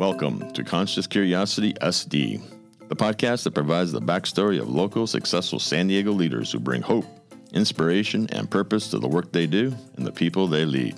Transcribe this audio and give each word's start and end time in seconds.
Welcome 0.00 0.50
to 0.52 0.64
Conscious 0.64 1.06
Curiosity 1.06 1.74
SD, 1.74 2.40
the 2.88 2.96
podcast 2.96 3.44
that 3.44 3.50
provides 3.50 3.92
the 3.92 4.00
backstory 4.00 4.58
of 4.58 4.70
local 4.70 5.06
successful 5.06 5.58
San 5.58 5.88
Diego 5.88 6.10
leaders 6.10 6.50
who 6.50 6.58
bring 6.58 6.80
hope, 6.80 7.04
inspiration, 7.52 8.26
and 8.32 8.50
purpose 8.50 8.88
to 8.88 8.98
the 8.98 9.06
work 9.06 9.30
they 9.30 9.46
do 9.46 9.74
and 9.98 10.06
the 10.06 10.10
people 10.10 10.46
they 10.46 10.64
lead. 10.64 10.96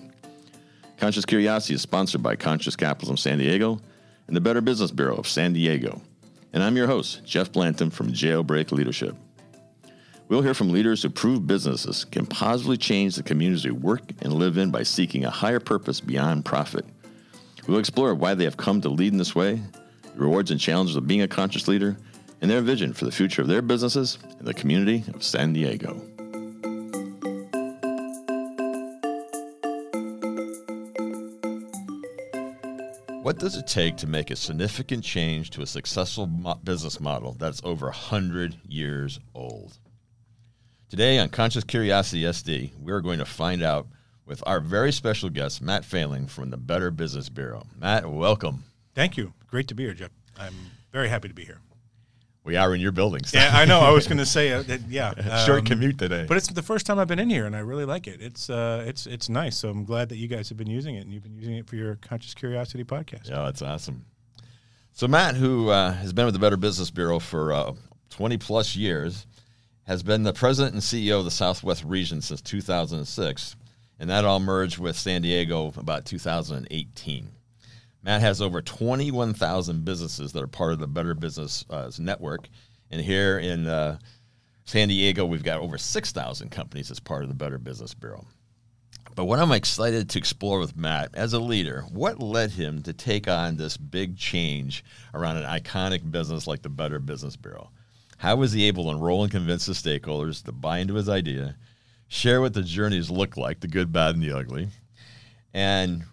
Conscious 0.99 1.25
Curiosity 1.25 1.75
is 1.75 1.83
sponsored 1.83 2.23
by 2.23 2.37
Conscious 2.37 2.77
Capitalism 2.77 3.17
San 3.17 3.39
Diego 3.39 3.81
and 4.29 4.37
the 4.37 4.41
Better 4.41 4.61
Business 4.61 4.93
Bureau 4.93 5.17
of 5.17 5.27
San 5.27 5.53
Diego. 5.53 6.01
And 6.53 6.63
I'm 6.63 6.77
your 6.77 6.87
host, 6.87 7.25
Jeff 7.25 7.51
Blanton 7.51 7.91
from 7.91 8.13
Jailbreak 8.13 8.71
Leadership. 8.71 9.17
We'll 10.29 10.43
hear 10.43 10.55
from 10.55 10.71
leaders 10.71 11.03
who 11.03 11.11
prove 11.11 11.45
businesses 11.45 12.05
can 12.05 12.25
positively 12.25 12.77
change 12.77 13.17
the 13.17 13.25
communities 13.25 13.65
we 13.65 13.73
work 13.73 14.13
and 14.21 14.33
live 14.33 14.59
in 14.59 14.71
by 14.71 14.85
seeking 14.85 15.25
a 15.25 15.31
higher 15.31 15.59
purpose 15.59 16.01
beyond 16.01 16.45
profit. 16.45 16.85
We'll 17.67 17.79
explore 17.79 18.15
why 18.15 18.35
they 18.35 18.45
have 18.45 18.57
come 18.57 18.81
to 18.81 18.89
lead 18.89 19.13
in 19.13 19.19
this 19.19 19.35
way, 19.37 19.61
the 20.03 20.21
rewards 20.21 20.51
and 20.51 20.59
challenges 20.59 20.97
of 20.97 21.07
being 21.07 21.23
a 21.23 21.29
conscious 21.29 21.69
leader, 21.69 21.97
and 22.41 22.51
their 22.51 22.61
vision 22.61 22.93
for 22.93 23.05
the 23.05 23.13
future 23.13 23.41
of 23.41 23.49
their 23.49 23.63
businesses 23.63 24.19
and 24.39 24.47
the 24.47 24.55
community 24.55 25.05
of 25.15 25.23
San 25.23 25.53
Diego. 25.53 25.95
What 33.23 33.39
does 33.39 33.57
it 33.57 33.69
take 33.69 33.97
to 33.99 34.09
make 34.09 34.33
a 34.33 34.37
significant 34.37 35.05
change 35.05 35.51
to 35.51 35.63
a 35.63 35.67
successful 35.67 36.27
business 36.65 36.99
model 36.99 37.37
that's 37.39 37.63
over 37.63 37.87
100 37.87 38.57
years 38.67 39.21
old? 39.37 39.79
Today 40.91 41.21
on 41.21 41.29
Conscious 41.29 41.63
Curiosity 41.63 42.23
SD, 42.23 42.73
we're 42.77 43.01
going 43.01 43.21
to 43.21 43.25
find 43.25 43.63
out 43.63 43.87
with 44.33 44.43
our 44.47 44.61
very 44.61 44.93
special 44.93 45.29
guest, 45.29 45.61
Matt 45.61 45.83
Fehling 45.83 46.27
from 46.27 46.49
the 46.49 46.57
Better 46.57 46.91
Business 46.91 47.29
Bureau. 47.29 47.67
Matt, 47.79 48.11
welcome. 48.11 48.65
Thank 48.95 49.19
you. 49.19 49.35
Great 49.47 49.69
to 49.69 49.75
be 49.75 49.85
here, 49.85 49.93
Jeff. 49.93 50.09
I'm 50.39 50.55
very 50.91 51.11
happy 51.11 51.29
to 51.29 51.35
be 51.35 51.45
here. 51.45 51.59
We 52.43 52.57
are 52.57 52.75
in 52.75 52.81
your 52.81 52.93
building. 52.93 53.23
So. 53.25 53.39
Yeah, 53.39 53.51
I 53.53 53.67
know. 53.67 53.81
I 53.81 53.91
was 53.91 54.07
going 54.07 54.17
to 54.17 54.25
say, 54.25 54.53
uh, 54.53 54.63
that, 54.63 54.81
yeah, 54.89 55.13
short 55.45 55.59
um, 55.59 55.65
commute 55.67 55.99
today, 55.99 56.25
but 56.27 56.39
it's 56.39 56.47
the 56.47 56.63
first 56.63 56.87
time 56.87 56.99
I've 56.99 57.09
been 57.09 57.19
in 57.19 57.29
here, 57.29 57.45
and 57.45 57.55
I 57.55 57.59
really 57.59 57.85
like 57.85 58.07
it. 58.07 58.23
It's 58.23 58.49
uh, 58.49 58.85
it's 58.87 59.07
it's 59.07 59.29
nice. 59.29 59.55
So 59.59 59.69
I'm 59.69 59.85
glad 59.85 60.09
that 60.09 60.17
you 60.17 60.29
guys 60.29 60.49
have 60.49 60.57
been 60.57 60.71
using 60.71 60.95
it, 60.95 61.01
and 61.01 61.13
you've 61.13 61.23
been 61.23 61.37
using 61.37 61.57
it 61.57 61.69
for 61.69 61.77
your 61.77 61.97
Conscious 61.97 62.33
Curiosity 62.33 62.85
podcast. 62.85 63.29
Yeah, 63.29 63.43
that's 63.43 63.61
awesome. 63.61 64.07
So 64.93 65.07
Matt, 65.07 65.37
who 65.37 65.69
uh, 65.69 65.93
has 65.93 66.15
been 66.15 66.25
with 66.25 66.33
the 66.35 66.41
Better 66.41 66.57
Business 66.57 66.91
Bureau 66.91 67.19
for 67.19 67.53
uh, 67.53 67.75
20 68.09 68.39
plus 68.39 68.77
years, 68.77 69.27
has 69.85 70.03
been 70.03 70.23
the 70.23 70.33
president 70.33 70.73
and 70.73 70.83
CEO 70.83 71.19
of 71.19 71.27
the 71.27 71.31
Southwest 71.31 71.85
region 71.85 72.23
since 72.23 72.41
2006, 72.41 73.57
and 73.99 74.11
that 74.11 74.25
all 74.25 74.41
merged 74.41 74.79
with 74.79 74.97
San 74.97 75.23
Diego 75.23 75.73
about 75.77 76.05
2018. 76.05 77.29
Matt 78.03 78.21
has 78.21 78.43
over 78.43 78.61
21,000 78.61 79.85
businesses 79.85 80.33
that 80.33 80.43
are 80.43 80.49
part 80.49 80.73
of 80.73 80.81
the 80.81 80.89
Better 80.89 81.15
Business 81.15 81.65
uh, 81.71 81.91
Network. 81.99 82.49
And 82.91 83.01
here 83.01 83.39
in 83.39 83.67
uh, 83.67 83.99
San 84.65 84.89
Diego, 84.89 85.25
we've 85.25 85.45
got 85.45 85.61
over 85.61 85.79
6,000 85.79 86.51
companies 86.51 86.91
as 86.91 86.99
part 86.99 87.23
of 87.23 87.29
the 87.29 87.35
Better 87.35 87.59
Business 87.59 87.95
Bureau. 87.95 88.27
But 89.15 89.27
what 89.27 89.39
I'm 89.39 89.53
excited 89.53 90.09
to 90.11 90.19
explore 90.19 90.59
with 90.59 90.77
Matt 90.77 91.11
as 91.15 91.33
a 91.33 91.39
leader, 91.39 91.85
what 91.93 92.23
led 92.23 92.53
him 92.53 92.83
to 92.83 92.93
take 92.93 93.29
on 93.29 93.57
this 93.57 93.77
big 93.77 94.17
change 94.17 94.85
around 95.13 95.37
an 95.37 95.45
iconic 95.45 96.11
business 96.11 96.47
like 96.47 96.63
the 96.63 96.69
Better 96.69 96.99
Business 96.99 97.37
Bureau? 97.37 97.71
How 98.17 98.37
was 98.37 98.53
he 98.53 98.65
able 98.69 98.85
to 98.85 98.91
enroll 98.91 99.23
and 99.23 99.31
convince 99.31 99.67
the 99.67 99.73
stakeholders 99.73 100.43
to 100.45 100.53
buy 100.53 100.79
into 100.79 100.95
his 100.95 101.09
idea, 101.09 101.57
share 102.13 102.43
what 102.43 102.53
the 102.53 102.63
journeys 102.63 103.11
look 103.11 103.39
like, 103.39 103.61
the 103.61 103.69
good, 103.69 103.91
bad, 103.91 104.15
and 104.15 104.23
the 104.23 104.33
ugly, 104.33 104.69
and 105.55 106.05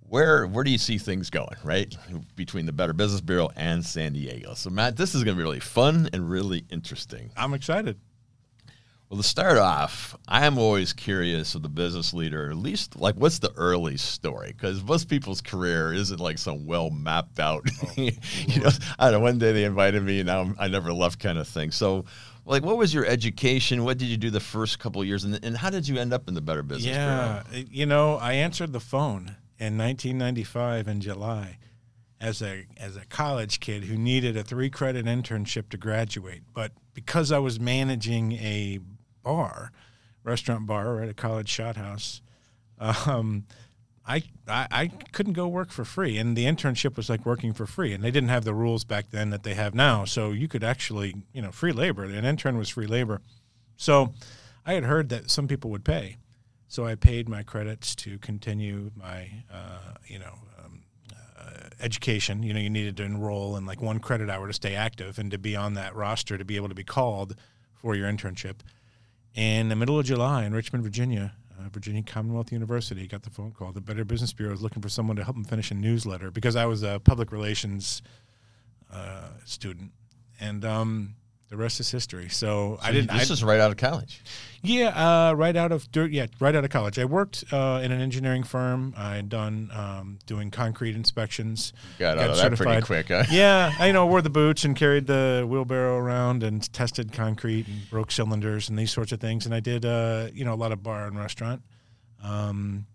where 0.00 0.46
where 0.46 0.64
do 0.64 0.70
you 0.70 0.78
see 0.78 0.98
things 0.98 1.30
going, 1.30 1.56
right? 1.62 1.96
Between 2.34 2.66
the 2.66 2.72
Better 2.72 2.92
Business 2.92 3.20
Bureau 3.20 3.50
and 3.56 3.84
San 3.84 4.12
Diego. 4.12 4.54
So 4.54 4.70
Matt, 4.70 4.96
this 4.96 5.14
is 5.14 5.22
going 5.22 5.36
to 5.36 5.40
be 5.40 5.44
really 5.44 5.60
fun 5.60 6.08
and 6.12 6.28
really 6.28 6.64
interesting. 6.70 7.30
I'm 7.36 7.54
excited. 7.54 7.98
Well, 9.08 9.18
to 9.18 9.22
start 9.22 9.56
off, 9.56 10.16
I 10.26 10.46
am 10.46 10.58
always 10.58 10.92
curious 10.92 11.54
of 11.54 11.62
the 11.62 11.68
business 11.68 12.12
leader, 12.12 12.50
at 12.50 12.56
least 12.56 12.96
like 12.96 13.14
what's 13.14 13.38
the 13.38 13.52
early 13.54 13.96
story? 13.96 14.52
Because 14.52 14.82
most 14.82 15.08
people's 15.08 15.40
career 15.40 15.92
isn't 15.92 16.18
like 16.18 16.38
some 16.38 16.66
well 16.66 16.90
mapped 16.90 17.38
out, 17.38 17.64
oh, 17.84 17.92
you 17.96 18.10
know, 18.60 18.70
I 18.98 19.10
don't 19.10 19.20
know, 19.20 19.20
one 19.20 19.38
day 19.38 19.52
they 19.52 19.62
invited 19.62 20.02
me 20.02 20.18
and 20.18 20.26
now 20.26 20.52
I 20.58 20.66
never 20.66 20.92
left 20.92 21.20
kind 21.20 21.38
of 21.38 21.46
thing. 21.46 21.70
So, 21.70 22.04
like, 22.46 22.62
what 22.62 22.78
was 22.78 22.94
your 22.94 23.04
education? 23.04 23.84
What 23.84 23.98
did 23.98 24.06
you 24.06 24.16
do 24.16 24.30
the 24.30 24.40
first 24.40 24.78
couple 24.78 25.04
years? 25.04 25.24
And, 25.24 25.38
and 25.44 25.56
how 25.56 25.70
did 25.70 25.86
you 25.88 25.98
end 25.98 26.12
up 26.12 26.28
in 26.28 26.34
the 26.34 26.40
Better 26.40 26.62
Business 26.62 26.94
yeah, 26.94 27.42
Bureau? 27.50 27.66
you 27.70 27.86
know, 27.86 28.16
I 28.16 28.34
answered 28.34 28.72
the 28.72 28.80
phone 28.80 29.36
in 29.58 29.76
1995 29.76 30.88
in 30.88 31.00
July 31.00 31.58
as 32.20 32.40
a 32.40 32.66
as 32.78 32.96
a 32.96 33.04
college 33.06 33.60
kid 33.60 33.84
who 33.84 33.96
needed 33.96 34.36
a 34.36 34.42
three 34.42 34.70
credit 34.70 35.06
internship 35.06 35.68
to 35.70 35.76
graduate. 35.76 36.42
But 36.54 36.72
because 36.94 37.32
I 37.32 37.38
was 37.38 37.60
managing 37.60 38.32
a 38.32 38.78
bar, 39.22 39.72
restaurant 40.22 40.66
bar 40.66 41.02
at 41.02 41.08
a 41.08 41.14
college 41.14 41.48
shot 41.48 41.76
house, 41.76 42.22
um, 42.78 43.44
I, 44.06 44.22
I, 44.46 44.66
I 44.70 44.86
couldn't 45.12 45.32
go 45.32 45.48
work 45.48 45.70
for 45.70 45.84
free, 45.84 46.16
and 46.16 46.36
the 46.36 46.44
internship 46.44 46.96
was 46.96 47.10
like 47.10 47.26
working 47.26 47.52
for 47.52 47.66
free, 47.66 47.92
and 47.92 48.04
they 48.04 48.10
didn't 48.10 48.28
have 48.28 48.44
the 48.44 48.54
rules 48.54 48.84
back 48.84 49.10
then 49.10 49.30
that 49.30 49.42
they 49.42 49.54
have 49.54 49.74
now. 49.74 50.04
So 50.04 50.30
you 50.30 50.46
could 50.46 50.62
actually, 50.62 51.14
you 51.32 51.42
know, 51.42 51.50
free 51.50 51.72
labor. 51.72 52.04
An 52.04 52.24
intern 52.24 52.56
was 52.56 52.68
free 52.68 52.86
labor. 52.86 53.20
So 53.76 54.14
I 54.64 54.74
had 54.74 54.84
heard 54.84 55.08
that 55.08 55.30
some 55.30 55.48
people 55.48 55.70
would 55.70 55.84
pay. 55.84 56.16
So 56.68 56.86
I 56.86 56.94
paid 56.94 57.28
my 57.28 57.42
credits 57.42 57.94
to 57.96 58.18
continue 58.18 58.90
my, 58.96 59.30
uh, 59.52 59.94
you 60.06 60.18
know, 60.18 60.34
um, 60.64 60.82
uh, 61.38 61.68
education. 61.80 62.42
You 62.42 62.54
know, 62.54 62.60
you 62.60 62.70
needed 62.70 62.96
to 62.98 63.02
enroll 63.04 63.56
in 63.56 63.66
like 63.66 63.80
one 63.80 63.98
credit 63.98 64.30
hour 64.30 64.46
to 64.46 64.52
stay 64.52 64.74
active 64.74 65.18
and 65.18 65.30
to 65.30 65.38
be 65.38 65.54
on 65.56 65.74
that 65.74 65.94
roster 65.94 66.38
to 66.38 66.44
be 66.44 66.56
able 66.56 66.68
to 66.68 66.74
be 66.74 66.84
called 66.84 67.36
for 67.74 67.94
your 67.94 68.10
internship. 68.10 68.56
In 69.34 69.68
the 69.68 69.76
middle 69.76 69.98
of 69.98 70.06
July 70.06 70.44
in 70.44 70.54
Richmond, 70.54 70.82
Virginia, 70.82 71.34
uh, 71.58 71.68
Virginia 71.70 72.02
Commonwealth 72.02 72.52
University, 72.52 73.06
got 73.06 73.22
the 73.22 73.30
phone 73.30 73.52
call. 73.52 73.72
The 73.72 73.80
Better 73.80 74.04
Business 74.04 74.32
Bureau 74.32 74.52
was 74.52 74.62
looking 74.62 74.82
for 74.82 74.88
someone 74.88 75.16
to 75.16 75.24
help 75.24 75.36
them 75.36 75.44
finish 75.44 75.70
a 75.70 75.74
newsletter 75.74 76.30
because 76.30 76.56
I 76.56 76.66
was 76.66 76.82
a 76.82 77.00
public 77.02 77.32
relations 77.32 78.02
uh, 78.92 79.28
student, 79.44 79.92
and 80.40 80.64
um, 80.64 81.16
the 81.48 81.56
rest 81.56 81.78
is 81.78 81.90
history. 81.90 82.28
So, 82.28 82.76
so 82.76 82.78
I 82.82 82.92
didn't. 82.92 83.10
This 83.12 83.30
I, 83.30 83.34
is 83.34 83.44
right 83.44 83.60
out 83.60 83.70
of 83.70 83.76
college. 83.76 84.20
Yeah, 84.62 84.88
uh, 84.88 85.32
right 85.34 85.54
out 85.54 85.70
of 85.70 85.88
yeah, 85.94 86.26
right 86.40 86.54
out 86.54 86.64
of 86.64 86.70
college. 86.70 86.98
I 86.98 87.04
worked 87.04 87.44
uh, 87.52 87.80
in 87.84 87.92
an 87.92 88.00
engineering 88.00 88.42
firm. 88.42 88.94
I 88.96 89.16
had 89.16 89.28
done 89.28 89.70
um, 89.72 90.18
doing 90.26 90.50
concrete 90.50 90.96
inspections. 90.96 91.72
Got, 91.98 92.16
got 92.16 92.30
out 92.30 92.36
certified. 92.36 92.66
that 92.66 92.86
pretty 92.86 93.04
quick. 93.04 93.08
Huh? 93.08 93.24
Yeah, 93.30 93.72
I 93.78 93.86
you 93.86 93.92
know 93.92 94.06
wore 94.06 94.22
the 94.22 94.30
boots 94.30 94.64
and 94.64 94.74
carried 94.74 95.06
the 95.06 95.46
wheelbarrow 95.48 95.96
around 95.96 96.42
and 96.42 96.72
tested 96.72 97.12
concrete 97.12 97.68
and 97.68 97.88
broke 97.90 98.10
cylinders 98.10 98.68
and 98.68 98.78
these 98.78 98.90
sorts 98.90 99.12
of 99.12 99.20
things. 99.20 99.46
And 99.46 99.54
I 99.54 99.60
did 99.60 99.84
uh, 99.84 100.28
you 100.32 100.44
know 100.44 100.54
a 100.54 100.56
lot 100.56 100.72
of 100.72 100.82
bar 100.82 101.06
and 101.06 101.18
restaurant. 101.18 101.62
Um, 102.22 102.86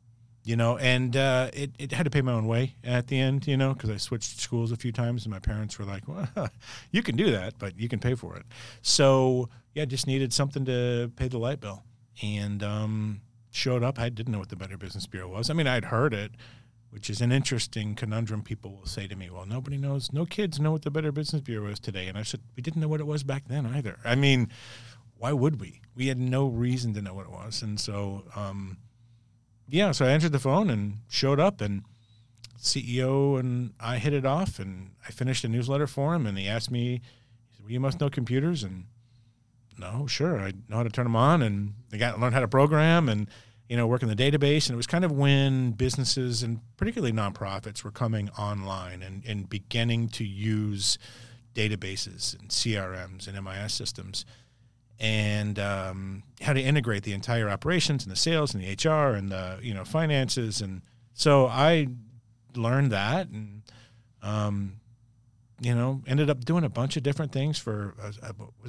you 0.44 0.56
know, 0.56 0.78
and 0.78 1.16
uh, 1.16 1.52
it, 1.54 1.72
it 1.78 1.92
had 1.92 2.04
to 2.04 2.10
pay 2.10 2.22
my 2.22 2.32
own 2.32 2.48
way 2.48 2.76
at 2.84 3.08
the 3.08 3.20
end, 3.20 3.46
you 3.46 3.58
know, 3.58 3.74
because 3.74 3.90
I 3.90 3.98
switched 3.98 4.40
schools 4.40 4.72
a 4.72 4.76
few 4.76 4.92
times, 4.92 5.26
and 5.26 5.32
my 5.32 5.40
parents 5.40 5.78
were 5.78 5.86
like, 5.86 6.08
"Well, 6.08 6.28
you 6.92 7.04
can 7.04 7.16
do 7.16 7.32
that, 7.32 7.60
but 7.60 7.80
you 7.80 7.88
can 7.88 8.00
pay 8.00 8.16
for 8.16 8.36
it." 8.36 8.46
So 8.82 9.50
yeah, 9.76 9.86
just 9.86 10.08
needed 10.08 10.34
something 10.34 10.66
to 10.66 11.12
pay 11.16 11.28
the 11.28 11.38
light 11.38 11.60
bill, 11.60 11.84
and 12.24 12.64
um, 12.64 13.22
showed 13.52 13.84
up. 13.84 14.00
I 14.00 14.10
didn't 14.10 14.32
know 14.32 14.40
what 14.40 14.50
the 14.50 14.56
Better 14.56 14.78
Business 14.78 15.06
Bureau 15.06 15.30
was. 15.30 15.50
I 15.50 15.54
mean, 15.54 15.68
I'd 15.68 15.86
heard 15.86 16.14
it, 16.14 16.32
which 16.90 17.10
is 17.10 17.22
an 17.22 17.32
interesting 17.32 17.94
conundrum. 17.94 18.42
People 18.42 18.76
will 18.76 18.88
say 18.88 19.08
to 19.08 19.16
me, 19.16 19.30
"Well, 19.30 19.46
nobody 19.46 19.78
knows. 19.78 20.12
No 20.12 20.26
kids 20.26 20.60
know 20.60 20.72
what 20.72 20.82
the 20.82 20.92
Better 20.92 21.12
Business 21.12 21.44
Bureau 21.44 21.70
is 21.70 21.80
today," 21.80 22.08
and 22.08 22.18
I 22.18 22.24
said, 22.24 22.42
"We 22.56 22.64
didn't 22.64 22.82
know 22.82 22.88
what 22.88 23.00
it 23.00 23.06
was 23.06 23.22
back 23.24 23.48
then 23.48 23.68
either. 23.68 24.00
I 24.04 24.16
mean, 24.16 24.50
why 25.20 25.34
would 25.34 25.62
we? 25.62 25.82
We 25.94 26.08
had 26.08 26.18
no 26.18 26.48
reason 26.48 26.96
to 26.96 27.02
know 27.04 27.14
what 27.14 27.28
it 27.28 27.32
was, 27.32 27.62
and 27.62 27.80
so." 27.80 28.24
Um, 28.36 28.78
yeah, 29.72 29.92
so 29.92 30.06
I 30.06 30.10
answered 30.10 30.34
the 30.34 30.40
phone 30.40 30.70
and 30.70 31.00
showed 31.08 31.40
up, 31.40 31.62
and 31.62 31.84
CEO 32.60 33.40
and 33.40 33.74
I 33.80 33.98
hit 33.98 34.14
it 34.14 34.26
off, 34.26 34.60
and 34.60 34.92
I 35.08 35.12
finished 35.12 35.44
a 35.44 35.48
newsletter 35.48 35.88
for 35.88 36.14
him, 36.14 36.28
and 36.28 36.38
he 36.38 36.48
asked 36.48 36.70
me, 36.70 37.02
he 37.50 37.56
said, 37.56 37.64
well, 37.64 37.72
"You 37.72 37.80
must 37.80 38.00
know 38.00 38.10
computers," 38.10 38.64
and 38.64 38.86
no, 39.78 40.06
sure, 40.08 40.40
I 40.40 40.54
know 40.68 40.78
how 40.78 40.84
to 40.84 40.90
turn 40.90 41.06
them 41.06 41.16
on, 41.16 41.42
and 41.42 41.74
I 41.92 41.98
got 41.98 42.20
learned 42.20 42.36
how 42.36 42.42
to 42.42 42.48
program, 42.48 43.10
and 43.10 43.28
you 43.72 43.78
know, 43.78 43.88
work 43.88 44.04
in 44.04 44.10
the 44.10 44.16
database, 44.16 44.68
and 44.68 44.74
it 44.74 44.76
was 44.76 44.86
kind 44.86 45.06
of 45.06 45.14
when 45.14 45.72
businesses 45.72 46.44
and 46.44 46.60
particularly 46.76 47.14
nonprofits 47.14 47.86
were 47.86 47.92
coming 47.92 48.30
online 48.32 49.02
and, 49.02 49.24
and 49.26 49.50
beginning 49.50 50.10
to 50.10 50.26
use 50.26 50.98
databases 51.56 52.38
and 52.38 52.50
CRMs 52.50 53.30
and 53.30 53.42
MIS 53.42 53.72
systems 53.72 54.26
and 55.02 55.58
um, 55.58 56.22
how 56.42 56.54
to 56.54 56.62
integrate 56.62 57.02
the 57.02 57.12
entire 57.12 57.50
operations 57.50 58.04
and 58.04 58.12
the 58.12 58.16
sales 58.16 58.54
and 58.54 58.64
the 58.64 58.90
HR 58.90 59.16
and 59.16 59.32
the 59.32 59.58
you 59.62 59.74
know 59.74 59.84
finances 59.84 60.62
and 60.62 60.84
so 61.14 61.48
I 61.48 61.88
learned 62.56 62.92
that 62.92 63.28
and 63.28 63.64
um, 64.22 64.80
you 65.60 65.74
know 65.74 66.04
ended 66.06 66.30
up 66.30 66.46
doing 66.46 66.64
a 66.64 66.70
bunch 66.70 66.98
of 66.98 67.04
different 67.04 67.32
things 67.32 67.58
for 67.58 67.96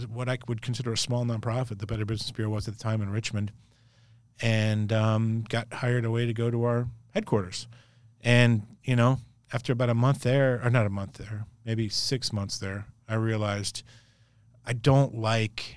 what 0.09 0.31
I 0.31 0.39
would 0.49 0.63
consider 0.63 0.93
a 0.95 0.97
small 0.97 1.25
nonprofit. 1.25 1.79
The 1.79 1.87
Better 1.87 2.07
Business 2.07 2.31
Bureau 2.31 2.51
was 2.51 2.67
at 2.67 2.79
the 2.79 2.83
time 2.83 3.03
in 3.03 3.11
Richmond, 3.11 3.53
and 4.41 4.91
um, 4.91 5.45
got 5.51 5.71
hired 5.73 6.07
away 6.07 6.25
to 6.25 6.33
go 6.33 6.51
to 6.51 6.65
our 6.65 6.89
headquarters, 7.13 7.69
and 8.23 8.67
you 8.85 8.97
know 8.97 9.19
after 9.53 9.75
about 9.75 9.91
a 9.91 9.95
month 9.95 10.23
there, 10.23 10.63
or 10.65 10.71
not 10.71 10.87
a 10.87 10.91
month 10.91 11.15
there, 11.15 11.45
maybe 11.67 11.91
six 11.91 12.33
months 12.33 12.57
there, 12.57 12.87
I 13.07 13.17
realized 13.17 13.83
I 14.65 14.73
don't 14.73 15.15
like 15.15 15.77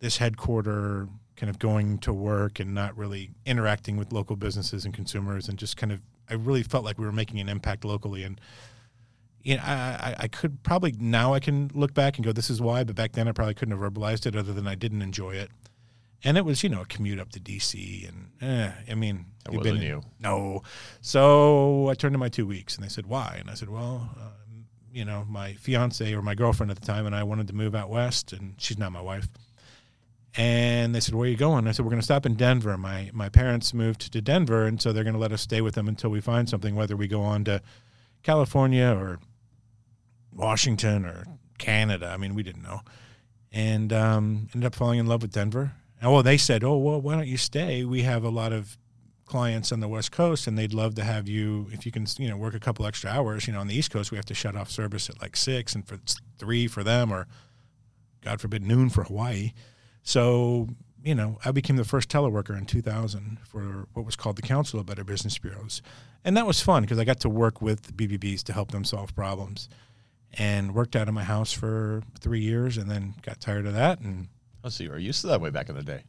this 0.00 0.16
headquarter 0.16 1.08
kind 1.36 1.48
of 1.48 1.58
going 1.58 1.98
to 1.98 2.12
work 2.12 2.60
and 2.60 2.74
not 2.74 2.96
really 2.96 3.30
interacting 3.46 3.96
with 3.96 4.12
local 4.12 4.36
businesses 4.36 4.84
and 4.84 4.92
consumers 4.92 5.48
and 5.48 5.58
just 5.58 5.76
kind 5.76 5.92
of 5.92 6.00
I 6.28 6.34
really 6.34 6.62
felt 6.62 6.84
like 6.84 6.98
we 6.98 7.06
were 7.06 7.12
making 7.12 7.40
an 7.40 7.48
impact 7.48 7.84
locally 7.84 8.24
and 8.24 8.40
you 9.42 9.56
know, 9.56 9.62
I, 9.62 10.14
I, 10.18 10.28
could 10.28 10.62
probably 10.62 10.94
now 10.98 11.32
I 11.32 11.40
can 11.40 11.70
look 11.72 11.94
back 11.94 12.16
and 12.18 12.24
go, 12.26 12.30
this 12.30 12.50
is 12.50 12.60
why, 12.60 12.84
but 12.84 12.94
back 12.94 13.12
then 13.12 13.26
I 13.26 13.32
probably 13.32 13.54
couldn't 13.54 13.78
have 13.78 13.92
verbalized 13.92 14.26
it 14.26 14.36
other 14.36 14.52
than 14.52 14.66
I 14.66 14.74
didn't 14.74 15.00
enjoy 15.00 15.32
it. 15.32 15.50
And 16.22 16.36
it 16.36 16.44
was, 16.44 16.62
you 16.62 16.68
know, 16.68 16.82
a 16.82 16.84
commute 16.84 17.18
up 17.18 17.30
to 17.32 17.40
DC 17.40 18.06
and 18.06 18.30
eh, 18.42 18.70
I 18.90 18.94
mean, 18.94 19.24
you've 19.50 19.58
wasn't 19.58 19.78
been- 19.78 19.88
you. 19.88 20.02
No. 20.20 20.62
So 21.00 21.88
I 21.88 21.94
turned 21.94 22.12
to 22.12 22.18
my 22.18 22.28
two 22.28 22.46
weeks 22.46 22.74
and 22.74 22.84
they 22.84 22.90
said, 22.90 23.06
why? 23.06 23.36
And 23.40 23.48
I 23.50 23.54
said, 23.54 23.70
well, 23.70 24.10
um, 24.20 24.66
you 24.92 25.06
know, 25.06 25.24
my 25.26 25.54
fiance 25.54 26.12
or 26.12 26.20
my 26.20 26.34
girlfriend 26.34 26.70
at 26.70 26.78
the 26.78 26.86
time 26.86 27.06
and 27.06 27.14
I 27.14 27.22
wanted 27.22 27.46
to 27.48 27.54
move 27.54 27.74
out 27.74 27.88
west 27.88 28.34
and 28.34 28.54
she's 28.58 28.76
not 28.76 28.92
my 28.92 29.00
wife. 29.00 29.28
And 30.36 30.94
they 30.94 31.00
said, 31.00 31.14
"Where 31.14 31.26
are 31.26 31.30
you 31.30 31.36
going?" 31.36 31.66
I 31.66 31.72
said, 31.72 31.84
"We're 31.84 31.90
going 31.90 32.00
to 32.00 32.04
stop 32.04 32.24
in 32.24 32.34
Denver. 32.34 32.76
My 32.76 33.10
my 33.12 33.28
parents 33.28 33.74
moved 33.74 34.12
to 34.12 34.20
Denver, 34.20 34.64
and 34.64 34.80
so 34.80 34.92
they're 34.92 35.04
going 35.04 35.14
to 35.14 35.20
let 35.20 35.32
us 35.32 35.42
stay 35.42 35.60
with 35.60 35.74
them 35.74 35.88
until 35.88 36.10
we 36.10 36.20
find 36.20 36.48
something. 36.48 36.76
Whether 36.76 36.96
we 36.96 37.08
go 37.08 37.22
on 37.22 37.44
to 37.44 37.60
California 38.22 38.86
or 38.86 39.18
Washington 40.32 41.04
or 41.04 41.24
Canada. 41.58 42.10
I 42.12 42.16
mean, 42.16 42.34
we 42.34 42.42
didn't 42.42 42.62
know, 42.62 42.80
and 43.52 43.92
um, 43.92 44.48
ended 44.54 44.66
up 44.66 44.74
falling 44.74 44.98
in 44.98 45.06
love 45.06 45.22
with 45.22 45.32
Denver. 45.32 45.72
And 46.00 46.12
well, 46.12 46.22
they 46.22 46.36
said, 46.36 46.64
"Oh, 46.64 46.76
well, 46.78 47.00
why 47.00 47.16
don't 47.16 47.26
you 47.26 47.36
stay? 47.36 47.84
We 47.84 48.02
have 48.02 48.24
a 48.24 48.30
lot 48.30 48.52
of 48.52 48.78
clients 49.26 49.70
on 49.70 49.80
the 49.80 49.88
West 49.88 50.10
Coast, 50.10 50.46
and 50.46 50.58
they'd 50.58 50.74
love 50.74 50.94
to 50.96 51.04
have 51.04 51.28
you 51.28 51.68
if 51.72 51.86
you 51.86 51.92
can, 51.92 52.06
you 52.18 52.28
know, 52.28 52.36
work 52.36 52.54
a 52.54 52.60
couple 52.60 52.86
extra 52.86 53.10
hours. 53.10 53.46
You 53.46 53.52
know, 53.52 53.60
on 53.60 53.66
the 53.66 53.74
East 53.74 53.90
Coast, 53.90 54.10
we 54.10 54.16
have 54.16 54.26
to 54.26 54.34
shut 54.34 54.56
off 54.56 54.70
service 54.70 55.08
at 55.08 55.20
like 55.20 55.36
six, 55.36 55.74
and 55.74 55.86
for 55.86 55.98
three 56.38 56.66
for 56.66 56.82
them, 56.82 57.12
or 57.12 57.26
God 58.22 58.40
forbid, 58.40 58.62
noon 58.62 58.90
for 58.90 59.04
Hawaii." 59.04 59.52
So, 60.02 60.68
you 61.02 61.14
know, 61.14 61.38
I 61.44 61.50
became 61.50 61.76
the 61.76 61.84
first 61.84 62.08
teleworker 62.08 62.56
in 62.56 62.66
2000 62.66 63.38
for 63.44 63.86
what 63.94 64.04
was 64.06 64.16
called 64.16 64.36
the 64.36 64.42
Council 64.42 64.80
of 64.80 64.86
Better 64.86 65.04
Business 65.04 65.38
Bureaus. 65.38 65.82
And 66.24 66.36
that 66.36 66.46
was 66.46 66.60
fun 66.60 66.82
because 66.82 66.98
I 66.98 67.04
got 67.04 67.20
to 67.20 67.28
work 67.28 67.62
with 67.62 67.96
BBBs 67.96 68.42
to 68.44 68.52
help 68.52 68.70
them 68.72 68.84
solve 68.84 69.14
problems 69.14 69.68
and 70.34 70.74
worked 70.74 70.94
out 70.96 71.08
of 71.08 71.14
my 71.14 71.24
house 71.24 71.52
for 71.52 72.02
three 72.20 72.40
years 72.40 72.76
and 72.76 72.90
then 72.90 73.14
got 73.22 73.40
tired 73.40 73.66
of 73.66 73.74
that. 73.74 74.00
And 74.00 74.28
Oh, 74.62 74.68
so 74.68 74.84
you 74.84 74.90
were 74.90 74.98
used 74.98 75.22
to 75.22 75.28
that 75.28 75.40
way 75.40 75.48
back 75.48 75.70
in 75.70 75.74
the 75.74 75.82
day. 75.82 76.02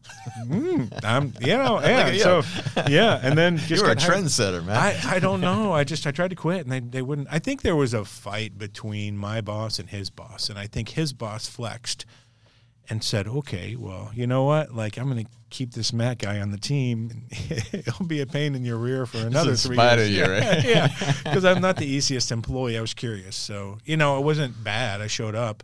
mm, 0.46 0.92
I'm, 1.06 1.34
you 1.40 1.48
know, 1.58 1.80
yeah. 1.80 2.10
you. 2.10 2.20
so, 2.20 2.42
yeah. 2.90 3.18
And 3.24 3.38
then 3.38 3.56
just 3.56 3.82
you 3.82 3.84
were 3.84 3.94
a 3.94 3.96
trendsetter, 3.96 4.64
man. 4.66 4.76
I, 4.76 5.16
I 5.16 5.20
don't 5.20 5.40
know. 5.40 5.72
I 5.72 5.86
just 5.86 6.06
I 6.06 6.12
tried 6.12 6.32
to 6.32 6.36
quit 6.36 6.64
and 6.66 6.72
they, 6.72 6.82
they 6.82 7.02
wouldn't. 7.02 7.30
I 7.32 7.40
think 7.40 7.62
there 7.62 7.78
was 7.78 7.94
a 7.94 8.04
fight 8.04 8.58
between 8.58 9.16
my 9.16 9.40
boss 9.40 9.80
and 9.80 9.90
his 9.90 10.10
boss, 10.10 10.50
and 10.50 10.60
I 10.60 10.68
think 10.68 10.90
his 10.90 11.14
boss 11.14 11.48
flexed 11.48 12.06
and 12.90 13.04
said, 13.04 13.28
"Okay, 13.28 13.76
well, 13.76 14.12
you 14.14 14.28
know 14.28 14.44
what? 14.44 14.74
Like 14.74 14.98
I'm 14.98 15.10
going 15.10 15.26
to 15.26 15.32
keep 15.50 15.74
this 15.74 15.94
Matt 15.94 16.20
guy 16.20 16.40
on 16.40 16.52
the 16.52 16.58
team. 16.58 17.28
He'll 17.32 18.08
be 18.08 18.22
a 18.22 18.26
pain 18.26 18.56
in 18.56 18.66
your 18.66 18.78
rear 18.78 19.06
for 19.06 19.20
another 19.20 19.56
three 19.56 19.78
years." 19.78 20.10
you, 20.10 20.24
right? 20.24 20.64
yeah, 20.64 20.88
because 21.24 21.46
I'm 21.46 21.62
not 21.62 21.78
the 21.78 21.86
easiest 21.98 22.32
employee. 22.32 22.78
I 22.78 22.82
was 22.82 22.94
curious, 22.94 23.36
so 23.36 23.78
you 23.86 23.98
know, 23.98 24.18
it 24.18 24.24
wasn't 24.24 24.64
bad. 24.64 25.02
I 25.02 25.08
showed 25.08 25.36
up, 25.36 25.64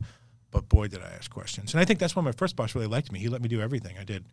but 0.52 0.70
boy, 0.70 0.88
did 0.88 1.02
I 1.02 1.10
ask 1.10 1.32
questions. 1.32 1.74
And 1.74 1.82
I 1.82 1.86
think 1.86 2.00
that's 2.00 2.16
why 2.16 2.22
my 2.22 2.32
first 2.32 2.56
boss 2.56 2.76
really 2.76 2.88
liked 2.88 3.12
me. 3.12 3.20
He 3.20 3.28
let 3.28 3.42
me 3.42 3.48
do 3.48 3.62
everything. 3.62 3.98
I 4.00 4.04
did, 4.04 4.24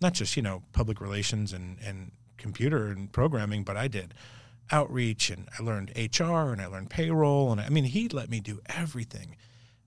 not 0.00 0.12
just 0.14 0.36
you 0.36 0.42
know 0.42 0.62
public 0.72 1.00
relations 1.00 1.52
and 1.52 1.78
and 1.84 2.12
computer 2.36 2.88
and 2.88 3.10
programming, 3.12 3.64
but 3.64 3.76
I 3.76 3.88
did 3.88 4.14
outreach 4.70 5.30
and 5.30 5.48
I 5.58 5.62
learned 5.62 5.92
HR 5.96 6.52
and 6.52 6.60
I 6.60 6.66
learned 6.66 6.90
payroll 6.90 7.52
and 7.52 7.60
I 7.60 7.68
mean 7.68 7.84
he 7.84 8.08
let 8.08 8.30
me 8.30 8.40
do 8.40 8.60
everything. 8.66 9.36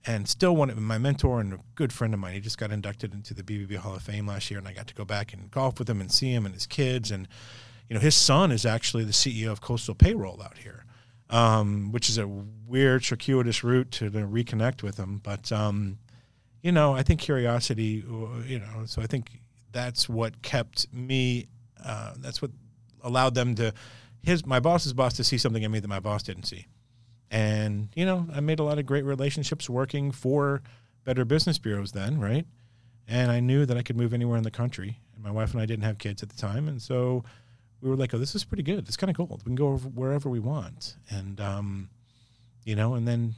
And 0.07 0.27
still 0.27 0.55
one 0.55 0.69
of 0.69 0.77
my 0.77 0.97
mentor 0.97 1.41
and 1.41 1.53
a 1.53 1.59
good 1.75 1.91
friend 1.91 2.13
of 2.13 2.19
mine, 2.19 2.33
he 2.33 2.39
just 2.39 2.57
got 2.57 2.71
inducted 2.71 3.13
into 3.13 3.33
the 3.33 3.43
BBB 3.43 3.75
Hall 3.75 3.95
of 3.95 4.01
Fame 4.01 4.25
last 4.27 4.49
year 4.49 4.57
and 4.57 4.67
I 4.67 4.71
got 4.71 4.87
to 4.87 4.95
go 4.95 5.03
back 5.03 5.33
and 5.33 5.51
golf 5.51 5.79
with 5.79 5.89
him 5.89 5.99
and 5.99 6.11
see 6.11 6.31
him 6.31 6.45
and 6.45 6.55
his 6.55 6.65
kids 6.65 7.11
and 7.11 7.27
you 7.89 7.93
know 7.93 7.99
his 7.99 8.15
son 8.15 8.51
is 8.51 8.65
actually 8.65 9.03
the 9.03 9.11
CEO 9.11 9.51
of 9.51 9.61
Coastal 9.61 9.95
Payroll 9.95 10.41
out 10.41 10.57
here. 10.57 10.85
Um, 11.29 11.91
which 11.91 12.07
is 12.07 12.17
a 12.17 12.25
weird 12.25 13.03
circuitous 13.03 13.61
route 13.61 13.91
to, 13.91 14.09
to 14.09 14.19
reconnect 14.19 14.81
with 14.81 14.95
him, 14.95 15.19
but 15.21 15.51
um, 15.51 15.97
you 16.61 16.71
know, 16.71 16.93
I 16.93 17.03
think 17.03 17.19
curiosity, 17.19 18.03
uh, 18.09 18.43
you 18.45 18.59
know, 18.59 18.85
so 18.85 19.01
I 19.01 19.07
think 19.07 19.41
that's 19.71 20.07
what 20.09 20.41
kept 20.41 20.91
me. 20.93 21.47
Uh, 21.83 22.13
that's 22.17 22.41
what 22.41 22.51
allowed 23.03 23.35
them 23.35 23.55
to 23.55 23.73
his 24.23 24.45
my 24.45 24.59
boss's 24.59 24.93
boss 24.93 25.13
to 25.13 25.23
see 25.23 25.37
something 25.37 25.63
in 25.63 25.71
me 25.71 25.79
that 25.79 25.87
my 25.87 25.99
boss 25.99 26.23
didn't 26.23 26.45
see, 26.45 26.65
and 27.31 27.89
you 27.95 28.05
know, 28.05 28.27
I 28.33 28.39
made 28.39 28.59
a 28.59 28.63
lot 28.63 28.79
of 28.79 28.85
great 28.85 29.05
relationships 29.05 29.69
working 29.69 30.11
for 30.11 30.61
Better 31.03 31.25
Business 31.25 31.57
Bureaus 31.57 31.91
then, 31.91 32.19
right? 32.19 32.45
And 33.07 33.31
I 33.31 33.39
knew 33.39 33.65
that 33.65 33.77
I 33.77 33.81
could 33.83 33.95
move 33.95 34.13
anywhere 34.13 34.37
in 34.37 34.43
the 34.43 34.51
country. 34.51 34.99
And 35.15 35.23
my 35.23 35.31
wife 35.31 35.53
and 35.53 35.61
I 35.61 35.65
didn't 35.65 35.83
have 35.83 35.97
kids 35.97 36.23
at 36.23 36.29
the 36.29 36.37
time, 36.37 36.67
and 36.67 36.81
so 36.81 37.23
we 37.81 37.89
were 37.89 37.95
like, 37.95 38.13
"Oh, 38.13 38.17
this 38.17 38.35
is 38.35 38.43
pretty 38.43 38.63
good. 38.63 38.87
It's 38.87 38.97
kind 38.97 39.09
of 39.09 39.15
cool. 39.15 39.27
We 39.29 39.43
can 39.43 39.55
go 39.55 39.77
wherever 39.77 40.29
we 40.29 40.39
want." 40.39 40.95
And 41.09 41.39
um, 41.39 41.89
you 42.65 42.75
know, 42.75 42.95
and 42.95 43.07
then 43.07 43.35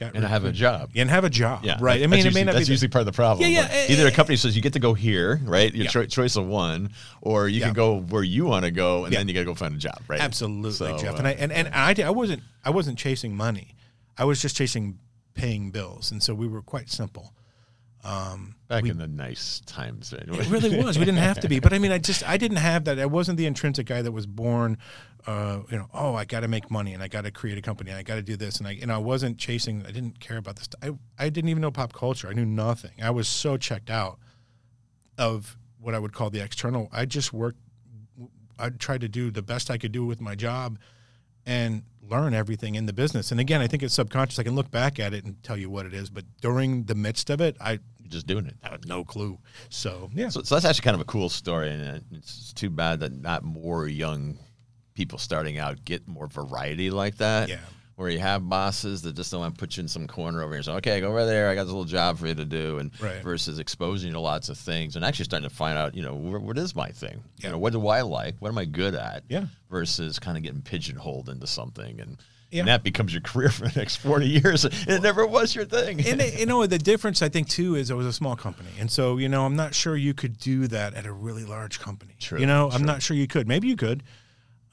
got 0.00 0.14
and 0.16 0.24
have 0.24 0.44
a 0.44 0.50
job. 0.52 0.90
and 0.96 1.08
have 1.10 1.24
a 1.24 1.30
job, 1.30 1.64
Yeah, 1.64 1.76
right? 1.80 2.02
I 2.02 2.06
mean, 2.06 2.22
that's 2.22 2.24
it 2.26 2.34
may 2.34 2.42
not 2.44 2.52
that's 2.54 2.62
be 2.62 2.64
the- 2.66 2.72
usually 2.72 2.88
part 2.88 3.00
of 3.02 3.06
the 3.06 3.12
problem. 3.12 3.48
Yeah, 3.48 3.60
Like, 3.60 3.70
yeah, 3.70 3.86
either 3.90 4.06
a 4.06 4.10
company 4.10 4.36
says 4.36 4.56
you 4.56 4.62
get 4.62 4.72
to 4.72 4.78
go 4.80 4.94
here, 4.94 5.38
right? 5.44 5.72
Your 5.74 5.84
Yeah. 5.84 5.90
choi- 5.90 6.06
choice 6.06 6.36
of 6.36 6.46
one, 6.46 6.90
or 7.20 7.48
you 7.48 7.60
Yeah. 7.60 7.66
can 7.66 7.74
go 7.74 8.00
where 8.00 8.22
you 8.24 8.46
want 8.46 8.64
to 8.64 8.70
go, 8.70 9.04
and 9.04 9.12
Yeah. 9.12 9.20
then 9.20 9.28
you 9.28 9.34
got 9.34 9.40
to 9.40 9.44
go 9.46 9.54
find 9.54 9.74
a 9.74 9.78
job, 9.78 10.00
right? 10.08 10.20
Absolutely, 10.20 10.72
So, 10.72 10.98
Jeff. 10.98 11.14
uh, 11.14 11.18
and 11.18 11.28
I 11.28 11.32
and, 11.32 11.52
and 11.52 11.68
I, 11.72 11.94
I 12.04 12.10
wasn't 12.10 12.42
I 12.64 12.70
wasn't 12.70 12.98
chasing 12.98 13.36
money. 13.36 13.76
I 14.18 14.24
was 14.24 14.40
just 14.42 14.56
chasing 14.56 14.98
paying 15.34 15.70
bills, 15.70 16.10
and 16.10 16.22
so 16.22 16.34
we 16.34 16.48
were 16.48 16.62
quite 16.62 16.90
simple. 16.90 17.32
Um, 18.02 18.54
back 18.68 18.82
we- 18.82 18.90
in 18.90 18.98
the 18.98 19.06
nice 19.06 19.60
times, 19.66 20.12
right? 20.12 20.22
it 20.22 20.48
really 20.48 20.82
was. 20.82 20.98
We 20.98 21.04
didn't 21.04 21.20
have 21.20 21.40
to 21.40 21.48
be, 21.48 21.60
but 21.60 21.72
I 21.72 21.78
mean, 21.78 21.92
I 21.92 21.98
just 22.10 22.26
I 22.26 22.36
didn't 22.38 22.56
have 22.56 22.84
that. 22.84 22.98
I 22.98 23.06
wasn't 23.06 23.36
the 23.36 23.46
intrinsic 23.46 23.86
guy 23.86 24.00
that 24.00 24.12
was 24.12 24.26
born, 24.26 24.78
uh, 25.26 25.60
you 25.70 25.76
know. 25.76 25.86
Oh, 25.92 26.14
I 26.14 26.24
got 26.24 26.40
to 26.40 26.48
make 26.48 26.70
money 26.70 26.94
and 26.94 27.02
I 27.02 27.08
got 27.08 27.24
to 27.24 27.30
create 27.30 27.58
a 27.58 27.62
company 27.62 27.90
and 27.90 27.98
I 27.98 28.02
got 28.02 28.14
to 28.14 28.22
do 28.22 28.36
this 28.36 28.58
and 28.58 28.66
I 28.66 28.78
and 28.80 28.90
I 28.90 28.98
wasn't 28.98 29.36
chasing. 29.36 29.84
I 29.86 29.90
didn't 29.90 30.18
care 30.18 30.38
about 30.38 30.56
this. 30.56 30.68
I 30.82 30.92
I 31.18 31.28
didn't 31.28 31.50
even 31.50 31.60
know 31.60 31.70
pop 31.70 31.92
culture. 31.92 32.28
I 32.28 32.32
knew 32.32 32.46
nothing. 32.46 32.92
I 33.02 33.10
was 33.10 33.28
so 33.28 33.58
checked 33.58 33.90
out 33.90 34.18
of 35.18 35.58
what 35.78 35.94
I 35.94 35.98
would 35.98 36.14
call 36.14 36.30
the 36.30 36.40
external. 36.40 36.88
I 36.92 37.04
just 37.04 37.32
worked. 37.34 37.58
I 38.58 38.70
tried 38.70 39.02
to 39.02 39.08
do 39.08 39.30
the 39.30 39.42
best 39.42 39.70
I 39.70 39.76
could 39.78 39.92
do 39.92 40.06
with 40.06 40.20
my 40.20 40.34
job 40.34 40.78
and 41.46 41.82
learn 42.10 42.34
everything 42.34 42.74
in 42.74 42.86
the 42.86 42.92
business. 42.92 43.30
And 43.30 43.40
again, 43.40 43.60
I 43.60 43.66
think 43.66 43.82
it's 43.82 43.94
subconscious. 43.94 44.38
I 44.38 44.42
can 44.42 44.54
look 44.54 44.70
back 44.70 44.98
at 44.98 45.14
it 45.14 45.24
and 45.24 45.40
tell 45.42 45.56
you 45.56 45.70
what 45.70 45.86
it 45.86 45.94
is, 45.94 46.10
but 46.10 46.24
during 46.40 46.84
the 46.84 46.94
midst 46.94 47.30
of 47.30 47.40
it, 47.40 47.56
I, 47.60 47.72
You're 48.00 48.10
just 48.10 48.26
doing 48.26 48.46
it. 48.46 48.56
I 48.62 48.70
had 48.70 48.86
no 48.86 49.04
clue. 49.04 49.38
So 49.68 50.10
yeah, 50.14 50.28
So, 50.28 50.42
so 50.42 50.54
that's 50.54 50.64
actually 50.64 50.82
kind 50.84 50.94
of 50.96 51.00
a 51.00 51.04
cool 51.04 51.28
story, 51.28 51.70
and 51.70 51.96
uh, 51.96 52.00
it's 52.12 52.52
too 52.52 52.70
bad 52.70 53.00
that 53.00 53.12
not 53.12 53.44
more 53.44 53.86
young 53.86 54.38
people 54.94 55.18
starting 55.18 55.58
out 55.58 55.84
get 55.84 56.06
more 56.08 56.26
variety 56.26 56.90
like 56.90 57.16
that. 57.18 57.48
Yeah. 57.48 57.58
Where 58.00 58.08
you 58.08 58.18
have 58.20 58.48
bosses 58.48 59.02
that 59.02 59.14
just 59.14 59.30
don't 59.30 59.40
want 59.40 59.54
to 59.54 59.58
put 59.60 59.76
you 59.76 59.82
in 59.82 59.88
some 59.88 60.06
corner 60.06 60.42
over 60.42 60.54
here. 60.54 60.62
So, 60.62 60.72
okay, 60.76 61.00
go 61.00 61.08
over 61.08 61.26
there. 61.26 61.50
I 61.50 61.54
got 61.54 61.64
this 61.64 61.70
little 61.72 61.84
job 61.84 62.16
for 62.18 62.26
you 62.26 62.34
to 62.34 62.46
do, 62.46 62.78
and 62.78 62.90
Right. 62.98 63.22
versus 63.22 63.58
exposing 63.58 64.08
you 64.08 64.14
to 64.14 64.20
lots 64.20 64.48
of 64.48 64.56
things 64.56 64.96
and 64.96 65.04
actually 65.04 65.26
starting 65.26 65.46
to 65.46 65.54
find 65.54 65.76
out, 65.76 65.94
you 65.94 66.02
know, 66.02 66.14
where, 66.14 66.40
what 66.40 66.56
is 66.56 66.74
my 66.74 66.88
thing? 66.88 67.22
Yeah. 67.36 67.48
You 67.48 67.52
know, 67.52 67.58
what 67.58 67.74
do 67.74 67.86
I 67.88 68.00
like? 68.00 68.36
What 68.38 68.48
am 68.48 68.56
I 68.56 68.64
good 68.64 68.94
at? 68.94 69.24
Yeah. 69.28 69.44
Versus 69.70 70.18
kind 70.18 70.38
of 70.38 70.42
getting 70.42 70.62
pigeonholed 70.62 71.28
into 71.28 71.46
something, 71.46 72.00
and, 72.00 72.16
Yeah. 72.50 72.60
and 72.60 72.68
that 72.68 72.82
becomes 72.82 73.12
your 73.12 73.20
career 73.30 73.50
for 73.50 73.68
the 73.68 73.78
next 73.78 73.96
forty 73.96 74.28
years. 74.30 74.64
And 74.64 74.72
it 74.88 75.02
never 75.02 75.26
was 75.26 75.54
your 75.54 75.66
thing. 75.66 76.00
and 76.06 76.22
you 76.22 76.46
know 76.46 76.64
the 76.66 76.78
difference 76.78 77.20
I 77.20 77.28
think 77.28 77.50
too 77.50 77.74
is 77.74 77.90
it 77.90 77.94
was 77.96 78.06
a 78.06 78.14
small 78.14 78.34
company, 78.34 78.70
and 78.78 78.90
so 78.90 79.18
you 79.18 79.28
know 79.28 79.44
I'm 79.44 79.56
not 79.56 79.74
sure 79.74 79.94
you 79.94 80.14
could 80.14 80.38
do 80.38 80.68
that 80.68 80.94
at 80.94 81.04
a 81.04 81.12
really 81.12 81.44
large 81.44 81.78
company. 81.80 82.14
True, 82.18 82.40
You 82.40 82.46
know 82.46 82.70
I'm 82.72 82.84
not 82.86 83.02
sure 83.02 83.14
you 83.14 83.26
could. 83.26 83.46
Maybe 83.46 83.68
you 83.68 83.76
could. 83.76 84.02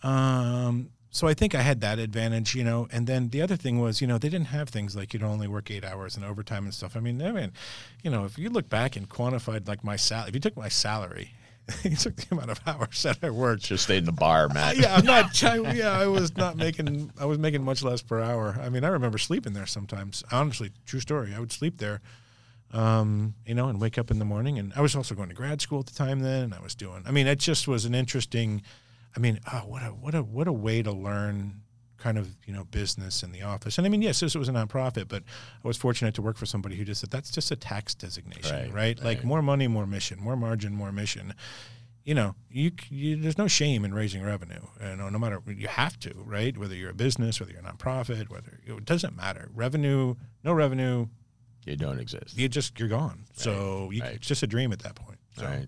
Um, 0.01 0.91
so 1.09 1.27
I 1.27 1.33
think 1.33 1.55
I 1.55 1.61
had 1.61 1.81
that 1.81 1.99
advantage, 1.99 2.55
you 2.55 2.63
know. 2.63 2.87
And 2.91 3.07
then 3.07 3.29
the 3.29 3.41
other 3.41 3.55
thing 3.55 3.79
was, 3.79 4.01
you 4.01 4.07
know, 4.07 4.17
they 4.17 4.29
didn't 4.29 4.47
have 4.47 4.69
things 4.69 4.95
like 4.95 5.13
you'd 5.13 5.23
only 5.23 5.47
work 5.47 5.71
eight 5.71 5.85
hours 5.85 6.15
and 6.15 6.25
overtime 6.25 6.65
and 6.65 6.73
stuff. 6.73 6.95
I 6.95 6.99
mean, 6.99 7.21
I 7.21 7.31
mean, 7.31 7.51
you 8.03 8.11
know, 8.11 8.25
if 8.25 8.37
you 8.37 8.49
look 8.49 8.69
back 8.69 8.95
and 8.95 9.07
quantified 9.09 9.67
like 9.67 9.83
my 9.83 9.95
salary, 9.95 10.29
if 10.29 10.35
you 10.35 10.41
took 10.41 10.57
my 10.57 10.69
salary, 10.69 11.31
you 11.83 11.95
took 11.95 12.15
the 12.15 12.27
amount 12.31 12.51
of 12.51 12.61
hours 12.65 13.03
that 13.03 13.17
I 13.21 13.29
worked, 13.29 13.63
just 13.63 13.85
stayed 13.85 13.99
in 13.99 14.05
the 14.05 14.11
bar, 14.11 14.47
Matt. 14.49 14.77
yeah, 14.77 14.95
I'm 14.95 15.05
not. 15.05 15.43
I, 15.43 15.57
yeah, 15.73 15.91
I 15.91 16.07
was 16.07 16.35
not 16.37 16.55
making. 16.55 17.11
I 17.19 17.25
was 17.25 17.37
making 17.39 17.63
much 17.63 17.83
less 17.83 18.01
per 18.01 18.21
hour. 18.21 18.57
I 18.61 18.69
mean, 18.69 18.83
I 18.83 18.89
remember 18.89 19.17
sleeping 19.17 19.53
there 19.53 19.65
sometimes. 19.65 20.23
Honestly, 20.31 20.71
true 20.85 20.99
story. 20.99 21.33
I 21.35 21.39
would 21.39 21.51
sleep 21.51 21.77
there, 21.77 22.01
um, 22.71 23.33
you 23.45 23.53
know, 23.55 23.67
and 23.67 23.81
wake 23.81 23.97
up 23.97 24.11
in 24.11 24.19
the 24.19 24.25
morning. 24.25 24.57
And 24.59 24.71
I 24.75 24.81
was 24.81 24.95
also 24.95 25.15
going 25.15 25.29
to 25.29 25.35
grad 25.35 25.61
school 25.61 25.79
at 25.79 25.87
the 25.87 25.93
time 25.95 26.19
then, 26.19 26.43
and 26.43 26.53
I 26.53 26.61
was 26.61 26.75
doing. 26.75 27.03
I 27.05 27.11
mean, 27.11 27.27
it 27.27 27.39
just 27.39 27.67
was 27.67 27.85
an 27.85 27.95
interesting. 27.95 28.61
I 29.15 29.19
mean, 29.19 29.39
oh, 29.51 29.59
what 29.59 29.83
a 29.83 29.87
what 29.87 30.15
a 30.15 30.23
what 30.23 30.47
a 30.47 30.53
way 30.53 30.83
to 30.83 30.91
learn 30.91 31.61
kind 31.97 32.17
of 32.17 32.35
you 32.45 32.53
know 32.53 32.63
business 32.65 33.23
in 33.23 33.31
the 33.31 33.41
office. 33.41 33.77
And 33.77 33.87
I 33.87 33.89
mean, 33.89 34.01
yes, 34.01 34.19
this 34.19 34.35
was 34.35 34.49
a 34.49 34.51
nonprofit, 34.51 35.07
but 35.07 35.23
I 35.63 35.67
was 35.67 35.77
fortunate 35.77 36.13
to 36.15 36.21
work 36.21 36.37
for 36.37 36.45
somebody 36.45 36.75
who 36.75 36.85
just 36.85 37.01
said 37.01 37.09
that's 37.09 37.31
just 37.31 37.51
a 37.51 37.55
tax 37.55 37.95
designation, 37.95 38.55
Right, 38.55 38.73
right? 38.73 39.03
Like 39.03 39.19
right. 39.19 39.25
more 39.25 39.41
money, 39.41 39.67
more 39.67 39.87
mission, 39.87 40.19
more 40.19 40.35
margin, 40.35 40.73
more 40.73 40.91
mission 40.91 41.33
you 42.07 42.15
know, 42.15 42.35
you, 42.49 42.71
you, 42.89 43.17
there's 43.17 43.37
no 43.37 43.49
shame 43.49 43.83
in 43.83 43.93
raising 43.93 44.23
revenue. 44.23 44.61
You 44.81 44.95
know, 44.95 45.09
no 45.09 45.19
matter 45.19 45.41
you 45.45 45.67
have 45.67 45.99
to, 45.99 46.13
right? 46.23 46.57
Whether 46.57 46.73
you're 46.73 46.91
a 46.91 46.93
business, 46.93 47.37
whether 47.37 47.51
you're 47.51 47.59
a 47.59 47.65
nonprofit, 47.65 48.29
whether 48.29 48.61
it 48.65 48.85
doesn't 48.85 49.13
matter. 49.13 49.49
Revenue, 49.53 50.15
no 50.41 50.53
revenue, 50.53 51.07
you 51.65 51.75
don't 51.75 51.99
exist. 51.99 52.37
You 52.37 52.47
just 52.47 52.79
you're 52.79 52.87
gone. 52.87 53.25
Right. 53.27 53.39
So 53.39 53.89
you, 53.91 54.01
it's 54.05 54.25
just 54.25 54.41
a 54.41 54.47
dream 54.47 54.71
at 54.71 54.79
that 54.79 54.95
point. 54.95 55.19
So, 55.37 55.43
right. 55.43 55.67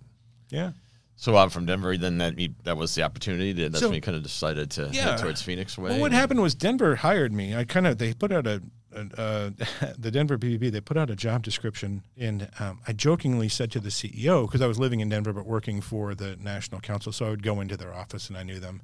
Yeah. 0.49 0.71
So 1.19 1.35
I'm 1.35 1.49
from 1.49 1.65
Denver. 1.65 1.97
Then 1.97 2.17
that 2.19 2.35
that 2.63 2.77
was 2.77 2.95
the 2.95 3.03
opportunity. 3.03 3.51
That's 3.51 3.79
so, 3.79 3.87
when 3.87 3.95
you 3.95 3.99
kind 3.99 4.15
of 4.15 4.23
decided 4.23 4.71
to 4.71 4.89
yeah. 4.93 5.01
head 5.01 5.19
towards 5.19 5.41
Phoenix 5.41 5.77
way. 5.77 5.89
Well, 5.89 5.99
what 5.99 6.13
happened 6.13 6.41
was 6.41 6.55
Denver 6.55 6.95
hired 6.95 7.33
me. 7.33 7.53
I 7.53 7.65
kind 7.65 7.85
of 7.85 7.97
they 7.97 8.13
put 8.13 8.31
out 8.31 8.47
a, 8.47 8.61
a 8.93 9.01
uh, 9.19 9.49
the 9.97 10.11
Denver 10.11 10.37
BBB. 10.37 10.71
They 10.71 10.79
put 10.79 10.95
out 10.95 11.09
a 11.09 11.17
job 11.17 11.43
description, 11.43 12.03
and 12.17 12.49
um, 12.57 12.79
I 12.87 12.93
jokingly 12.93 13.49
said 13.49 13.69
to 13.71 13.81
the 13.81 13.89
CEO 13.89 14.47
because 14.47 14.61
I 14.61 14.67
was 14.67 14.79
living 14.79 15.01
in 15.01 15.09
Denver 15.09 15.33
but 15.33 15.45
working 15.45 15.81
for 15.81 16.15
the 16.15 16.37
National 16.37 16.79
Council, 16.79 17.11
so 17.11 17.25
I 17.25 17.31
would 17.31 17.43
go 17.43 17.59
into 17.59 17.75
their 17.75 17.93
office 17.93 18.29
and 18.29 18.37
I 18.37 18.43
knew 18.43 18.61
them, 18.61 18.81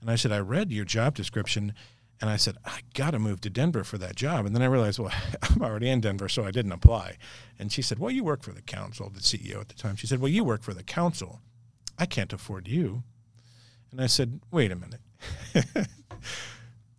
and 0.00 0.08
I 0.08 0.14
said 0.14 0.30
I 0.30 0.38
read 0.38 0.70
your 0.70 0.84
job 0.84 1.16
description, 1.16 1.74
and 2.20 2.30
I 2.30 2.36
said 2.36 2.56
I 2.64 2.82
got 2.94 3.10
to 3.10 3.18
move 3.18 3.40
to 3.40 3.50
Denver 3.50 3.82
for 3.82 3.98
that 3.98 4.14
job, 4.14 4.46
and 4.46 4.54
then 4.54 4.62
I 4.62 4.66
realized 4.66 5.00
well 5.00 5.12
I'm 5.42 5.60
already 5.60 5.90
in 5.90 6.00
Denver, 6.00 6.28
so 6.28 6.44
I 6.44 6.52
didn't 6.52 6.70
apply, 6.70 7.16
and 7.58 7.72
she 7.72 7.82
said 7.82 7.98
well 7.98 8.12
you 8.12 8.22
work 8.22 8.44
for 8.44 8.52
the 8.52 8.62
council, 8.62 9.10
the 9.10 9.18
CEO 9.18 9.60
at 9.60 9.66
the 9.66 9.74
time. 9.74 9.96
She 9.96 10.06
said 10.06 10.20
well 10.20 10.30
you 10.30 10.44
work 10.44 10.62
for 10.62 10.72
the 10.72 10.84
council. 10.84 11.40
I 11.98 12.06
can't 12.06 12.32
afford 12.32 12.68
you. 12.68 13.02
And 13.90 14.00
I 14.00 14.06
said, 14.06 14.40
Wait 14.50 14.72
a 14.72 14.76
minute. 14.76 15.00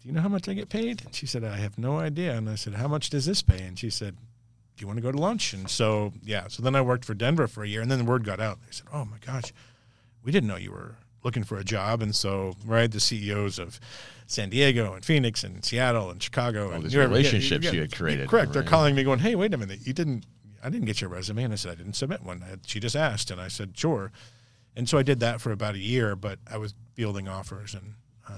Do 0.06 0.10
you 0.10 0.14
know 0.14 0.22
how 0.22 0.30
much 0.30 0.48
I 0.48 0.54
get 0.54 0.70
paid? 0.70 1.04
And 1.04 1.14
she 1.14 1.26
said, 1.26 1.44
I 1.44 1.58
have 1.58 1.78
no 1.78 1.98
idea. 1.98 2.38
And 2.38 2.50
I 2.50 2.56
said, 2.56 2.76
How 2.76 2.88
much 2.88 3.10
does 3.10 3.26
this 3.26 3.42
pay? 3.42 3.62
And 3.64 3.78
she 3.78 3.90
said, 3.90 4.16
Do 4.16 4.82
you 4.82 4.88
want 4.88 4.98
to 4.98 5.04
go 5.04 5.12
to 5.12 5.18
lunch? 5.18 5.54
And 5.54 5.70
so, 5.70 6.14
yeah. 6.24 6.48
So 6.48 6.64
then 6.64 6.76
I 6.76 6.82
worked 6.82 7.04
for 7.04 7.14
Denver 7.14 7.48
for 7.48 7.64
a 7.64 7.68
year. 7.68 7.82
And 7.82 7.92
then 7.92 8.00
the 8.00 8.06
word 8.06 8.24
got 8.24 8.40
out. 8.40 8.60
They 8.62 8.72
said, 8.72 8.88
Oh 8.94 9.04
my 9.04 9.18
gosh, 9.26 9.52
we 10.24 10.32
didn't 10.32 10.48
know 10.48 10.56
you 10.56 10.72
were 10.72 10.96
looking 11.24 11.44
for 11.44 11.58
a 11.58 11.64
job. 11.64 12.02
And 12.02 12.16
so, 12.16 12.56
right, 12.66 12.90
the 12.90 13.00
CEOs 13.00 13.60
of 13.60 13.80
San 14.28 14.50
Diego 14.50 14.94
and 14.94 15.04
Phoenix 15.04 15.44
and 15.44 15.66
Seattle 15.66 16.12
and 16.12 16.22
Chicago 16.22 16.68
All 16.68 16.74
and 16.74 16.84
these 16.84 16.96
relationships 16.96 17.66
you, 17.66 17.72
you, 17.74 17.82
had 17.82 17.94
created. 17.94 18.30
Correct. 18.30 18.48
Right. 18.48 18.54
They're 18.54 18.64
calling 18.64 18.96
me 18.96 19.04
going, 19.04 19.20
Hey, 19.20 19.36
wait 19.36 19.54
a 19.54 19.58
minute. 19.58 19.80
You 19.86 19.92
didn't, 19.92 20.26
I 20.64 20.70
didn't 20.70 20.86
get 20.86 21.02
your 21.02 21.10
resume. 21.10 21.44
And 21.44 21.52
I 21.52 21.58
said, 21.58 21.74
I 21.74 21.76
didn't 21.76 21.96
submit 21.96 22.24
one. 22.24 22.42
She 22.66 22.80
just 22.80 22.96
asked. 22.96 23.32
And 23.32 23.42
I 23.42 23.50
said, 23.50 23.78
Sure 23.78 24.14
and 24.76 24.88
so 24.88 24.98
I 24.98 25.04
did 25.04 25.20
that 25.22 25.42
for 25.42 25.52
about 25.52 25.76
a 25.76 25.80
year. 25.80 26.16
But 26.16 26.40
I 26.50 26.58
was 26.58 26.74
fielding 26.94 27.28
offers, 27.28 27.74
and 27.74 27.94
uh, 28.28 28.34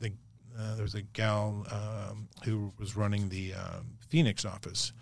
the, 0.00 0.12
uh, 0.58 0.74
there 0.74 0.82
was 0.82 0.94
a 0.94 1.02
gal 1.02 1.66
um, 1.70 2.28
who 2.44 2.72
was 2.78 2.96
running 2.96 3.28
the 3.28 3.54
uh, 3.54 3.80
Phoenix 4.08 4.44
office 4.44 4.92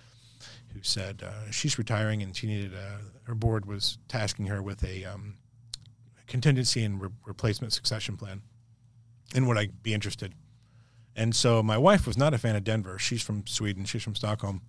who 0.73 0.81
said 0.83 1.23
uh, 1.25 1.51
she's 1.51 1.79
retiring 1.79 2.23
and 2.23 2.37
she 2.37 2.47
needed 2.47 2.73
a, 2.75 3.01
her 3.25 3.35
board 3.35 3.67
was 3.67 3.99
tasking 4.09 4.47
her 4.47 4.63
with 4.63 4.85
a 4.85 5.05
um, 5.05 5.37
contingency 6.27 6.85
and 6.85 7.01
re- 7.01 7.09
replacement 7.27 7.73
succession 7.73 8.17
plan, 8.17 8.43
and 9.35 9.47
would 9.49 9.59
I 9.59 9.69
be 9.83 9.95
interested? 9.95 10.35
And 11.17 11.35
so 11.35 11.63
my 11.63 11.77
wife 11.77 12.07
was 12.07 12.17
not 12.17 12.35
a 12.35 12.39
fan 12.39 12.57
of 12.57 12.65
Denver. 12.65 12.99
She's 12.99 13.23
from 13.23 13.47
Sweden. 13.47 13.85
She's 13.85 14.03
from 14.03 14.15
Stockholm, 14.15 14.63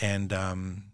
and 0.00 0.32
um, 0.32 0.84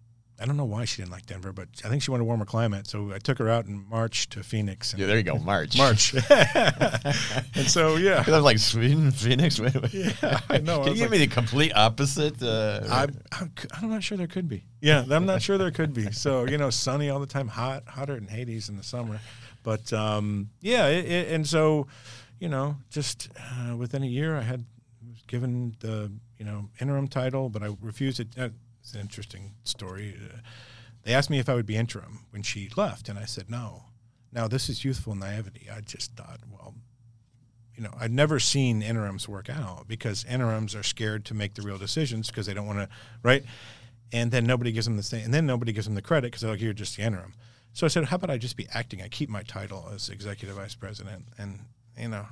I 0.41 0.47
don't 0.47 0.57
know 0.57 0.65
why 0.65 0.87
she 0.87 1.03
didn't 1.03 1.13
like 1.13 1.27
Denver, 1.27 1.53
but 1.53 1.69
I 1.85 1.89
think 1.89 2.03
she 2.03 2.11
wanted 2.11 2.23
a 2.23 2.25
warmer 2.25 2.47
climate. 2.47 2.87
So 2.87 3.13
I 3.13 3.19
took 3.19 3.39
her 3.39 3.49
out 3.49 3.67
in 3.67 3.87
March 3.89 4.29
to 4.31 4.43
Phoenix. 4.43 4.95
yeah, 4.97 5.07
there 5.07 5.17
you 5.17 5.23
go, 5.23 5.37
March. 5.37 5.77
March. 5.77 6.15
and 6.31 7.67
so 7.67 7.97
yeah, 7.97 8.25
I'm 8.27 8.43
like 8.43 8.59
Sweden, 8.59 9.11
Phoenix. 9.11 9.61
Wait, 9.61 9.75
wait. 9.75 9.93
Yeah, 9.93 10.41
I 10.49 10.59
know. 10.63 10.81
Can 10.81 10.89
I 10.89 10.91
you 10.91 10.95
give 10.95 11.01
like, 11.03 11.11
me 11.11 11.19
the 11.19 11.27
complete 11.27 11.73
opposite? 11.75 12.43
Uh, 12.43 12.81
I'm, 12.91 13.21
I'm 13.75 13.91
not 13.91 14.03
sure 14.03 14.17
there 14.17 14.27
could 14.27 14.49
be. 14.49 14.65
Yeah, 14.81 15.05
I'm 15.11 15.27
not 15.27 15.43
sure 15.43 15.59
there 15.59 15.71
could 15.71 15.93
be. 15.93 16.11
So 16.13 16.47
you 16.47 16.57
know, 16.57 16.71
sunny 16.71 17.11
all 17.11 17.21
the 17.21 17.27
time, 17.27 17.49
hot, 17.49 17.85
hotter 17.87 18.15
than 18.15 18.29
Hades 18.29 18.69
in 18.69 18.77
the 18.77 18.83
summer. 18.83 19.21
But 19.63 19.93
um, 19.93 20.49
yeah, 20.63 20.87
it, 20.87 21.05
it, 21.05 21.29
and 21.33 21.47
so 21.47 21.87
you 22.39 22.49
know, 22.49 22.77
just 22.89 23.29
uh, 23.39 23.77
within 23.77 24.03
a 24.03 24.07
year, 24.07 24.37
I 24.37 24.41
had 24.43 24.65
was 25.07 25.23
given 25.27 25.77
the 25.81 26.11
you 26.39 26.45
know 26.45 26.69
interim 26.81 27.09
title, 27.09 27.51
but 27.51 27.63
I 27.63 27.77
refused 27.81 28.21
it. 28.21 28.29
Uh, 28.39 28.49
it's 28.91 28.97
an 28.97 29.01
interesting 29.03 29.53
story. 29.63 30.17
Uh, 30.21 30.39
they 31.05 31.15
asked 31.15 31.31
me 31.31 31.39
if 31.39 31.49
I 31.49 31.55
would 31.55 31.67
be 31.67 31.77
interim 31.77 32.27
when 32.31 32.43
she 32.43 32.69
left, 32.77 33.09
and 33.09 33.19
I 33.19 33.25
said 33.25 33.49
no. 33.49 33.85
Now 34.33 34.49
this 34.49 34.69
is 34.69 34.85
youthful 34.85 35.15
naivety. 35.15 35.69
I 35.73 35.81
just 35.81 36.17
thought, 36.17 36.41
well, 36.51 36.75
you 37.77 37.85
know, 37.85 37.93
I'd 38.01 38.11
never 38.11 38.41
seen 38.41 38.83
interims 38.83 39.29
work 39.29 39.49
out 39.49 39.87
because 39.87 40.25
interims 40.25 40.75
are 40.75 40.83
scared 40.83 41.25
to 41.27 41.35
make 41.35 41.55
the 41.55 41.63
real 41.63 41.79
decisions 41.79 42.29
because 42.29 42.47
they 42.47 42.55
don't 42.55 42.67
want 42.67 42.81
to, 42.81 42.89
right? 43.23 43.45
And 44.13 44.33
then 44.33 44.45
nobody 44.45 44.73
gives 44.73 44.87
them 44.87 44.97
the 44.97 45.05
same, 45.05 45.25
and 45.25 45.33
then 45.33 45.47
nobody 45.47 45.73
gives 45.73 45.87
them 45.87 45.95
the 45.95 46.03
credit 46.03 46.27
because 46.29 46.41
they're 46.41 46.51
like, 46.51 46.61
you're 46.61 46.73
just 46.73 46.97
the 46.97 47.05
interim. 47.05 47.35
So 47.73 47.87
I 47.87 47.89
said, 47.89 48.07
how 48.07 48.17
about 48.17 48.31
I 48.31 48.39
just 48.39 48.57
be 48.57 48.67
acting? 48.75 49.03
I 49.03 49.09
keep 49.09 49.29
my 49.29 49.45
title 49.45 49.89
as 49.95 50.09
executive 50.09 50.57
vice 50.57 50.75
president, 50.75 51.27
and 51.39 51.61
you 51.97 52.09
know, 52.09 52.27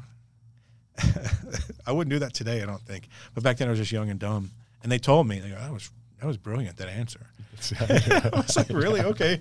I 1.87 1.93
wouldn't 1.93 2.11
do 2.11 2.19
that 2.19 2.35
today, 2.35 2.63
I 2.63 2.67
don't 2.67 2.83
think. 2.83 3.07
But 3.33 3.45
back 3.45 3.59
then 3.59 3.69
I 3.69 3.71
was 3.71 3.79
just 3.79 3.93
young 3.93 4.11
and 4.11 4.19
dumb, 4.19 4.51
and 4.83 4.91
they 4.91 4.99
told 4.99 5.29
me, 5.29 5.39
they 5.39 5.51
go, 5.51 5.55
that 5.55 5.73
was 5.73 5.91
that 6.21 6.27
was 6.27 6.37
brilliant 6.37 6.77
that 6.79 6.89
answer. 6.89 7.27
I 7.81 8.31
was 8.35 8.57
like, 8.57 8.69
really? 8.71 9.01
Okay, 9.01 9.41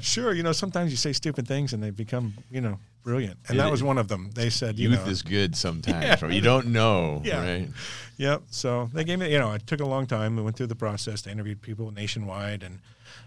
sure. 0.00 0.32
You 0.32 0.42
know, 0.42 0.52
sometimes 0.52 0.90
you 0.90 0.96
say 0.96 1.12
stupid 1.12 1.46
things 1.46 1.72
and 1.72 1.82
they 1.82 1.90
become, 1.90 2.34
you 2.50 2.60
know, 2.60 2.78
brilliant. 3.02 3.38
And 3.48 3.56
it, 3.56 3.62
that 3.62 3.70
was 3.70 3.82
one 3.82 3.98
of 3.98 4.08
them. 4.08 4.30
They 4.34 4.50
said, 4.50 4.78
youth 4.78 5.04
know, 5.04 5.10
is 5.10 5.22
good 5.22 5.56
sometimes. 5.56 6.22
Yeah. 6.22 6.28
You 6.28 6.40
don't 6.40 6.68
know, 6.68 7.22
yeah. 7.24 7.42
right? 7.42 7.68
Yep. 8.16 8.42
So 8.50 8.90
they 8.92 9.04
gave 9.04 9.18
me, 9.18 9.30
you 9.32 9.38
know, 9.38 9.52
it 9.52 9.66
took 9.66 9.80
a 9.80 9.86
long 9.86 10.06
time. 10.06 10.36
We 10.36 10.42
went 10.42 10.56
through 10.56 10.68
the 10.68 10.76
process. 10.76 11.22
They 11.22 11.30
interviewed 11.30 11.60
people 11.60 11.90
nationwide, 11.90 12.62
and 12.62 12.80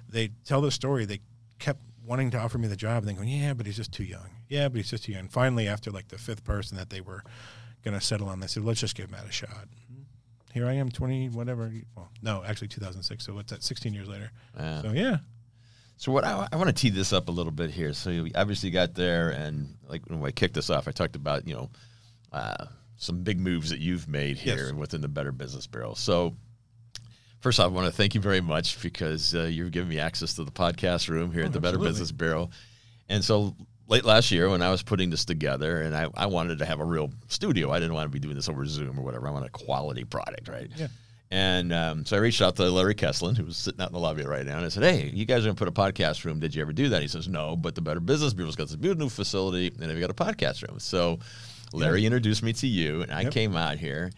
they 0.10 0.31
tell 0.46 0.62
the 0.62 0.72
story. 0.72 1.05
They 1.05 1.20
kept 1.60 1.79
wanting 2.05 2.31
to 2.31 2.39
offer 2.39 2.58
me 2.58 2.67
the 2.67 2.75
job, 2.75 3.03
and 3.03 3.08
they 3.08 3.13
going, 3.13 3.29
yeah, 3.29 3.53
but 3.53 3.65
he's 3.65 3.77
just 3.77 3.91
too 3.91 4.03
young. 4.03 4.29
Yeah, 4.50 4.70
but 4.70 4.77
he's 4.77 4.89
just 4.89 5.05
too 5.05 5.12
young. 5.12 5.22
And 5.22 5.31
finally, 5.31 5.67
after 5.67 5.91
like 5.91 6.10
the 6.10 6.17
fifth 6.17 6.43
person 6.43 6.77
that 6.77 6.89
they 6.89 7.01
were 7.01 7.24
going 7.84 7.98
to 7.98 8.05
settle 8.05 8.29
on, 8.29 8.39
they 8.39 8.48
said, 8.48 8.63
let's 8.63 8.81
just 8.81 8.96
give 8.96 9.10
Matt 9.10 9.27
a 9.27 9.31
shot 9.31 9.67
here 10.53 10.67
I 10.67 10.74
am, 10.74 10.89
20, 10.89 11.29
whatever. 11.29 11.72
Well, 11.96 12.10
no, 12.22 12.43
actually 12.46 12.70
2006. 12.70 13.25
So 13.25 13.34
what's 13.34 13.51
that, 13.51 13.63
16 13.63 13.93
years 13.93 14.08
later? 14.08 14.31
Yeah. 14.58 14.81
So, 14.81 14.91
yeah. 14.91 15.17
So 16.01 16.12
what 16.12 16.24
I, 16.24 16.48
I, 16.51 16.55
want 16.55 16.67
to 16.67 16.74
tee 16.74 16.89
this 16.89 17.13
up 17.13 17.27
a 17.29 17.31
little 17.31 17.51
bit 17.51 17.70
here. 17.70 17.93
So 17.93 18.10
you 18.10 18.31
obviously 18.34 18.72
got 18.72 18.96
there, 18.96 19.29
and 19.29 19.75
like 19.88 20.01
when 20.08 20.24
I 20.24 20.31
kicked 20.31 20.55
this 20.55 20.72
off, 20.72 20.88
I 20.88 20.91
talked 20.91 21.15
about 21.15 21.48
you 21.48 21.53
know 21.53 21.70
uh, 22.34 22.65
some 22.98 23.22
big 23.22 23.39
moves 23.39 23.70
that 23.70 23.77
you've 23.77 24.08
made 24.08 24.38
here 24.38 24.70
yes. 24.70 24.74
within 24.74 25.01
the 25.01 25.08
Better 25.08 25.31
Business 25.31 25.67
Bureau. 25.67 25.93
So 25.93 26.36
first 27.41 27.60
off, 27.60 27.67
I 27.67 27.70
want 27.70 27.86
to 27.86 27.93
thank 27.93 28.15
you 28.15 28.22
very 28.22 28.41
much 28.41 28.81
because 28.81 29.36
uh, 29.36 29.43
you've 29.43 29.70
given 29.70 29.89
me 29.89 30.00
access 30.00 30.34
to 30.38 30.43
the 30.43 30.51
podcast 30.51 31.08
room 31.08 31.31
here 31.31 31.43
oh, 31.43 31.46
at 31.46 31.53
the 31.53 31.60
absolutely. 31.60 31.77
Better 31.77 31.91
Business 31.91 32.12
Bureau, 32.12 32.50
and 33.08 33.24
so 33.24 33.55
late 33.91 34.05
last 34.05 34.31
year 34.31 34.50
when 34.50 34.62
I 34.62 34.71
was 34.71 34.81
putting 34.81 35.10
this 35.10 35.25
together, 35.25 35.81
and 35.81 35.95
I, 35.95 36.07
I 36.15 36.25
wanted 36.25 36.60
to 36.60 36.65
have 36.65 36.79
a 36.79 36.86
real 36.86 37.12
studio. 37.27 37.71
I 37.71 37.79
didn't 37.79 37.93
want 37.93 38.05
to 38.05 38.10
be 38.10 38.19
doing 38.19 38.36
this 38.36 38.50
over 38.50 38.65
Zoom 38.65 38.98
or 38.98 39.03
whatever. 39.03 39.27
I 39.27 39.31
want 39.31 39.45
a 39.45 39.50
quality 39.50 40.05
product, 40.05 40.48
right? 40.48 40.71
Yeah. 40.75 40.88
And 41.29 41.71
um, 41.71 42.05
so 42.05 42.17
I 42.17 42.19
reached 42.19 42.41
out 42.41 42.55
to 42.55 42.69
Larry 42.69 42.95
Kesslin, 42.95 43.38
who 43.38 43.45
was 43.45 43.57
sitting 43.57 43.79
out 43.79 43.89
in 43.89 43.93
the 43.93 44.00
lobby 44.00 44.24
right 44.24 44.45
now, 44.45 44.57
and 44.57 44.65
I 44.65 44.69
said, 44.69 44.83
"Hey, 44.83 45.12
you 45.13 45.25
guys 45.25 45.39
are 45.39 45.48
going 45.48 45.55
to 45.55 45.60
put 45.60 45.67
a 45.67 45.71
podcast 45.71 46.25
room. 46.25 46.39
Did 46.39 46.55
you 46.55 46.62
ever 46.62 46.74
do 46.74 46.89
that?" 46.89 47.01
He 47.01 47.07
says, 47.07 47.27
"No, 47.27 47.55
but 47.55 47.75
the 47.75 47.81
Better 47.81 48.00
Business 48.00 48.33
Bureau's 48.33 48.55
got 48.55 48.67
this 48.67 48.75
beautiful 48.75 49.05
new 49.05 49.10
facility, 49.10 49.67
and 49.67 49.89
they've 49.89 50.00
got 50.00 50.10
a 50.10 50.13
podcast 50.13 50.67
room." 50.67 50.79
So 50.79 51.19
Larry 51.74 52.05
introduced 52.05 52.43
me 52.43 52.53
to 52.53 52.67
you, 52.67 53.01
and 53.03 53.12
I 53.12 53.21
yep. 53.21 53.31
came 53.31 53.55
out 53.55 53.77
here. 53.77 54.12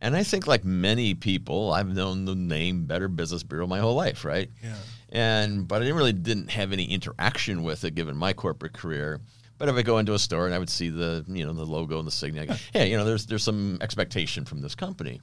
And 0.00 0.14
I 0.14 0.22
think, 0.22 0.46
like 0.46 0.64
many 0.64 1.14
people, 1.14 1.72
I've 1.72 1.88
known 1.88 2.24
the 2.24 2.34
name 2.34 2.84
Better 2.84 3.08
Business 3.08 3.42
Bureau 3.42 3.66
my 3.66 3.80
whole 3.80 3.96
life, 3.96 4.24
right? 4.24 4.48
Yeah. 4.62 4.74
And 5.10 5.66
but 5.66 5.76
I 5.76 5.84
didn't 5.84 5.96
really 5.96 6.12
didn't 6.12 6.50
have 6.50 6.72
any 6.72 6.84
interaction 6.84 7.62
with 7.62 7.84
it 7.84 7.94
given 7.94 8.16
my 8.16 8.32
corporate 8.32 8.74
career. 8.74 9.20
But 9.56 9.68
if 9.68 9.74
I 9.74 9.82
go 9.82 9.98
into 9.98 10.14
a 10.14 10.18
store 10.18 10.46
and 10.46 10.54
I 10.54 10.58
would 10.58 10.70
see 10.70 10.88
the 10.88 11.24
you 11.28 11.44
know 11.44 11.52
the 11.52 11.64
logo 11.64 11.98
and 11.98 12.06
the 12.06 12.12
signature, 12.12 12.52
I 12.52 12.54
go, 12.54 12.60
hey, 12.72 12.90
you 12.90 12.96
know, 12.96 13.04
there's 13.04 13.26
there's 13.26 13.44
some 13.44 13.78
expectation 13.80 14.44
from 14.44 14.60
this 14.60 14.74
company. 14.74 15.20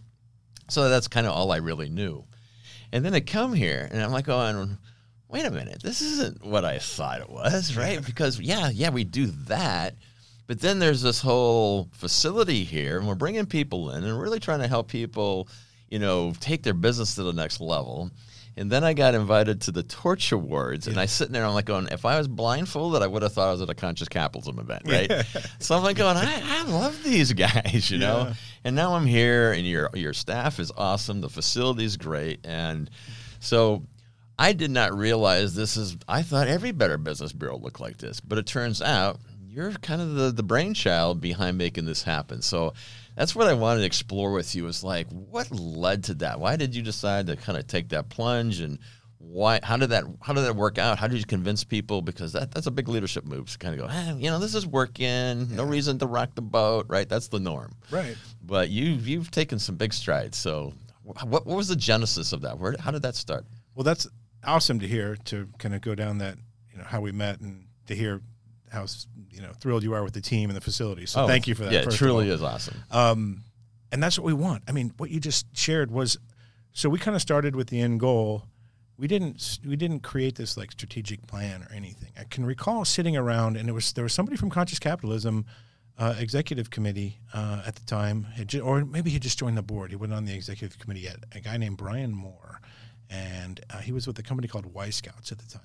So 0.69 0.89
that's 0.89 1.07
kind 1.07 1.27
of 1.27 1.33
all 1.33 1.51
I 1.51 1.57
really 1.57 1.89
knew. 1.89 2.25
And 2.91 3.05
then 3.05 3.13
I 3.13 3.19
come 3.19 3.53
here 3.53 3.87
and 3.91 4.01
I'm 4.01 4.11
like, 4.11 4.27
oh, 4.29 4.67
wait 5.29 5.45
a 5.45 5.51
minute, 5.51 5.81
this 5.81 6.01
isn't 6.01 6.45
what 6.45 6.65
I 6.65 6.79
thought 6.79 7.21
it 7.21 7.29
was, 7.29 7.75
right? 7.77 8.03
because 8.03 8.39
yeah, 8.39 8.69
yeah, 8.69 8.89
we 8.89 9.03
do 9.03 9.27
that. 9.47 9.95
But 10.47 10.61
then 10.61 10.77
there's 10.79 11.01
this 11.01 11.21
whole 11.21 11.89
facility 11.91 12.63
here, 12.63 12.99
and 12.99 13.07
we're 13.07 13.15
bringing 13.15 13.47
people 13.47 13.91
in 13.91 14.03
and 14.03 14.19
really 14.19 14.39
trying 14.39 14.59
to 14.59 14.67
help 14.67 14.87
people, 14.87 15.47
you 15.89 15.97
know, 15.97 16.33
take 16.39 16.61
their 16.61 16.75
business 16.75 17.15
to 17.15 17.23
the 17.23 17.33
next 17.33 17.59
level. 17.59 18.11
And 18.57 18.71
then 18.71 18.83
I 18.85 18.93
got 18.93 19.15
invited 19.15 19.62
to 19.62 19.71
the 19.71 19.83
Torch 19.83 20.31
Awards, 20.31 20.88
yeah. 20.88 20.91
and 20.91 21.00
I 21.00 21.07
sitting 21.07 21.33
there, 21.33 21.45
I'm 21.45 21.53
like 21.53 21.65
going, 21.65 21.89
if 21.91 22.05
I 22.05 22.17
was 22.17 22.27
blindfolded, 22.27 23.01
I 23.01 23.07
would 23.07 23.21
have 23.21 23.33
thought 23.33 23.50
I 23.50 23.51
was 23.51 23.62
at 23.62 23.69
a 23.69 23.75
conscious 23.75 24.07
capitalism 24.07 24.59
event, 24.59 24.83
right? 24.85 25.09
Yeah. 25.09 25.24
so 25.59 25.75
I'm 25.75 25.83
like 25.83 25.97
going, 25.97 26.15
I, 26.15 26.41
I 26.43 26.63
love 26.63 27.03
these 27.03 27.33
guys, 27.33 27.91
you 27.91 27.97
know. 27.97 28.27
Yeah. 28.27 28.33
And 28.63 28.75
now 28.75 28.95
I'm 28.95 29.05
here, 29.05 29.51
and 29.51 29.67
your 29.67 29.89
your 29.93 30.13
staff 30.13 30.59
is 30.59 30.71
awesome, 30.77 31.21
the 31.21 31.29
facility's 31.29 31.97
great, 31.97 32.45
and 32.45 32.89
so 33.39 33.83
I 34.38 34.53
did 34.53 34.71
not 34.71 34.97
realize 34.97 35.55
this 35.55 35.77
is. 35.77 35.97
I 36.07 36.21
thought 36.21 36.47
every 36.47 36.71
Better 36.71 36.97
Business 36.97 37.31
Bureau 37.31 37.57
looked 37.57 37.79
like 37.79 37.97
this, 37.97 38.19
but 38.19 38.38
it 38.38 38.45
turns 38.45 38.81
out 38.81 39.19
you're 39.47 39.71
kind 39.74 40.01
of 40.01 40.15
the 40.15 40.31
the 40.31 40.43
brainchild 40.43 41.21
behind 41.21 41.57
making 41.57 41.85
this 41.85 42.03
happen. 42.03 42.41
So 42.41 42.74
that's 43.15 43.36
what 43.36 43.48
I 43.48 43.53
wanted 43.53 43.81
to 43.81 43.86
explore 43.86 44.31
with 44.31 44.55
you 44.55 44.67
is 44.67 44.84
like 44.84 45.07
what 45.10 45.50
led 45.51 46.05
to 46.05 46.15
that? 46.15 46.39
Why 46.39 46.55
did 46.55 46.75
you 46.75 46.81
decide 46.81 47.27
to 47.27 47.36
kind 47.36 47.57
of 47.57 47.67
take 47.67 47.89
that 47.89 48.10
plunge 48.10 48.60
and 48.60 48.79
why? 49.17 49.60
How 49.63 49.77
did 49.77 49.89
that? 49.89 50.03
How 50.22 50.34
did 50.34 50.41
that 50.41 50.55
work 50.55 50.77
out? 50.77 51.00
How 51.00 51.07
did 51.07 51.17
you 51.17 51.25
convince 51.25 51.63
people? 51.63 52.01
Because 52.01 52.34
that, 52.34 52.51
that's 52.51 52.67
a 52.67 52.72
big 52.72 52.88
leadership 52.88 53.25
move 53.25 53.50
to 53.50 53.57
kind 53.57 53.74
of 53.74 53.79
go, 53.79 53.88
hey, 53.88 54.13
you 54.17 54.29
know, 54.29 54.39
this 54.39 54.53
is 54.53 54.67
working. 54.67 55.55
No 55.55 55.63
reason 55.63 55.98
to 56.00 56.05
rock 56.05 56.36
the 56.36 56.41
boat, 56.41 56.86
right? 56.89 57.07
That's 57.07 57.29
the 57.29 57.39
norm. 57.39 57.75
Right. 57.89 58.15
But 58.43 58.69
you've 58.69 59.07
you've 59.07 59.31
taken 59.31 59.60
some 59.60 59.75
big 59.75 59.93
strides. 59.93 60.38
So, 60.38 60.74
what, 61.03 61.27
what 61.27 61.45
was 61.45 61.67
the 61.67 61.75
genesis 61.75 62.34
of 62.34 62.41
that? 62.41 62.60
Where 62.60 62.75
how 62.79 62.91
did 62.91 63.01
that 63.03 63.15
start? 63.15 63.45
Well, 63.74 63.84
that's 63.84 64.07
awesome 64.43 64.79
to 64.79 64.88
hear. 64.88 65.15
To 65.25 65.48
kind 65.57 65.74
of 65.74 65.81
go 65.81 65.95
down 65.95 66.19
that, 66.19 66.38
you 66.72 66.77
know, 66.77 66.84
how 66.84 67.01
we 67.01 67.12
met 67.12 67.39
and 67.39 67.65
to 67.88 67.95
hear 67.95 68.22
how 68.72 68.86
you 69.31 69.41
know 69.41 69.51
thrilled 69.60 69.84
you 69.84 69.93
are 69.93 70.03
with 70.03 70.13
the 70.13 70.22
team 70.22 70.50
and 70.50 70.57
the 70.57 70.62
facility. 70.62 71.05
So 71.05 71.24
Oh, 71.24 71.27
thank 71.27 71.48
you 71.48 71.55
for 71.55 71.63
that. 71.63 71.74
Yeah, 71.74 71.81
it 71.81 71.91
truly 71.91 72.29
is 72.29 72.41
awesome. 72.41 72.75
Um, 72.91 73.43
and 73.91 74.01
that's 74.03 74.17
what 74.19 74.25
we 74.25 74.34
want. 74.34 74.63
I 74.67 74.72
mean, 74.72 74.93
what 74.98 75.10
you 75.10 75.19
just 75.19 75.45
shared 75.55 75.91
was, 75.91 76.17
so 76.74 76.89
we 76.89 77.00
kind 77.00 77.15
of 77.15 77.22
started 77.22 77.55
with 77.55 77.67
the 77.69 77.79
end 77.79 78.00
goal. 78.00 78.43
We 78.98 79.07
didn't 79.07 79.60
we 79.65 79.75
didn't 79.75 80.01
create 80.01 80.36
this 80.36 80.55
like 80.57 80.72
strategic 80.72 81.25
plan 81.27 81.63
or 81.63 81.72
anything. 81.74 82.12
I 82.19 82.24
can 82.24 82.45
recall 82.45 82.86
sitting 82.86 83.15
around 83.17 83.57
and 83.57 83.67
it 83.69 83.74
was 83.74 83.93
there 83.93 84.03
was 84.03 84.13
somebody 84.13 84.38
from 84.38 84.50
Conscious 84.50 84.79
Capitalism 84.79 85.45
uh, 85.98 86.13
executive 86.19 86.69
committee 86.69 87.19
uh, 87.34 87.62
at 87.65 87.75
the 87.75 87.86
time, 87.86 88.27
ju- 88.45 88.60
or 88.62 88.84
maybe 88.84 89.10
he 89.10 89.19
just 89.19 89.39
joined 89.39 89.57
the 89.57 89.62
board. 89.62 89.91
He 89.91 89.95
wasn't 89.95 90.13
on 90.15 90.25
the 90.25 90.34
executive 90.34 90.77
committee 90.79 91.01
yet. 91.01 91.17
A 91.34 91.39
guy 91.39 91.55
named 91.57 91.77
Brian 91.77 92.13
Mohr, 92.13 92.57
and 93.10 93.62
uh, 93.69 93.77
he 93.77 93.93
was 93.93 94.05
with 94.07 94.19
a 94.19 94.24
company 94.24 94.48
called 94.50 94.65
Y 94.65 94.89
Scouts 94.89 95.31
at 95.31 95.38
the 95.39 95.48
time 95.50 95.62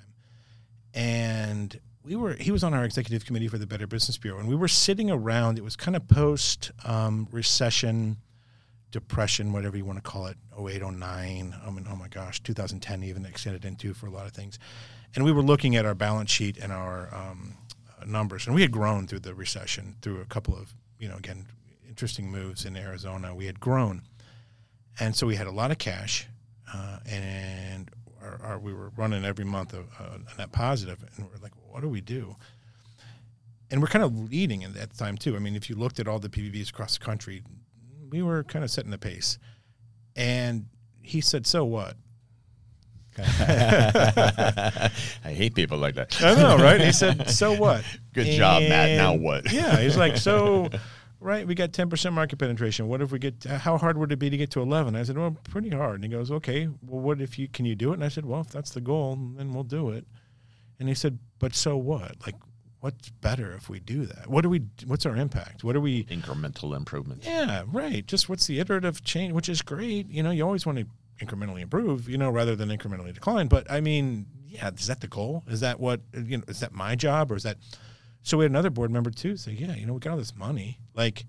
and 0.95 1.78
we 2.04 2.16
were 2.16 2.35
he 2.35 2.50
was 2.50 2.64
on 2.64 2.75
our 2.75 2.85
executive 2.85 3.25
committee 3.25 3.49
for 3.49 3.59
the 3.59 3.66
better 3.66 3.87
business 3.87 4.16
bureau 4.19 4.38
and 4.38 4.49
we 4.49 4.54
were 4.54 4.69
sitting 4.69 5.11
around 5.11 5.59
it 5.59 5.64
was 5.64 5.76
kind 5.76 5.97
of 5.97 6.07
post 6.09 6.71
um, 6.85 7.28
recession 7.30 8.16
depression 8.90 9.52
whatever 9.52 9.76
you 9.76 9.85
want 9.85 10.02
to 10.02 10.02
call 10.02 10.26
it 10.26 10.37
08 10.59 10.83
09 10.83 11.54
i 11.64 11.71
mean 11.71 11.87
oh 11.90 11.97
my 11.97 12.09
gosh 12.09 12.42
2010 12.42 13.02
even 13.02 13.25
extended 13.25 13.64
into 13.64 13.95
for 13.95 14.07
a 14.07 14.11
lot 14.11 14.26
of 14.26 14.33
things. 14.33 14.59
And 15.16 15.25
we 15.25 15.33
were 15.33 15.42
looking 15.42 15.75
at 15.75 15.85
our 15.85 15.95
balance 15.97 16.30
sheet 16.30 16.57
and 16.59 16.73
our 16.73 17.12
um, 17.12 17.57
numbers 18.07 18.47
and 18.47 18.54
we 18.54 18.62
had 18.62 18.71
grown 18.71 19.07
through 19.07 19.21
the 19.21 19.35
recession 19.35 19.97
through 20.02 20.21
a 20.21 20.26
couple 20.26 20.57
of 20.57 20.73
you 20.99 21.09
know 21.09 21.16
again 21.16 21.47
interesting 21.90 22.30
moves 22.30 22.64
in 22.64 22.76
arizona. 22.76 23.35
We 23.35 23.45
had 23.45 23.61
grown. 23.61 24.02
And 24.99 25.14
so 25.14 25.26
we 25.26 25.37
had 25.37 25.47
a 25.47 25.50
lot 25.50 25.71
of 25.71 25.78
cash, 25.78 26.26
uh, 26.73 26.99
and 27.07 27.90
our, 28.23 28.40
our, 28.42 28.59
we 28.59 28.73
were 28.73 28.90
running 28.97 29.25
every 29.25 29.45
month 29.45 29.75
a, 29.75 29.80
a 29.80 30.38
net 30.38 30.52
positive, 30.52 30.99
and 31.16 31.26
we're 31.26 31.42
like, 31.42 31.52
what 31.70 31.82
do 31.82 31.88
we 31.88 32.00
do? 32.00 32.36
And 33.70 33.80
we're 33.80 33.88
kind 33.88 34.04
of 34.04 34.18
leading 34.30 34.64
at 34.64 34.74
that 34.74 34.96
time 34.96 35.16
too. 35.16 35.36
I 35.36 35.38
mean, 35.38 35.54
if 35.54 35.70
you 35.70 35.76
looked 35.76 36.00
at 36.00 36.08
all 36.08 36.18
the 36.18 36.28
BBBs 36.28 36.70
across 36.70 36.98
the 36.98 37.04
country, 37.04 37.42
we 38.10 38.22
were 38.22 38.42
kind 38.42 38.64
of 38.64 38.70
setting 38.70 38.90
the 38.90 38.98
pace. 38.98 39.38
And 40.16 40.66
he 41.02 41.20
said, 41.20 41.46
"So 41.46 41.64
what?" 41.64 41.96
I 43.18 44.90
hate 45.24 45.54
people 45.54 45.78
like 45.78 45.94
that. 45.94 46.20
I 46.22 46.34
know, 46.34 46.56
right? 46.56 46.80
He 46.80 46.92
said, 46.92 47.28
"So 47.30 47.52
what?" 47.52 47.84
Good 48.12 48.26
job, 48.36 48.62
Matt. 48.62 48.96
Now 48.96 49.14
what? 49.14 49.52
Yeah, 49.60 49.78
he's 49.80 49.96
like, 49.96 50.16
"So, 50.16 50.68
right? 51.20 51.46
We 51.46 51.54
got 51.54 51.72
ten 51.72 51.88
percent 51.88 52.14
market 52.14 52.38
penetration. 52.38 52.88
What 52.88 53.00
if 53.02 53.12
we 53.12 53.18
get? 53.18 53.44
How 53.44 53.78
hard 53.78 53.98
would 53.98 54.10
it 54.10 54.18
be 54.18 54.30
to 54.30 54.36
get 54.36 54.50
to 54.52 54.62
11? 54.62 54.96
I 54.96 55.02
said, 55.04 55.16
"Well, 55.16 55.36
pretty 55.44 55.70
hard." 55.70 55.96
And 55.96 56.04
he 56.04 56.10
goes, 56.10 56.30
"Okay, 56.30 56.66
well, 56.66 57.00
what 57.00 57.20
if 57.20 57.38
you 57.38 57.46
can 57.48 57.66
you 57.66 57.74
do 57.76 57.90
it?" 57.90 57.94
And 57.94 58.04
I 58.04 58.08
said, 58.08 58.24
"Well, 58.24 58.40
if 58.40 58.48
that's 58.48 58.70
the 58.70 58.80
goal, 58.80 59.16
then 59.36 59.52
we'll 59.52 59.64
do 59.64 59.90
it." 59.90 60.06
And 60.80 60.88
he 60.88 60.94
said, 60.94 61.18
"But 61.38 61.54
so 61.54 61.76
what? 61.76 62.16
Like, 62.26 62.34
what's 62.80 63.10
better 63.10 63.52
if 63.52 63.68
we 63.68 63.78
do 63.78 64.06
that? 64.06 64.26
What 64.28 64.40
do 64.42 64.49
we? 64.49 64.62
What's 64.87 65.06
our 65.06 65.14
impact? 65.14 65.62
What 65.62 65.76
are 65.76 65.80
we?" 65.80 66.04
Incremental 66.04 66.76
improvement. 66.76 67.25
Yeah, 67.25 67.64
right. 67.68 68.04
Just 68.06 68.28
what's 68.28 68.46
the 68.46 68.58
iterative 68.58 69.04
change, 69.04 69.32
which 69.34 69.49
is 69.49 69.62
great. 69.62 70.08
You 70.08 70.22
know, 70.22 70.30
you 70.30 70.42
always 70.42 70.66
want 70.66 70.78
to 70.78 70.87
incrementally 71.25 71.60
improve, 71.60 72.08
you 72.08 72.18
know, 72.18 72.30
rather 72.30 72.56
than 72.56 72.70
incrementally 72.70 73.12
decline. 73.12 73.46
But 73.46 73.70
I 73.70 73.80
mean, 73.80 74.26
yeah, 74.49 74.70
is 74.76 74.87
that 74.87 75.00
the 75.00 75.08
goal? 75.08 75.44
Is 75.46 75.60
that 75.60 75.78
what 75.78 76.00
you 76.14 76.38
know? 76.38 76.44
Is 76.49 76.60
that 76.60 76.72
my 76.72 76.96
job, 76.96 77.30
or 77.30 77.37
is 77.37 77.42
that? 77.44 77.58
So 78.22 78.38
we 78.38 78.44
had 78.44 78.52
another 78.52 78.70
board 78.70 78.90
member 78.90 79.10
too 79.10 79.37
say, 79.37 79.52
yeah, 79.52 79.75
you 79.75 79.87
know, 79.87 79.94
we 79.94 80.00
got 80.00 80.12
all 80.12 80.18
this 80.18 80.34
money. 80.34 80.78
Like, 80.94 81.25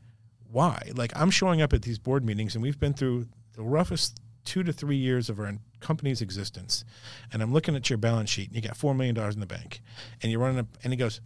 why? 0.49 0.91
Like, 0.93 1.11
I'm 1.15 1.31
showing 1.31 1.61
up 1.61 1.73
at 1.73 1.83
these 1.83 1.99
board 1.99 2.25
meetings, 2.25 2.55
and 2.55 2.61
we've 2.61 2.79
been 2.79 2.93
through 2.93 3.27
the 3.53 3.63
roughest 3.63 4.19
two 4.45 4.63
to 4.63 4.73
three 4.73 4.95
years 4.95 5.29
of 5.29 5.39
our 5.39 5.53
company's 5.79 6.21
existence, 6.21 6.83
and 7.31 7.41
I'm 7.41 7.53
looking 7.53 7.75
at 7.75 7.89
your 7.89 7.97
balance 7.97 8.29
sheet, 8.29 8.47
and 8.47 8.55
you 8.55 8.61
got 8.61 8.77
four 8.77 8.93
million 8.93 9.15
dollars 9.15 9.35
in 9.35 9.39
the 9.39 9.47
bank, 9.47 9.81
and 10.21 10.31
you're 10.31 10.41
running 10.41 10.59
up, 10.59 10.67
and 10.83 10.93
he 10.93 10.97
goes, 10.97 11.21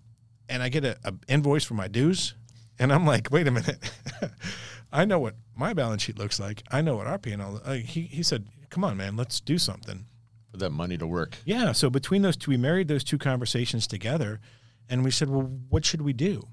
and 0.50 0.62
I 0.62 0.70
get 0.70 0.84
a, 0.86 0.98
a 1.04 1.14
invoice 1.28 1.64
for 1.64 1.74
my 1.74 1.88
dues, 1.88 2.36
and 2.80 2.92
I'm 2.92 3.06
like, 3.06 3.30
wait 3.32 3.48
a 3.48 3.52
minute, 3.52 3.92
I 4.92 5.06
know 5.06 5.20
what 5.20 5.36
my 5.56 5.74
balance 5.74 6.04
sheet 6.04 6.18
looks 6.18 6.40
like. 6.40 6.64
I 6.72 6.82
know 6.82 6.96
what 6.96 7.08
our 7.08 7.18
P&L. 7.18 7.62
Uh, 7.64 7.74
he 7.74 8.02
he 8.04 8.24
said, 8.24 8.48
come 8.70 8.84
on, 8.84 8.98
man, 8.98 9.16
let's 9.16 9.40
do 9.40 9.58
something. 9.58 10.06
For 10.52 10.58
that 10.58 10.72
money 10.72 10.98
to 10.98 11.08
work. 11.08 11.38
Yeah. 11.46 11.74
So 11.74 11.90
between 11.90 12.22
those 12.22 12.38
two, 12.38 12.52
we 12.52 12.58
married 12.58 12.88
those 12.88 13.04
two 13.04 13.18
conversations 13.18 13.88
together, 13.88 14.40
and 14.90 15.04
we 15.04 15.12
said, 15.12 15.30
well, 15.30 15.50
what 15.70 15.86
should 15.86 16.02
we 16.02 16.14
do? 16.14 16.48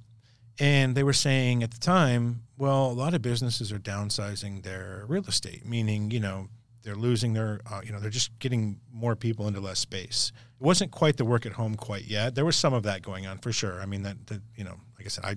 And 0.59 0.95
they 0.95 1.03
were 1.03 1.13
saying 1.15 1.63
at 1.63 1.71
the 1.71 1.79
time, 1.81 2.43
well, 2.59 2.87
a 2.91 2.93
lot 2.93 3.15
of 3.15 3.23
businesses 3.23 3.73
are 3.73 3.79
downsizing 3.79 4.63
their 4.63 5.05
real 5.09 5.25
estate, 5.25 5.65
meaning 5.67 6.11
you 6.11 6.21
know 6.21 6.49
they're 6.83 6.95
losing 6.97 7.33
their, 7.33 7.61
uh, 7.71 7.81
you 7.85 7.93
know, 7.93 8.01
they're 8.01 8.11
just 8.11 8.37
getting 8.41 8.81
more 8.93 9.15
people 9.15 9.47
into 9.47 9.61
less 9.61 9.79
space. 9.79 10.33
It 10.61 10.65
wasn't 10.65 10.91
quite 10.91 11.17
the 11.17 11.25
work 11.25 11.47
at 11.47 11.53
home 11.53 11.77
quite 11.77 12.05
yet. 12.07 12.35
There 12.35 12.45
was 12.45 12.57
some 12.57 12.75
of 12.75 12.83
that 12.83 13.03
going 13.03 13.25
on 13.27 13.39
for 13.39 13.53
sure. 13.53 13.81
I 13.81 13.87
mean, 13.87 14.03
that, 14.03 14.27
that 14.27 14.43
you 14.57 14.65
know, 14.65 14.81
like 14.99 15.07
I 15.07 15.09
said, 15.09 15.25
I 15.25 15.35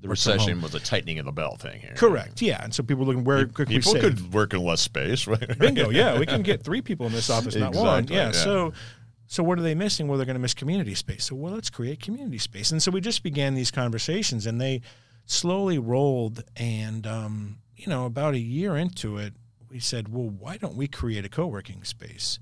The 0.00 0.08
work 0.08 0.18
from 0.18 0.32
home. 0.32 0.38
recession 0.40 0.60
was 0.60 0.74
a 0.74 0.80
tightening 0.80 1.20
of 1.20 1.26
the 1.26 1.30
belt 1.32 1.60
thing 1.60 1.80
here. 1.80 1.94
Correct. 1.96 2.42
Yeah, 2.42 2.62
and 2.64 2.74
so 2.74 2.82
people 2.82 3.04
were 3.04 3.12
looking 3.12 3.22
where 3.24 3.46
could 3.46 3.68
we 3.68 3.76
People 3.76 3.92
save? 3.92 4.02
could 4.02 4.34
work 4.34 4.54
in 4.54 4.60
less 4.64 4.80
space, 4.80 5.26
right? 5.28 5.56
Bingo. 5.58 5.90
Yeah, 5.90 6.18
we 6.18 6.26
can 6.26 6.42
get 6.50 6.64
three 6.64 6.82
people 6.82 7.06
in 7.06 7.12
this 7.12 7.30
office, 7.30 7.54
not 7.54 7.76
one. 7.76 8.08
Yeah. 8.08 8.26
yeah. 8.26 8.30
So, 8.32 8.72
so 9.28 9.42
what 9.42 9.58
are 9.58 9.62
they 9.62 9.74
missing? 9.74 10.08
Well, 10.08 10.16
they're 10.16 10.26
going 10.26 10.34
to 10.34 10.40
miss 10.40 10.54
community 10.54 10.94
space. 10.94 11.26
So, 11.26 11.36
well, 11.36 11.52
let's 11.52 11.70
create 11.70 12.00
community 12.00 12.38
space. 12.38 12.72
And 12.72 12.82
so 12.82 12.90
we 12.90 13.00
just 13.00 13.22
began 13.22 13.54
these 13.54 13.70
conversations, 13.70 14.46
and 14.46 14.60
they 14.60 14.80
slowly 15.26 15.78
rolled. 15.78 16.42
And 16.56 17.06
um, 17.06 17.58
you 17.76 17.86
know, 17.86 18.06
about 18.06 18.34
a 18.34 18.38
year 18.38 18.76
into 18.76 19.18
it, 19.18 19.34
we 19.70 19.78
said, 19.78 20.08
well, 20.08 20.28
why 20.28 20.56
don't 20.56 20.76
we 20.76 20.88
create 20.88 21.24
a 21.24 21.28
co-working 21.28 21.84
space? 21.84 22.38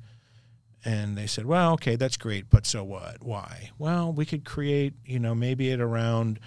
And 0.85 1.19
they 1.19 1.27
said, 1.27 1.47
well, 1.47 1.73
okay, 1.73 1.97
that's 1.97 2.17
great, 2.17 2.49
but 2.49 2.65
so 2.65 2.85
what? 2.85 3.17
Why? 3.21 3.71
Well, 3.77 4.13
we 4.13 4.25
could 4.25 4.45
create, 4.45 4.95
you 5.05 5.19
know, 5.19 5.35
maybe 5.35 5.71
it 5.71 5.81
around 5.81 6.39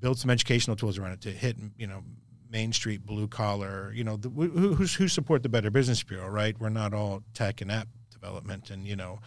build 0.00 0.18
some 0.18 0.30
educational 0.30 0.76
tools 0.76 0.96
around 0.96 1.12
it 1.12 1.20
to 1.22 1.30
hit, 1.30 1.56
you 1.76 1.86
know, 1.86 2.02
Main 2.50 2.72
Street 2.72 3.04
blue 3.04 3.28
collar, 3.28 3.92
you 3.94 4.04
know, 4.04 4.16
the, 4.16 4.30
who, 4.30 4.74
who 4.74 5.08
support 5.08 5.42
the 5.42 5.48
Better 5.48 5.70
Business 5.70 6.02
Bureau, 6.02 6.28
right? 6.28 6.58
We're 6.58 6.70
not 6.70 6.94
all 6.94 7.22
tech 7.34 7.60
and 7.60 7.70
app 7.70 7.88
development, 8.10 8.70
and 8.70 8.86
you 8.86 8.96
know, 8.96 9.20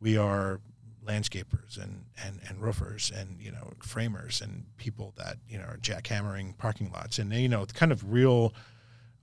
we 0.00 0.16
are 0.16 0.60
landscapers 1.06 1.82
and, 1.82 2.04
and, 2.24 2.40
and 2.48 2.60
roofers 2.60 3.10
and 3.14 3.40
you 3.40 3.50
know 3.50 3.72
framers 3.82 4.40
and 4.40 4.64
people 4.76 5.12
that 5.16 5.36
you 5.48 5.58
know 5.58 5.64
are 5.64 5.78
jackhammering 5.78 6.56
parking 6.58 6.90
lots 6.92 7.18
and 7.18 7.32
you 7.32 7.48
know 7.48 7.64
kind 7.74 7.90
of 7.90 8.12
real 8.12 8.52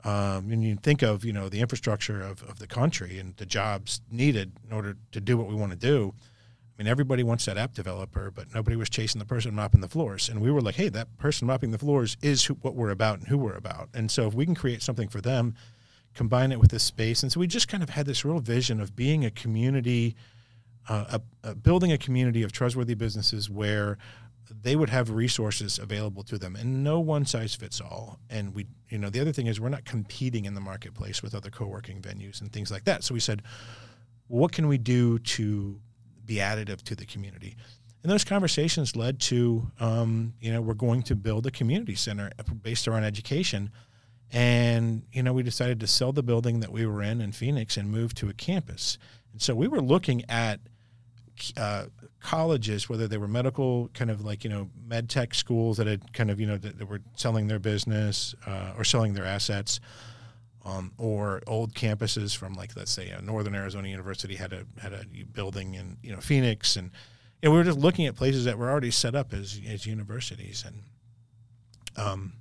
um, 0.03 0.49
when 0.49 0.61
you 0.61 0.75
think 0.75 1.01
of 1.01 1.23
you 1.23 1.31
know 1.31 1.49
the 1.49 1.61
infrastructure 1.61 2.21
of, 2.21 2.43
of 2.43 2.59
the 2.59 2.67
country 2.67 3.19
and 3.19 3.37
the 3.37 3.45
jobs 3.45 4.01
needed 4.11 4.51
in 4.65 4.75
order 4.75 4.97
to 5.11 5.21
do 5.21 5.37
what 5.37 5.47
we 5.47 5.55
want 5.55 5.71
to 5.71 5.77
do 5.77 6.13
I 6.77 6.83
mean, 6.83 6.91
everybody 6.91 7.23
wants 7.23 7.45
that 7.45 7.57
app 7.57 7.73
developer, 7.73 8.29
but 8.29 8.53
nobody 8.53 8.75
was 8.75 8.87
chasing 8.87 9.17
the 9.17 9.25
person 9.25 9.55
mopping 9.55 9.81
the 9.81 9.87
floors. 9.87 10.29
And 10.29 10.39
we 10.39 10.51
were 10.51 10.61
like, 10.61 10.75
hey, 10.75 10.89
that 10.89 11.17
person 11.17 11.47
mopping 11.47 11.71
the 11.71 11.79
floors 11.79 12.17
is 12.21 12.45
who, 12.45 12.53
what 12.55 12.75
we're 12.75 12.91
about 12.91 13.17
and 13.17 13.27
who 13.27 13.37
we're 13.37 13.55
about. 13.55 13.89
And 13.95 14.11
so 14.11 14.27
if 14.27 14.35
we 14.35 14.45
can 14.45 14.53
create 14.53 14.83
something 14.83 15.07
for 15.07 15.19
them, 15.19 15.55
combine 16.13 16.51
it 16.51 16.59
with 16.59 16.69
this 16.69 16.83
space. 16.83 17.23
And 17.23 17.31
so 17.31 17.39
we 17.39 17.47
just 17.47 17.67
kind 17.67 17.81
of 17.81 17.89
had 17.89 18.05
this 18.05 18.23
real 18.23 18.39
vision 18.39 18.79
of 18.79 18.95
being 18.95 19.25
a 19.25 19.31
community, 19.31 20.15
uh, 20.89 21.19
a, 21.43 21.49
a 21.49 21.55
building 21.55 21.91
a 21.91 21.97
community 21.97 22.43
of 22.43 22.51
trustworthy 22.51 22.95
businesses 22.95 23.49
where 23.49 23.97
they 24.49 24.75
would 24.75 24.89
have 24.89 25.09
resources 25.09 25.77
available 25.77 26.23
to 26.23 26.37
them 26.37 26.55
and 26.55 26.83
no 26.83 26.99
one 26.99 27.25
size 27.25 27.53
fits 27.53 27.81
all. 27.81 28.19
And 28.29 28.55
we, 28.55 28.65
you 28.89 28.97
know, 28.97 29.09
the 29.09 29.19
other 29.19 29.33
thing 29.33 29.47
is 29.47 29.59
we're 29.59 29.67
not 29.69 29.83
competing 29.83 30.45
in 30.45 30.53
the 30.53 30.61
marketplace 30.61 31.21
with 31.21 31.35
other 31.35 31.49
co-working 31.49 32.01
venues 32.01 32.39
and 32.39 32.51
things 32.51 32.71
like 32.71 32.85
that. 32.85 33.03
So 33.03 33.13
we 33.13 33.19
said, 33.19 33.41
what 34.27 34.53
can 34.53 34.67
we 34.67 34.77
do 34.77 35.19
to 35.19 35.81
be 36.27 36.35
additive 36.35 36.83
to 36.83 36.95
the 36.95 37.05
community. 37.05 37.55
And 38.03 38.11
those 38.11 38.23
conversations 38.23 38.95
led 38.95 39.19
to, 39.21 39.71
um, 39.79 40.33
you 40.39 40.53
know, 40.53 40.61
we're 40.61 40.75
going 40.75 41.01
to 41.03 41.15
build 41.15 41.47
a 41.47 41.51
community 41.51 41.95
center 41.95 42.29
based 42.61 42.87
around 42.87 43.05
education. 43.05 43.71
And, 44.31 45.03
you 45.11 45.23
know, 45.23 45.33
we 45.33 45.41
decided 45.41 45.79
to 45.79 45.87
sell 45.87 46.11
the 46.11 46.21
building 46.21 46.59
that 46.59 46.71
we 46.71 46.85
were 46.85 47.01
in 47.01 47.21
in 47.21 47.31
Phoenix 47.31 47.77
and 47.77 47.89
move 47.89 48.13
to 48.15 48.29
a 48.29 48.33
campus. 48.33 48.97
And 49.31 49.41
so 49.41 49.55
we 49.55 49.67
were 49.67 49.81
looking 49.81 50.23
at 50.29 50.59
uh, 51.57 51.85
colleges, 52.21 52.89
whether 52.89 53.07
they 53.07 53.17
were 53.17 53.27
medical, 53.27 53.89
kind 53.93 54.11
of 54.11 54.23
like, 54.23 54.43
you 54.43 54.49
know, 54.49 54.69
med 54.85 55.09
tech 55.09 55.33
schools 55.33 55.77
that 55.77 55.87
had 55.87 56.13
kind 56.13 56.29
of, 56.31 56.39
you 56.39 56.47
know, 56.47 56.57
that, 56.57 56.77
that 56.77 56.87
were 56.87 57.01
selling 57.15 57.47
their 57.47 57.59
business 57.59 58.35
uh, 58.45 58.73
or 58.77 58.83
selling 58.83 59.13
their 59.13 59.25
assets 59.25 59.79
um, 60.67 60.91
or 60.97 61.41
old 61.47 61.73
campuses 61.73 62.35
from 62.35 62.53
like 62.53 62.75
let's 62.75 62.91
say 62.91 63.11
uh, 63.11 63.21
Northern 63.21 63.55
Arizona 63.55 63.87
University 63.87 64.35
had 64.35 64.51
a 64.51 64.65
had 64.81 64.91
a 64.91 65.05
building 65.33 65.75
in 65.75 65.97
you 66.03 66.11
know 66.11 66.19
Phoenix 66.19 66.75
and 66.75 66.91
and 67.41 67.51
we 67.51 67.57
were 67.57 67.63
just 67.63 67.79
looking 67.79 68.05
at 68.05 68.15
places 68.15 68.45
that 68.45 68.57
were 68.57 68.69
already 68.69 68.91
set 68.91 69.15
up 69.15 69.33
as 69.33 69.59
as 69.67 69.85
universities 69.85 70.65
and 70.67 70.83
um, 71.95 72.33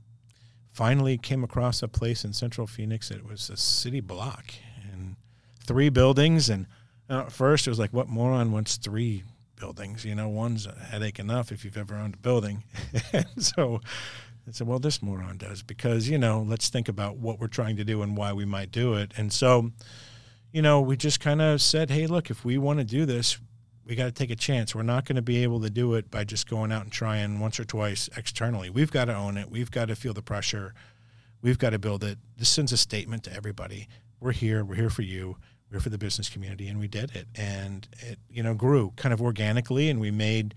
finally 0.72 1.16
came 1.16 1.44
across 1.44 1.82
a 1.82 1.88
place 1.88 2.24
in 2.24 2.32
Central 2.32 2.66
Phoenix. 2.66 3.10
It 3.10 3.24
was 3.24 3.48
a 3.48 3.56
city 3.56 4.00
block 4.00 4.52
and 4.92 5.16
three 5.64 5.88
buildings 5.88 6.50
and 6.50 6.66
uh, 7.08 7.20
at 7.20 7.32
first, 7.32 7.66
it 7.66 7.70
was 7.70 7.78
like, 7.78 7.92
what 7.92 8.08
moron 8.08 8.52
wants 8.52 8.76
three 8.76 9.22
buildings? 9.56 10.04
You 10.04 10.14
know, 10.14 10.28
one's 10.28 10.66
a 10.66 10.74
headache 10.74 11.18
enough 11.18 11.52
if 11.52 11.64
you've 11.64 11.76
ever 11.76 11.94
owned 11.94 12.14
a 12.14 12.18
building. 12.18 12.64
and 13.12 13.26
so 13.38 13.80
I 14.48 14.52
said, 14.52 14.66
well, 14.66 14.78
this 14.78 15.02
moron 15.02 15.38
does 15.38 15.62
because, 15.62 16.08
you 16.08 16.18
know, 16.18 16.42
let's 16.46 16.68
think 16.68 16.88
about 16.88 17.16
what 17.16 17.40
we're 17.40 17.48
trying 17.48 17.76
to 17.76 17.84
do 17.84 18.02
and 18.02 18.16
why 18.16 18.32
we 18.32 18.44
might 18.44 18.70
do 18.70 18.94
it. 18.94 19.12
And 19.16 19.32
so, 19.32 19.70
you 20.52 20.62
know, 20.62 20.80
we 20.80 20.96
just 20.96 21.20
kind 21.20 21.42
of 21.42 21.60
said, 21.60 21.90
hey, 21.90 22.06
look, 22.06 22.30
if 22.30 22.44
we 22.44 22.58
want 22.58 22.78
to 22.78 22.84
do 22.84 23.06
this, 23.06 23.38
we 23.84 23.94
got 23.94 24.06
to 24.06 24.12
take 24.12 24.30
a 24.30 24.36
chance. 24.36 24.74
We're 24.74 24.82
not 24.82 25.04
going 25.04 25.16
to 25.16 25.22
be 25.22 25.42
able 25.44 25.60
to 25.60 25.70
do 25.70 25.94
it 25.94 26.10
by 26.10 26.24
just 26.24 26.48
going 26.48 26.72
out 26.72 26.82
and 26.82 26.92
trying 26.92 27.38
once 27.38 27.60
or 27.60 27.64
twice 27.64 28.08
externally. 28.16 28.68
We've 28.68 28.90
got 28.90 29.04
to 29.04 29.14
own 29.14 29.36
it. 29.36 29.48
We've 29.48 29.70
got 29.70 29.88
to 29.88 29.96
feel 29.96 30.12
the 30.12 30.22
pressure. 30.22 30.74
We've 31.40 31.58
got 31.58 31.70
to 31.70 31.78
build 31.78 32.02
it. 32.02 32.18
This 32.36 32.48
sends 32.48 32.72
a 32.72 32.76
statement 32.76 33.22
to 33.24 33.32
everybody. 33.32 33.88
We're 34.18 34.32
here. 34.32 34.64
We're 34.64 34.74
here 34.74 34.90
for 34.90 35.02
you. 35.02 35.36
We're 35.70 35.80
for 35.80 35.88
the 35.88 35.98
business 35.98 36.28
community, 36.28 36.68
and 36.68 36.78
we 36.78 36.86
did 36.86 37.16
it. 37.16 37.26
And 37.34 37.88
it, 37.98 38.18
you 38.30 38.42
know, 38.42 38.54
grew 38.54 38.92
kind 38.96 39.12
of 39.12 39.20
organically, 39.20 39.90
and 39.90 40.00
we 40.00 40.10
made, 40.10 40.54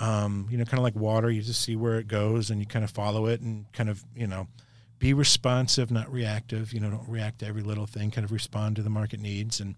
um, 0.00 0.48
you 0.50 0.56
know, 0.56 0.64
kind 0.64 0.78
of 0.78 0.84
like 0.84 0.96
water. 0.96 1.30
You 1.30 1.42
just 1.42 1.60
see 1.60 1.76
where 1.76 1.98
it 1.98 2.08
goes, 2.08 2.50
and 2.50 2.58
you 2.58 2.66
kind 2.66 2.84
of 2.84 2.90
follow 2.90 3.26
it, 3.26 3.40
and 3.40 3.70
kind 3.72 3.90
of, 3.90 4.04
you 4.16 4.26
know, 4.26 4.48
be 4.98 5.12
responsive, 5.12 5.90
not 5.90 6.10
reactive. 6.10 6.72
You 6.72 6.80
know, 6.80 6.90
don't 6.90 7.08
react 7.08 7.40
to 7.40 7.46
every 7.46 7.62
little 7.62 7.86
thing. 7.86 8.10
Kind 8.10 8.24
of 8.24 8.32
respond 8.32 8.76
to 8.76 8.82
the 8.82 8.90
market 8.90 9.20
needs, 9.20 9.60
and 9.60 9.74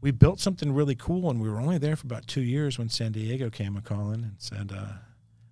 we 0.00 0.10
built 0.10 0.40
something 0.40 0.72
really 0.72 0.96
cool. 0.96 1.30
And 1.30 1.40
we 1.40 1.48
were 1.48 1.60
only 1.60 1.78
there 1.78 1.94
for 1.94 2.06
about 2.08 2.26
two 2.26 2.42
years 2.42 2.78
when 2.78 2.88
San 2.88 3.12
Diego 3.12 3.50
came 3.50 3.76
a 3.76 3.80
calling 3.80 4.24
and 4.24 4.34
said, 4.38 4.72
uh, 4.76 4.94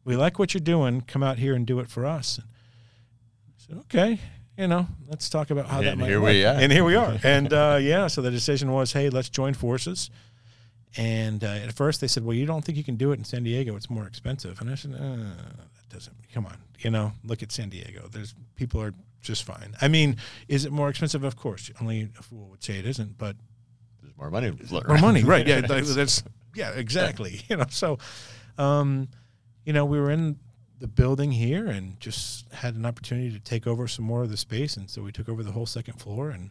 "We 0.04 0.16
like 0.16 0.40
what 0.40 0.54
you're 0.54 0.60
doing. 0.60 1.02
Come 1.02 1.22
out 1.22 1.38
here 1.38 1.54
and 1.54 1.64
do 1.64 1.78
it 1.78 1.88
for 1.88 2.04
us." 2.04 2.38
And 2.38 2.46
I 2.48 3.52
said, 3.56 3.76
"Okay." 3.78 4.20
You 4.60 4.68
know, 4.68 4.86
let's 5.08 5.30
talk 5.30 5.50
about 5.50 5.66
how 5.68 5.78
And 5.78 5.86
that 5.86 5.98
might 5.98 6.08
here 6.08 6.20
work. 6.20 6.32
we 6.32 6.44
are. 6.44 6.54
And 6.54 6.70
here 6.70 6.84
we 6.84 6.94
are. 6.94 7.18
and 7.24 7.50
uh, 7.52 7.78
yeah, 7.80 8.08
so 8.08 8.20
the 8.20 8.30
decision 8.30 8.70
was, 8.70 8.92
hey, 8.92 9.08
let's 9.08 9.30
join 9.30 9.54
forces. 9.54 10.10
And 10.96 11.42
uh, 11.42 11.46
at 11.46 11.72
first 11.72 12.00
they 12.00 12.06
said, 12.08 12.24
well, 12.24 12.36
you 12.36 12.44
don't 12.44 12.62
think 12.64 12.76
you 12.76 12.84
can 12.84 12.96
do 12.96 13.12
it 13.12 13.18
in 13.18 13.24
San 13.24 13.42
Diego? 13.42 13.74
It's 13.76 13.88
more 13.88 14.06
expensive. 14.06 14.60
And 14.60 14.70
I 14.70 14.74
said, 14.74 14.92
uh, 14.94 14.98
that 14.98 15.88
doesn't. 15.88 16.14
Come 16.34 16.44
on, 16.46 16.56
you 16.80 16.90
know, 16.90 17.12
look 17.24 17.42
at 17.42 17.52
San 17.52 17.70
Diego. 17.70 18.06
There's 18.12 18.34
people 18.54 18.82
are 18.82 18.92
just 19.22 19.44
fine. 19.44 19.74
I 19.80 19.88
mean, 19.88 20.16
is 20.48 20.64
it 20.66 20.72
more 20.72 20.88
expensive? 20.90 21.24
Of 21.24 21.36
course. 21.36 21.70
Only 21.80 22.10
a 22.18 22.22
fool 22.22 22.48
would 22.50 22.62
say 22.62 22.78
it 22.78 22.86
isn't. 22.86 23.16
But 23.16 23.36
There's 24.02 24.16
more 24.16 24.30
money. 24.30 24.52
more 24.70 24.98
money, 24.98 25.24
right? 25.34 25.46
Yeah, 25.46 25.62
that's 25.62 26.22
yeah, 26.54 26.70
exactly. 26.72 27.40
You 27.48 27.56
know, 27.56 27.66
so, 27.70 27.98
um, 28.58 29.08
you 29.64 29.72
know, 29.72 29.84
we 29.84 29.98
were 29.98 30.10
in 30.10 30.38
the 30.80 30.88
building 30.88 31.30
here 31.30 31.66
and 31.66 32.00
just 32.00 32.50
had 32.52 32.74
an 32.74 32.86
opportunity 32.86 33.30
to 33.30 33.38
take 33.38 33.66
over 33.66 33.86
some 33.86 34.04
more 34.04 34.22
of 34.22 34.30
the 34.30 34.36
space, 34.36 34.76
and 34.76 34.88
so 34.88 35.02
we 35.02 35.12
took 35.12 35.28
over 35.28 35.42
the 35.42 35.52
whole 35.52 35.66
second 35.66 35.98
floor 36.00 36.30
and, 36.30 36.50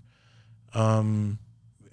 um, 0.73 1.39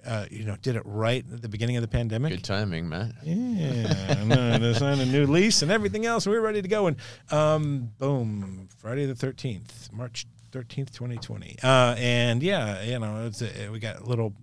uh, 0.05 0.25
you 0.29 0.45
know, 0.45 0.55
did 0.61 0.75
it 0.75 0.83
right 0.85 1.25
at 1.33 1.41
the 1.41 1.49
beginning 1.49 1.75
of 1.77 1.81
the 1.81 1.87
pandemic. 1.87 2.31
Good 2.31 2.43
timing, 2.43 2.87
Matt. 2.87 3.11
Yeah, 3.23 4.23
no, 4.23 4.57
they 4.59 4.73
signed 4.73 5.01
a 5.01 5.05
new 5.05 5.25
lease 5.25 5.63
and 5.63 5.71
everything 5.71 6.05
else. 6.05 6.25
And 6.25 6.31
We 6.31 6.39
were 6.39 6.45
ready 6.45 6.61
to 6.61 6.67
go, 6.67 6.87
and 6.87 6.97
um, 7.31 7.91
boom, 7.97 8.69
Friday 8.77 9.05
the 9.07 9.15
thirteenth, 9.15 9.91
March 9.91 10.27
thirteenth, 10.51 10.93
twenty 10.93 11.17
twenty. 11.17 11.57
Uh, 11.63 11.95
and 11.97 12.43
yeah, 12.43 12.83
you 12.83 12.99
know, 12.99 13.25
it's 13.25 13.41
a, 13.41 13.69
we 13.69 13.79
got 13.79 13.99
a 13.99 14.05
little, 14.05 14.33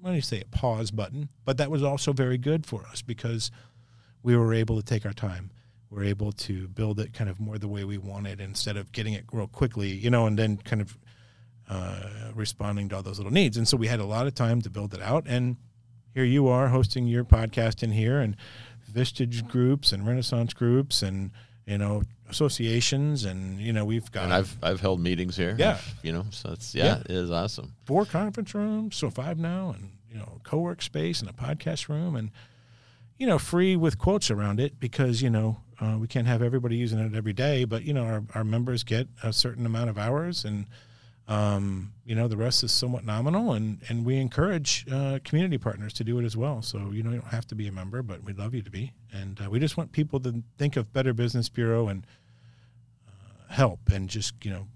what 0.00 0.10
do 0.10 0.16
you 0.16 0.22
say, 0.22 0.42
a 0.42 0.56
pause 0.56 0.90
button, 0.90 1.30
but 1.46 1.56
that 1.56 1.70
was 1.70 1.82
also 1.82 2.12
very 2.12 2.36
good 2.38 2.66
for 2.66 2.86
us 2.86 3.00
because 3.02 3.50
we 4.22 4.36
were 4.36 4.52
able 4.52 4.76
to 4.76 4.84
take 4.84 5.06
our 5.06 5.14
time. 5.14 5.50
We 5.90 5.96
were 5.98 6.04
able 6.04 6.30
to 6.32 6.68
build 6.68 7.00
it 7.00 7.12
kind 7.12 7.28
of 7.28 7.40
more 7.40 7.58
the 7.58 7.66
way 7.68 7.84
we 7.84 7.98
wanted 7.98 8.40
instead 8.40 8.76
of 8.76 8.92
getting 8.92 9.12
it 9.14 9.24
real 9.32 9.48
quickly, 9.48 9.88
you 9.90 10.08
know, 10.10 10.26
and 10.26 10.38
then 10.38 10.56
kind 10.58 10.80
of 10.80 10.96
uh, 11.68 12.30
responding 12.34 12.88
to 12.90 12.96
all 12.96 13.02
those 13.02 13.18
little 13.18 13.32
needs. 13.32 13.56
And 13.56 13.66
so 13.66 13.76
we 13.76 13.88
had 13.88 14.00
a 14.00 14.04
lot 14.04 14.26
of 14.26 14.34
time 14.34 14.60
to 14.62 14.70
build 14.70 14.94
it 14.94 15.02
out. 15.02 15.24
And 15.26 15.56
here 16.14 16.24
you 16.24 16.48
are 16.48 16.68
hosting 16.68 17.06
your 17.06 17.24
podcast 17.24 17.82
in 17.82 17.90
here 17.92 18.20
and 18.20 18.36
Vistage 18.92 19.46
groups 19.48 19.92
and 19.92 20.06
Renaissance 20.06 20.52
groups 20.54 21.02
and, 21.02 21.30
you 21.66 21.78
know, 21.78 22.02
associations. 22.28 23.24
And, 23.24 23.60
you 23.60 23.72
know, 23.72 23.84
we've 23.84 24.10
got 24.10 24.24
And 24.24 24.34
I've 24.34 24.56
I've 24.62 24.80
held 24.80 25.00
meetings 25.00 25.36
here. 25.36 25.54
Yeah. 25.58 25.78
You 26.02 26.12
know, 26.12 26.24
so 26.30 26.50
it's 26.52 26.74
yeah, 26.74 26.84
Yeah. 26.84 26.98
it 27.00 27.10
is 27.10 27.30
awesome. 27.30 27.74
four 27.84 28.04
conference 28.04 28.54
rooms, 28.54 28.96
so 28.96 29.10
five 29.10 29.38
now, 29.38 29.70
and, 29.76 29.90
you 30.10 30.16
know, 30.18 30.40
co 30.44 30.58
work 30.58 30.82
space 30.82 31.20
and 31.20 31.28
a 31.30 31.32
podcast 31.32 31.88
room 31.88 32.14
and, 32.16 32.30
you 33.20 33.26
know, 33.26 33.38
free 33.38 33.76
with 33.76 33.98
quotes 33.98 34.30
around 34.30 34.58
it 34.58 34.80
because, 34.80 35.20
you 35.20 35.28
know, 35.28 35.58
uh, 35.78 35.98
we 35.98 36.08
can't 36.08 36.26
have 36.26 36.42
everybody 36.42 36.76
using 36.76 36.98
it 36.98 37.14
every 37.14 37.34
day, 37.34 37.64
but, 37.64 37.84
you 37.84 37.92
know, 37.92 38.02
our, 38.02 38.22
our 38.34 38.44
members 38.44 38.82
get 38.82 39.08
a 39.22 39.30
certain 39.30 39.66
amount 39.66 39.90
of 39.90 39.98
hours 39.98 40.42
and, 40.46 40.64
um, 41.28 41.92
you 42.06 42.14
know, 42.14 42.28
the 42.28 42.36
rest 42.38 42.64
is 42.64 42.72
somewhat 42.72 43.04
nominal, 43.04 43.52
and, 43.52 43.82
and 43.88 44.04
we 44.06 44.16
encourage 44.16 44.86
uh, 44.90 45.18
community 45.22 45.58
partners 45.58 45.92
to 45.92 46.02
do 46.02 46.18
it 46.18 46.24
as 46.24 46.34
well. 46.34 46.62
So, 46.62 46.90
you 46.90 47.02
know, 47.02 47.10
you 47.10 47.20
don't 47.20 47.30
have 47.30 47.46
to 47.48 47.54
be 47.54 47.68
a 47.68 47.72
member, 47.72 48.02
but 48.02 48.24
we'd 48.24 48.38
love 48.38 48.54
you 48.54 48.62
to 48.62 48.70
be. 48.70 48.94
And 49.12 49.38
uh, 49.40 49.50
we 49.50 49.60
just 49.60 49.76
want 49.76 49.92
people 49.92 50.18
to 50.20 50.42
think 50.56 50.76
of 50.76 50.90
Better 50.92 51.12
Business 51.12 51.50
Bureau 51.50 51.88
and 51.88 52.06
uh, 53.06 53.52
help 53.52 53.80
and 53.92 54.08
just, 54.08 54.34
you 54.42 54.50
know, 54.50 54.66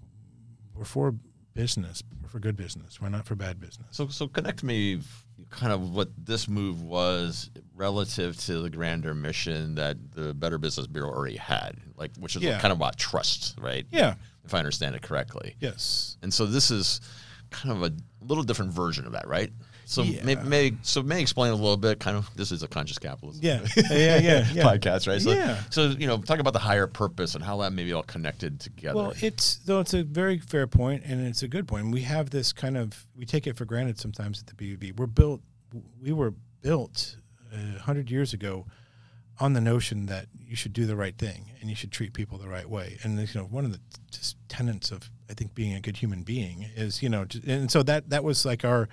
we're 0.75 0.85
for 0.85 1.15
business, 1.55 2.03
we're 2.21 2.29
for 2.29 2.39
good 2.39 2.55
business, 2.55 3.01
we're 3.01 3.09
not 3.09 3.25
for 3.25 3.35
bad 3.35 3.59
business. 3.59 3.87
So 3.91 4.07
so 4.07 4.27
connect 4.27 4.63
me 4.63 4.99
kind 5.49 5.71
of 5.71 5.93
what 5.93 6.09
this 6.17 6.47
move 6.47 6.81
was 6.81 7.49
relative 7.75 8.37
to 8.45 8.61
the 8.61 8.69
grander 8.69 9.13
mission 9.13 9.75
that 9.75 9.97
the 10.13 10.33
Better 10.33 10.57
Business 10.57 10.87
Bureau 10.87 11.09
already 11.11 11.37
had, 11.37 11.75
like 11.97 12.11
which 12.17 12.35
is 12.35 12.41
Yeah. 12.41 12.59
kind 12.59 12.71
of 12.71 12.77
about 12.77 12.97
trust, 12.97 13.55
right? 13.59 13.85
Yeah. 13.91 14.15
If 14.43 14.53
I 14.53 14.59
understand 14.59 14.95
it 14.95 15.01
correctly. 15.01 15.55
Yes. 15.59 16.17
And 16.21 16.33
so 16.33 16.45
this 16.45 16.71
is 16.71 17.01
kind 17.49 17.71
of 17.71 17.83
a 17.83 17.91
little 18.25 18.43
different 18.43 18.71
version 18.73 19.05
of 19.05 19.13
that, 19.13 19.27
right? 19.27 19.51
So 19.87 20.03
may, 20.03 20.33
Yeah. 20.33 20.43
may 20.43 20.73
so 20.81 21.03
may 21.03 21.21
explain 21.21 21.51
a 21.51 21.55
little 21.55 21.77
bit. 21.77 21.99
Kind 21.99 22.17
of 22.17 22.29
this 22.35 22.51
is 22.51 22.63
a 22.63 22.67
conscious 22.67 22.97
capitalism. 22.97 23.43
Yeah. 23.45 23.65
Yeah. 23.75 24.17
Yeah. 24.19 24.47
Yeah. 24.51 24.63
podcast, 24.77 25.07
right? 25.07 25.21
So, 25.21 25.31
Yeah. 25.31 25.61
so 25.69 25.87
you 25.89 26.07
know, 26.07 26.17
talk 26.17 26.39
about 26.39 26.53
the 26.53 26.59
higher 26.59 26.87
purpose 26.87 27.35
and 27.35 27.43
how 27.43 27.57
that 27.57 27.71
maybe 27.71 27.93
all 27.93 28.03
connected 28.03 28.59
together. 28.59 28.95
Well, 28.95 29.13
it's 29.21 29.57
though 29.57 29.79
it's 29.79 29.93
a 29.93 30.03
very 30.03 30.39
fair 30.39 30.65
point, 30.67 31.03
and 31.05 31.25
it's 31.25 31.43
a 31.43 31.47
good 31.47 31.67
point. 31.67 31.91
We 31.91 32.01
have 32.01 32.31
this 32.31 32.51
kind 32.51 32.77
of 32.77 33.05
we 33.15 33.25
take 33.25 33.45
it 33.47 33.55
for 33.57 33.65
granted 33.65 33.99
sometimes 33.99 34.41
at 34.41 34.47
the 34.47 34.75
BUB. 34.75 34.99
We're 34.99 35.05
built, 35.07 35.41
we 36.01 36.11
were 36.11 36.33
built 36.61 37.17
a 37.53 37.79
hundred 37.79 38.09
years 38.09 38.33
ago 38.33 38.65
on 39.39 39.53
the 39.53 39.61
notion 39.61 40.05
that 40.07 40.27
you 40.39 40.55
should 40.55 40.71
do 40.73 40.85
the 40.85 40.95
right 40.95 41.17
thing 41.17 41.51
and 41.59 41.69
you 41.69 41.75
should 41.75 41.91
treat 41.91 42.13
people 42.13 42.37
the 42.37 42.47
right 42.47 42.69
way. 42.69 42.97
And 43.03 43.19
you 43.19 43.27
know, 43.39 43.45
one 43.45 43.65
of 43.65 43.71
the 43.71 43.79
just 44.09 44.37
tenets 44.49 44.91
of 44.91 45.09
I 45.29 45.33
think 45.33 45.53
being 45.53 45.73
a 45.73 45.79
good 45.81 45.97
human 45.97 46.23
being 46.23 46.65
is 46.75 47.03
you 47.03 47.09
know, 47.09 47.25
and 47.45 47.69
so 47.69 47.83
that 47.83 48.09
that 48.09 48.23
was 48.23 48.45
like 48.45 48.65
our 48.65 48.87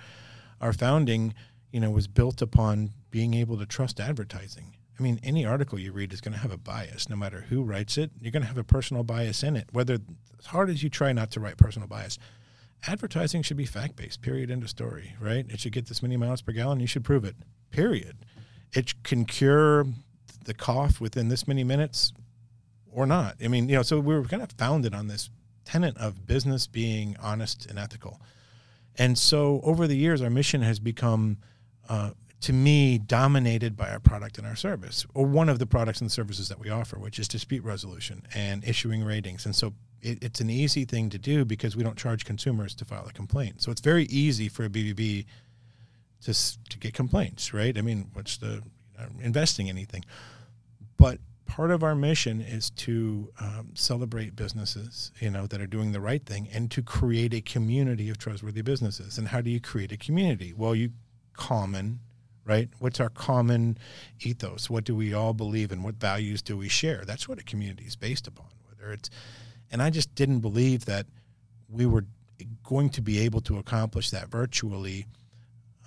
our 0.63 0.73
founding, 0.73 1.33
you 1.71 1.79
know, 1.81 1.91
was 1.91 2.07
built 2.07 2.41
upon 2.41 2.91
being 3.11 3.33
able 3.33 3.57
to 3.57 3.65
trust 3.65 3.99
advertising. 3.99 4.75
I 4.97 5.03
mean, 5.03 5.19
any 5.23 5.45
article 5.45 5.77
you 5.77 5.91
read 5.91 6.13
is 6.13 6.21
going 6.21 6.33
to 6.33 6.39
have 6.39 6.53
a 6.53 6.57
bias, 6.57 7.09
no 7.09 7.17
matter 7.17 7.41
who 7.49 7.63
writes 7.63 7.97
it. 7.97 8.11
You're 8.21 8.31
going 8.31 8.43
to 8.43 8.47
have 8.47 8.57
a 8.57 8.63
personal 8.63 9.03
bias 9.03 9.43
in 9.43 9.57
it, 9.57 9.67
whether 9.73 9.97
as 10.39 10.45
hard 10.45 10.69
as 10.69 10.81
you 10.81 10.89
try 10.89 11.11
not 11.11 11.31
to 11.31 11.41
write 11.41 11.57
personal 11.57 11.87
bias. 11.87 12.17
Advertising 12.87 13.41
should 13.41 13.57
be 13.57 13.65
fact 13.65 13.97
based, 13.97 14.21
period, 14.21 14.49
end 14.49 14.63
of 14.63 14.69
story, 14.69 15.15
right? 15.19 15.45
It 15.49 15.59
should 15.59 15.73
get 15.73 15.87
this 15.87 16.01
many 16.01 16.15
miles 16.15 16.41
per 16.41 16.53
gallon. 16.53 16.79
You 16.79 16.87
should 16.87 17.03
prove 17.03 17.25
it, 17.25 17.35
period. 17.69 18.25
It 18.71 19.03
can 19.03 19.25
cure 19.25 19.85
the 20.45 20.53
cough 20.53 21.01
within 21.01 21.27
this 21.27 21.45
many 21.45 21.63
minutes 21.63 22.13
or 22.89 23.05
not. 23.05 23.35
I 23.43 23.49
mean, 23.49 23.67
you 23.67 23.75
know, 23.75 23.83
so 23.83 23.99
we 23.99 24.15
were 24.15 24.23
kind 24.23 24.43
of 24.43 24.51
founded 24.53 24.93
on 24.93 25.07
this 25.07 25.29
tenet 25.65 25.97
of 25.97 26.25
business 26.25 26.67
being 26.67 27.17
honest 27.21 27.65
and 27.65 27.77
ethical. 27.77 28.21
And 28.97 29.17
so 29.17 29.61
over 29.63 29.87
the 29.87 29.95
years, 29.95 30.21
our 30.21 30.29
mission 30.29 30.61
has 30.61 30.79
become, 30.79 31.37
uh, 31.89 32.11
to 32.41 32.53
me, 32.53 32.97
dominated 32.97 33.75
by 33.75 33.89
our 33.89 33.99
product 33.99 34.37
and 34.37 34.45
our 34.45 34.55
service, 34.55 35.05
or 35.13 35.25
one 35.25 35.49
of 35.49 35.59
the 35.59 35.65
products 35.65 36.01
and 36.01 36.11
services 36.11 36.49
that 36.49 36.59
we 36.59 36.69
offer, 36.69 36.99
which 36.99 37.17
is 37.17 37.27
dispute 37.27 37.63
resolution 37.63 38.23
and 38.35 38.63
issuing 38.67 39.03
ratings. 39.03 39.45
And 39.45 39.55
so 39.55 39.73
it, 40.01 40.23
it's 40.23 40.41
an 40.41 40.49
easy 40.49 40.85
thing 40.85 41.09
to 41.09 41.17
do 41.17 41.45
because 41.45 41.75
we 41.75 41.83
don't 41.83 41.97
charge 41.97 42.25
consumers 42.25 42.75
to 42.75 42.85
file 42.85 43.05
a 43.07 43.13
complaint. 43.13 43.61
So 43.61 43.71
it's 43.71 43.81
very 43.81 44.05
easy 44.05 44.49
for 44.49 44.65
a 44.65 44.69
BBB 44.69 45.25
to, 46.25 46.33
to 46.69 46.79
get 46.79 46.93
complaints, 46.93 47.53
right? 47.53 47.77
I 47.77 47.81
mean, 47.81 48.09
what's 48.13 48.37
the 48.37 48.61
investing 49.21 49.69
anything? 49.69 50.05
But 50.97 51.19
part 51.53 51.69
of 51.69 51.83
our 51.83 51.93
mission 51.93 52.41
is 52.41 52.71
to 52.71 53.31
um, 53.39 53.69
celebrate 53.75 54.35
businesses, 54.35 55.11
you 55.19 55.29
know, 55.29 55.45
that 55.45 55.61
are 55.61 55.67
doing 55.67 55.91
the 55.91 56.01
right 56.01 56.25
thing, 56.25 56.49
and 56.51 56.71
to 56.71 56.81
create 56.81 57.31
a 57.31 57.41
community 57.41 58.09
of 58.09 58.17
trustworthy 58.17 58.63
businesses. 58.63 59.19
And 59.19 59.27
how 59.27 59.39
do 59.39 59.51
you 59.51 59.61
create 59.61 59.91
a 59.91 59.97
community? 59.97 60.51
Well, 60.51 60.73
you 60.73 60.89
common, 61.33 61.99
right? 62.43 62.69
What's 62.79 62.99
our 62.99 63.09
common 63.09 63.77
ethos? 64.19 64.67
What 64.67 64.83
do 64.83 64.95
we 64.95 65.13
all 65.13 65.33
believe 65.33 65.71
in? 65.71 65.83
What 65.83 65.95
values 65.99 66.41
do 66.41 66.57
we 66.57 66.69
share? 66.69 67.03
That's 67.05 67.29
what 67.29 67.37
a 67.37 67.43
community 67.43 67.83
is 67.83 67.95
based 67.95 68.25
upon. 68.25 68.47
Whether 68.67 68.91
it's, 68.91 69.11
and 69.71 69.79
I 69.79 69.91
just 69.91 70.15
didn't 70.15 70.39
believe 70.39 70.85
that 70.85 71.05
we 71.69 71.85
were 71.85 72.05
going 72.63 72.89
to 72.89 73.01
be 73.03 73.19
able 73.19 73.41
to 73.41 73.59
accomplish 73.59 74.09
that 74.09 74.27
virtually 74.27 75.05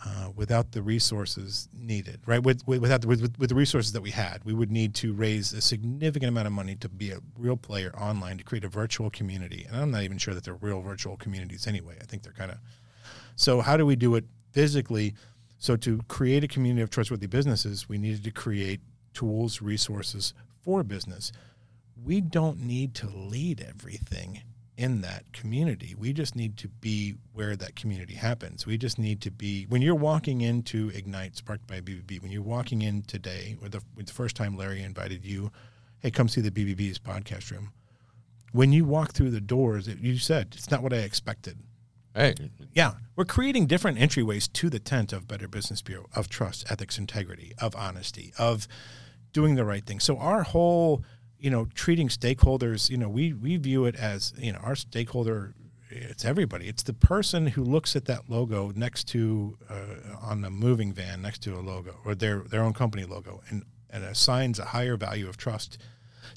uh, 0.05 0.31
without 0.37 0.73
the 0.73 0.83
resources 0.83 1.69
needed, 1.73 2.21
right? 2.27 2.43
With, 2.43 2.67
with 2.67 2.81
without 2.81 3.01
the, 3.01 3.09
with, 3.09 3.39
with 3.39 3.49
the 3.49 3.55
resources 3.55 3.93
that 3.93 4.03
we 4.03 4.11
had, 4.11 4.45
we 4.45 4.53
would 4.53 4.71
need 4.71 4.95
to 4.97 5.15
raise 5.15 5.53
a 5.53 5.61
significant 5.61 6.29
amount 6.29 6.47
of 6.47 6.53
money 6.53 6.77
to 6.77 6.89
be 6.89 7.11
a 7.11 7.19
real 7.39 7.57
player 7.57 7.95
online 7.97 8.39
to 8.39 8.45
create 8.45 8.65
a 8.65 8.69
virtual 8.69 9.11
community. 9.11 9.65
And 9.67 9.77
I'm 9.77 9.91
not 9.91 10.03
even 10.03 10.19
sure 10.19 10.35
that 10.35 10.45
they're 10.45 10.55
real 10.55 10.83
virtual 10.83 11.17
communities 11.17 11.67
anyway. 11.67 11.97
I 12.01 12.05
think 12.05 12.23
they're 12.23 12.33
kind 12.33 12.51
of. 12.51 12.59
So 13.37 13.61
how 13.61 13.77
do 13.77 13.87
we 13.87 13.97
do 13.97 14.15
it 14.17 14.25
physically? 14.53 15.15
So 15.59 15.77
to 15.77 16.01
create 16.09 16.45
a 16.45 16.49
community 16.49 16.83
of 16.83 16.91
trustworthy 16.91 17.27
businesses, 17.27 17.89
we 17.89 17.97
needed 17.97 18.25
to 18.25 18.31
create 18.31 18.81
tools, 19.15 19.63
resources 19.63 20.35
for 20.61 20.83
business. 20.83 21.33
We 22.05 22.21
don't 22.21 22.61
need 22.61 22.95
to 22.97 23.07
lead 23.09 23.65
everything 23.67 24.43
in 24.77 25.01
that 25.01 25.33
community. 25.33 25.95
We 25.97 26.13
just 26.13 26.37
need 26.37 26.57
to 26.59 26.69
be 26.69 27.15
where 27.33 27.57
that 27.57 27.77
community 27.77 28.15
happens. 28.15 28.67
We 28.67 28.77
just 28.77 28.99
need 28.99 29.21
to 29.23 29.31
be 29.31 29.65
when 29.69 29.81
you're 29.83 29.95
walking 29.95 30.43
into 30.43 30.91
Ignite 30.95 31.37
Sparked 31.37 31.67
by 31.67 31.81
BBB. 31.81 32.21
When 32.23 32.31
you're 32.31 32.43
walking 32.43 32.83
in 32.83 33.03
today, 33.03 33.57
or 33.63 33.69
the, 33.69 33.81
the 33.97 34.13
first 34.13 34.37
time 34.37 34.57
Larry 34.57 34.83
invited 34.83 35.25
you, 35.25 35.51
hey, 36.01 36.11
come 36.11 36.29
see 36.29 36.41
the 36.41 36.51
BBB's 36.51 36.99
podcast 36.99 37.51
room. 37.51 37.73
When 38.53 38.73
you 38.73 38.85
walk 38.85 39.13
through 39.13 39.31
the 39.31 39.41
doors, 39.41 39.89
you 39.89 40.19
said 40.19 40.49
it's 40.53 40.71
not 40.71 40.83
what 40.83 40.93
I 40.93 40.99
expected. 40.99 41.59
Hey, 42.15 42.35
Yeah, 42.73 42.95
we're 43.15 43.27
creating 43.27 43.67
different 43.67 43.99
entryways 43.99 44.51
to 44.55 44.71
the 44.71 44.79
tent 44.79 45.13
of 45.13 45.29
Better 45.29 45.49
Business 45.49 45.83
Bureau, 45.83 46.07
of 46.15 46.31
trust, 46.31 46.71
ethics, 46.71 46.97
integrity, 46.97 47.53
of 47.61 47.77
honesty, 47.77 48.33
of 48.39 48.67
doing 49.33 49.55
the 49.55 49.67
right 49.67 49.85
thing. 49.85 50.01
So 50.01 50.17
our 50.17 50.43
whole, 50.43 51.05
you 51.39 51.51
know, 51.51 51.67
treating 51.75 52.09
stakeholders, 52.09 52.91
you 52.91 52.97
know, 52.97 53.09
we 53.09 53.33
we 53.33 53.57
view 53.57 53.85
it 53.85 53.97
as, 53.97 54.33
you 54.39 54.53
know, 54.53 54.59
our 54.59 54.77
stakeholder 54.77 55.55
it's 55.89 56.25
everybody. 56.25 56.67
It's 56.67 56.83
the 56.83 56.93
person 56.93 57.47
who 57.47 57.63
looks 57.63 57.95
at 57.95 58.07
that 58.07 58.29
logo 58.29 58.73
next 58.75 59.05
to 59.09 59.57
uh, 59.71 60.17
on 60.21 60.45
a 60.45 60.51
moving 60.51 60.93
van 60.93 61.23
next 61.23 61.43
to 61.43 61.55
a 61.55 61.61
logo 61.61 61.97
or 62.05 62.15
their 62.15 62.41
their 62.41 62.63
own 62.63 62.73
company 62.73 63.05
logo 63.05 63.43
and 63.51 63.65
and 63.91 64.05
assigns 64.05 64.59
a 64.59 64.65
higher 64.67 64.97
value 64.97 65.29
of 65.29 65.37
trust 65.37 65.79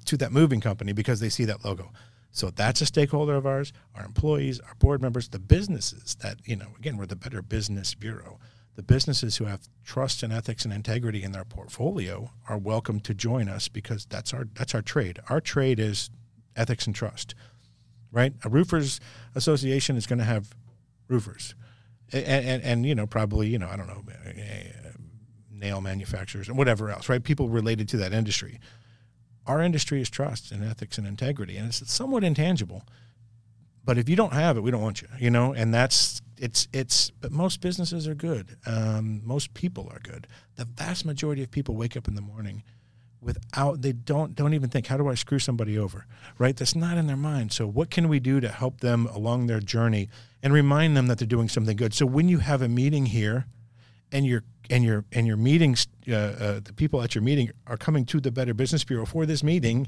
to 0.05 0.17
that 0.17 0.31
moving 0.31 0.62
company 0.62 0.93
because 0.93 1.19
they 1.19 1.29
see 1.29 1.45
that 1.45 1.65
logo. 1.65 1.91
So 2.31 2.51
that's 2.51 2.81
a 2.81 2.85
stakeholder 2.85 3.35
of 3.35 3.45
ours, 3.45 3.73
our 3.95 4.05
employees, 4.05 4.59
our 4.59 4.75
board 4.75 5.01
members, 5.01 5.29
the 5.29 5.39
businesses 5.39 6.15
that, 6.21 6.38
you 6.45 6.55
know, 6.55 6.67
again, 6.77 6.95
we're 6.97 7.07
the 7.07 7.15
Better 7.15 7.41
Business 7.41 7.95
Bureau. 7.95 8.39
The 8.80 8.84
businesses 8.84 9.36
who 9.36 9.44
have 9.44 9.68
trust 9.84 10.24
and 10.24 10.32
ethics 10.32 10.63
and 10.63 10.74
integrity 10.74 11.22
in 11.22 11.34
their 11.34 11.44
portfolio 11.44 12.32
are 12.48 12.58
welcome 12.58 13.02
to 13.02 13.13
join 13.13 13.50
us 13.50 13.68
because 13.68 14.06
that's 14.06 14.34
our 14.34 14.48
that's 14.54 14.74
our 14.74 14.82
trade. 14.82 15.20
Our 15.28 15.42
trade 15.42 15.82
is 15.82 16.10
ethics 16.56 16.88
and 16.88 16.96
trust. 16.96 17.36
Right? 18.10 18.32
A 18.46 18.48
roofers 18.48 19.02
association 19.36 19.98
is 19.98 20.08
going 20.08 20.20
to 20.20 20.26
have 20.26 20.56
roofers. 21.10 21.56
And, 22.13 22.26
and, 22.26 22.63
and 22.63 22.86
you 22.86 22.96
know, 22.96 23.06
probably, 23.06 23.50
you 23.50 23.60
know, 23.60 23.68
I 23.68 23.76
don't 23.76 23.88
know, 23.88 24.02
uh, 24.08 24.92
nail 25.52 25.82
manufacturers 25.82 26.48
and 26.48 26.58
whatever 26.58 26.89
else, 26.89 27.10
right? 27.10 27.22
People 27.22 27.50
related 27.50 27.89
to 27.89 27.98
that 27.98 28.13
industry 28.13 28.62
our 29.46 29.62
industry 29.62 30.00
is 30.00 30.10
trust 30.10 30.52
and 30.52 30.63
ethics 30.63 30.98
and 30.98 31.06
integrity, 31.06 31.58
and 31.58 31.68
it's 31.68 31.92
somewhat 31.92 32.24
intangible. 32.24 32.84
But 33.84 33.98
if 33.98 34.08
you 34.08 34.15
don't 34.15 34.34
have 34.34 34.56
it, 34.56 34.62
we 34.62 34.70
don't 34.72 34.82
want 34.82 35.02
you, 35.02 35.08
you 35.20 35.32
know. 35.32 35.54
And 35.54 35.74
that's 35.74 36.22
it's 36.39 36.67
it's. 36.73 37.10
But 37.12 37.32
most 37.32 37.62
businesses 37.62 38.08
are 38.08 38.15
good. 38.15 38.58
Um, 38.65 39.21
most 39.25 39.54
people 39.54 39.89
are 39.91 39.99
good. 39.99 40.28
The 40.56 40.65
vast 40.65 41.06
majority 41.06 41.43
of 41.43 41.52
people 41.52 41.75
wake 41.75 41.95
up 41.95 42.08
in 42.08 42.15
the 42.15 42.21
morning 42.21 42.63
without 43.21 43.82
they 43.82 43.91
don't 43.91 44.36
don't 44.36 44.54
even 44.54 44.69
think 44.69 44.88
how 44.88 44.97
do 44.97 45.10
I 45.10 45.15
screw 45.15 45.39
somebody 45.39 45.78
over, 45.78 46.06
right? 46.38 46.56
That's 46.56 46.75
not 46.75 46.97
in 46.97 47.08
their 47.08 47.17
mind. 47.17 47.52
So 47.52 47.67
what 47.67 47.89
can 47.89 48.08
we 48.08 48.19
do 48.19 48.39
to 48.39 48.49
help 48.49 48.80
them 48.80 49.08
along 49.08 49.47
their 49.47 49.60
journey 49.60 50.10
and 50.41 50.54
remind 50.54 50.95
them 50.95 51.08
that 51.08 51.17
they're 51.19 51.28
doing 51.28 51.49
something 51.49 51.75
good? 51.75 51.93
So 51.93 52.06
when 52.06 52.30
you 52.30 52.39
have 52.39 52.62
a 52.62 52.69
meeting 52.69 53.08
here, 53.08 53.45
and 54.12 54.25
your 54.25 54.43
and 54.69 54.84
your 54.84 55.06
and 55.12 55.28
your 55.28 55.38
meetings, 55.38 55.88
uh, 56.08 56.13
uh, 56.13 56.60
the 56.63 56.73
people 56.73 57.02
at 57.02 57.15
your 57.15 57.23
meeting 57.23 57.52
are 57.67 57.78
coming 57.78 58.06
to 58.06 58.19
the 58.19 58.32
Better 58.32 58.54
Business 58.54 58.84
Bureau 58.84 59.06
for 59.06 59.25
this 59.25 59.43
meeting. 59.43 59.88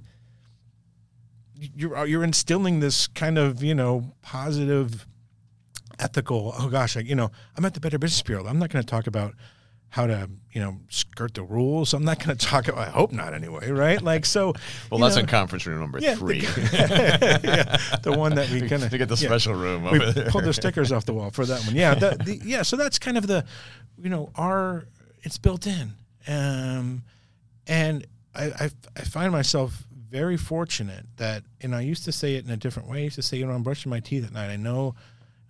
You're 1.55 2.05
you're 2.05 2.23
instilling 2.23 2.79
this 2.79 3.07
kind 3.07 3.37
of 3.37 3.63
you 3.63 3.75
know 3.75 4.13
positive, 4.21 5.07
ethical. 6.01 6.53
Oh 6.57 6.69
gosh, 6.69 6.97
I, 6.97 7.01
you 7.01 7.15
know 7.15 7.31
I'm 7.57 7.65
at 7.65 7.73
the 7.73 7.79
Better 7.79 7.99
Business 7.99 8.21
Bureau. 8.21 8.45
I'm 8.45 8.59
not 8.59 8.69
going 8.69 8.83
to 8.83 8.89
talk 8.89 9.07
about 9.07 9.35
how 9.91 10.07
to 10.07 10.29
you 10.51 10.61
know 10.61 10.77
skirt 10.89 11.33
the 11.33 11.43
rules. 11.43 11.93
I'm 11.93 12.03
not 12.03 12.23
going 12.23 12.35
to 12.35 12.45
talk. 12.45 12.67
About, 12.67 12.87
I 12.87 12.89
hope 12.89 13.11
not 13.11 13.33
anyway, 13.33 13.69
right? 13.71 14.01
Like 14.01 14.25
so. 14.25 14.53
well, 14.89 14.99
that's 14.99 15.15
know, 15.15 15.21
in 15.21 15.27
conference 15.27 15.65
room 15.65 15.79
number 15.79 15.99
yeah, 15.99 16.15
three. 16.15 16.41
The, 16.41 17.39
yeah, 17.43 17.97
the 17.97 18.17
one 18.17 18.35
that 18.35 18.49
we 18.49 18.61
kind 18.69 18.83
of 18.83 18.89
to 18.89 18.97
get 18.97 19.09
the 19.09 19.15
yeah, 19.15 19.27
special 19.27 19.53
room. 19.53 19.83
we 19.83 19.89
over 19.89 20.11
there. 20.11 20.29
pulled 20.29 20.45
the 20.45 20.53
stickers 20.53 20.91
off 20.91 21.05
the 21.05 21.13
wall 21.13 21.29
for 21.29 21.45
that 21.45 21.63
one. 21.65 21.75
Yeah, 21.75 21.93
the, 21.93 22.17
the, 22.23 22.41
yeah. 22.43 22.63
So 22.63 22.77
that's 22.77 22.97
kind 22.99 23.17
of 23.17 23.27
the, 23.27 23.45
you 24.01 24.09
know, 24.09 24.31
our 24.35 24.85
it's 25.23 25.37
built 25.37 25.67
in, 25.67 25.93
um, 26.27 27.03
and 27.67 28.07
I, 28.33 28.45
I 28.45 28.69
I 28.95 29.01
find 29.01 29.31
myself 29.31 29.83
very 30.09 30.37
fortunate 30.37 31.05
that, 31.17 31.43
and 31.61 31.73
I 31.73 31.81
used 31.81 32.03
to 32.05 32.11
say 32.11 32.35
it 32.35 32.45
in 32.45 32.51
a 32.51 32.57
different 32.57 32.89
way. 32.89 32.99
I 32.99 33.03
used 33.03 33.15
to 33.15 33.21
say, 33.21 33.37
you 33.37 33.45
know, 33.45 33.53
I'm 33.53 33.63
brushing 33.63 33.89
my 33.89 34.01
teeth 34.01 34.25
at 34.25 34.33
night. 34.33 34.49
I 34.49 34.57
know 34.57 34.95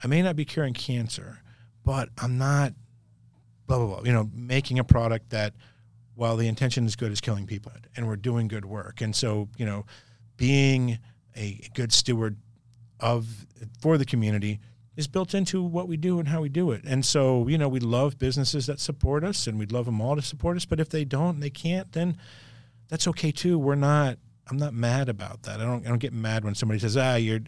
I 0.03 0.07
may 0.07 0.21
not 0.21 0.35
be 0.35 0.45
curing 0.45 0.73
cancer, 0.73 1.41
but 1.83 2.09
I'm 2.17 2.37
not 2.37 2.73
blah 3.67 3.77
blah 3.77 3.87
blah. 3.87 4.01
You 4.03 4.13
know, 4.13 4.29
making 4.33 4.79
a 4.79 4.83
product 4.83 5.29
that, 5.29 5.53
while 6.15 6.37
the 6.37 6.47
intention 6.47 6.85
is 6.85 6.95
good, 6.95 7.11
is 7.11 7.21
killing 7.21 7.47
people, 7.47 7.71
and 7.95 8.07
we're 8.07 8.15
doing 8.15 8.47
good 8.47 8.65
work. 8.65 9.01
And 9.01 9.15
so, 9.15 9.49
you 9.57 9.65
know, 9.65 9.85
being 10.37 10.99
a 11.35 11.61
good 11.73 11.93
steward 11.93 12.37
of 12.99 13.45
for 13.79 13.97
the 13.97 14.05
community 14.05 14.59
is 14.97 15.07
built 15.07 15.33
into 15.33 15.63
what 15.63 15.87
we 15.87 15.97
do 15.97 16.19
and 16.19 16.27
how 16.27 16.41
we 16.41 16.49
do 16.49 16.71
it. 16.71 16.83
And 16.85 17.05
so, 17.05 17.47
you 17.47 17.57
know, 17.57 17.69
we 17.69 17.79
love 17.79 18.19
businesses 18.19 18.65
that 18.67 18.79
support 18.79 19.23
us, 19.23 19.47
and 19.47 19.57
we'd 19.57 19.71
love 19.71 19.85
them 19.85 20.01
all 20.01 20.15
to 20.15 20.21
support 20.21 20.57
us. 20.57 20.65
But 20.65 20.79
if 20.79 20.89
they 20.89 21.05
don't, 21.05 21.39
they 21.39 21.49
can't, 21.49 21.91
then 21.93 22.17
that's 22.89 23.07
okay 23.07 23.31
too. 23.31 23.57
We're 23.57 23.75
not. 23.75 24.17
I'm 24.49 24.57
not 24.57 24.73
mad 24.73 25.07
about 25.09 25.43
that. 25.43 25.59
I 25.59 25.63
don't. 25.63 25.85
I 25.85 25.89
don't 25.89 25.99
get 25.99 26.13
mad 26.13 26.43
when 26.43 26.55
somebody 26.55 26.79
says, 26.79 26.97
"Ah, 26.97 27.15
you're." 27.15 27.39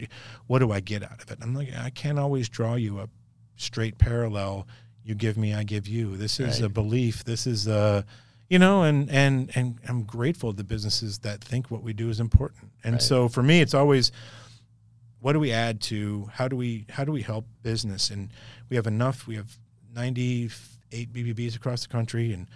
What 0.46 0.60
do 0.60 0.72
I 0.72 0.80
get 0.80 1.02
out 1.02 1.22
of 1.22 1.30
it? 1.30 1.38
I'm 1.42 1.54
like, 1.54 1.68
I 1.76 1.90
can't 1.90 2.18
always 2.18 2.48
draw 2.48 2.74
you 2.76 3.00
a 3.00 3.08
straight 3.56 3.98
parallel 3.98 4.66
you 5.06 5.14
give 5.14 5.36
me, 5.36 5.52
I 5.52 5.64
give 5.64 5.86
you. 5.86 6.16
This 6.16 6.40
is 6.40 6.60
Right. 6.60 6.66
a 6.66 6.68
belief. 6.70 7.24
This 7.24 7.46
is 7.46 7.66
a, 7.66 8.06
you 8.48 8.58
know, 8.58 8.84
and 8.84 9.10
and 9.10 9.50
and 9.54 9.78
I'm 9.86 10.04
grateful 10.04 10.54
to 10.54 10.64
businesses 10.64 11.18
that 11.18 11.44
think 11.44 11.70
what 11.70 11.82
we 11.82 11.92
do 11.92 12.08
is 12.08 12.20
important. 12.20 12.70
And 12.82 12.94
Right. 12.94 13.02
so 13.02 13.28
for 13.28 13.42
me, 13.42 13.60
it's 13.60 13.74
always, 13.74 14.12
what 15.20 15.34
do 15.34 15.40
we 15.40 15.52
add 15.52 15.82
to? 15.82 16.30
How 16.32 16.48
do 16.48 16.56
we 16.56 16.86
how 16.88 17.04
do 17.04 17.12
we 17.12 17.20
help 17.20 17.44
business? 17.62 18.08
And 18.10 18.30
we 18.70 18.76
have 18.76 18.86
enough. 18.86 19.26
We 19.26 19.34
have 19.36 19.58
98 19.92 21.12
BBBs 21.12 21.54
across 21.56 21.82
the 21.82 21.88
country, 21.88 22.32
and 22.32 22.46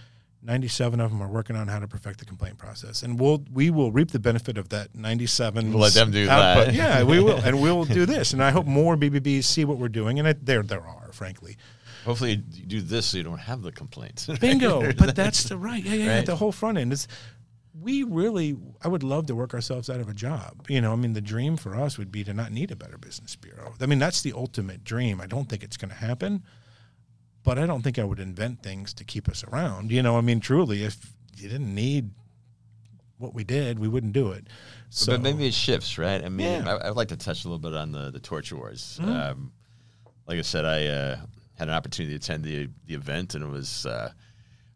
97 0.42 1.00
of 1.00 1.10
them 1.10 1.20
are 1.20 1.28
working 1.28 1.56
on 1.56 1.68
how 1.68 1.78
to 1.78 1.88
perfect 1.88 2.20
the 2.20 2.24
complaint 2.24 2.58
process. 2.58 3.02
And 3.02 3.18
we'll 3.18 3.44
we 3.52 3.70
will 3.70 3.90
reap 3.90 4.10
the 4.12 4.18
benefit 4.20 4.56
of 4.56 4.68
that 4.68 4.94
97. 4.94 5.70
We'll 5.72 5.80
let 5.82 5.94
them 5.94 6.10
do 6.10 6.28
output. 6.28 6.66
that. 6.66 6.74
Yeah, 6.78 7.02
we 7.02 7.20
will, 7.20 7.38
and 7.38 7.60
we'll 7.60 7.84
do 7.84 8.06
this. 8.14 8.32
And 8.32 8.42
I 8.42 8.50
hope 8.50 8.66
more 8.66 8.96
BBBs 8.96 9.44
see 9.44 9.64
what 9.64 9.78
we're 9.78 9.88
doing, 9.88 10.18
and 10.18 10.28
it, 10.28 10.46
there 10.46 10.62
there 10.62 10.86
are, 10.86 11.10
frankly. 11.12 11.56
Hopefully, 12.04 12.42
you 12.52 12.64
do 12.66 12.80
this 12.80 13.06
so 13.06 13.18
you 13.18 13.24
don't 13.24 13.38
have 13.40 13.62
the 13.62 13.72
complaints. 13.72 14.26
Bingo. 14.40 14.92
but 14.92 15.14
that's 15.16 15.44
the 15.44 15.56
right. 15.58 15.82
Yeah, 15.82 15.94
yeah, 15.94 16.04
yeah. 16.04 16.16
Right. 16.16 16.26
The 16.26 16.36
whole 16.36 16.52
front 16.52 16.78
end 16.78 16.92
is. 16.92 17.08
We 17.80 18.02
really, 18.02 18.56
I 18.82 18.88
would 18.88 19.04
love 19.04 19.26
to 19.26 19.36
work 19.36 19.54
ourselves 19.54 19.88
out 19.88 20.00
of 20.00 20.08
a 20.08 20.12
job. 20.14 20.66
You 20.68 20.80
know, 20.80 20.92
I 20.92 20.96
mean, 20.96 21.12
the 21.12 21.20
dream 21.20 21.56
for 21.56 21.76
us 21.76 21.96
would 21.96 22.10
be 22.10 22.24
to 22.24 22.34
not 22.34 22.50
need 22.50 22.72
a 22.72 22.76
better 22.76 22.98
business 22.98 23.36
bureau. 23.36 23.72
I 23.80 23.86
mean, 23.86 24.00
that's 24.00 24.20
the 24.20 24.32
ultimate 24.32 24.82
dream. 24.82 25.20
I 25.20 25.26
don't 25.26 25.48
think 25.48 25.62
it's 25.62 25.76
going 25.76 25.90
to 25.90 25.94
happen, 25.96 26.42
but 27.48 27.58
I 27.58 27.64
don't 27.64 27.80
think 27.80 27.98
I 27.98 28.04
would 28.04 28.18
invent 28.20 28.62
things 28.62 28.92
to 28.92 29.04
keep 29.04 29.26
us 29.26 29.42
around. 29.42 29.90
You 29.90 30.02
know, 30.02 30.18
I 30.18 30.20
mean, 30.20 30.38
truly, 30.38 30.84
if 30.84 30.98
you 31.38 31.48
didn't 31.48 31.74
need 31.74 32.10
what 33.16 33.32
we 33.32 33.42
did, 33.42 33.78
we 33.78 33.88
wouldn't 33.88 34.12
do 34.12 34.32
it. 34.32 34.46
So 34.90 35.12
but 35.12 35.22
maybe 35.22 35.46
it 35.46 35.54
shifts, 35.54 35.96
right? 35.96 36.22
I 36.22 36.28
mean, 36.28 36.46
Yeah. 36.66 36.74
I, 36.76 36.88
I'd 36.88 36.96
like 36.96 37.08
to 37.08 37.16
touch 37.16 37.46
a 37.46 37.48
little 37.48 37.58
bit 37.58 37.74
on 37.74 37.90
the 37.90 38.10
the 38.10 38.20
Torch 38.20 38.52
Awards. 38.52 38.98
Mhm. 39.02 39.08
Um, 39.30 39.52
like 40.26 40.38
I 40.38 40.42
said, 40.42 40.66
I 40.66 40.86
uh, 40.88 41.16
had 41.54 41.68
an 41.68 41.74
opportunity 41.74 42.18
to 42.18 42.22
attend 42.22 42.44
the 42.44 42.68
the 42.86 42.92
event, 42.94 43.34
and 43.34 43.42
it 43.42 43.48
was 43.48 43.86
uh, 43.86 44.12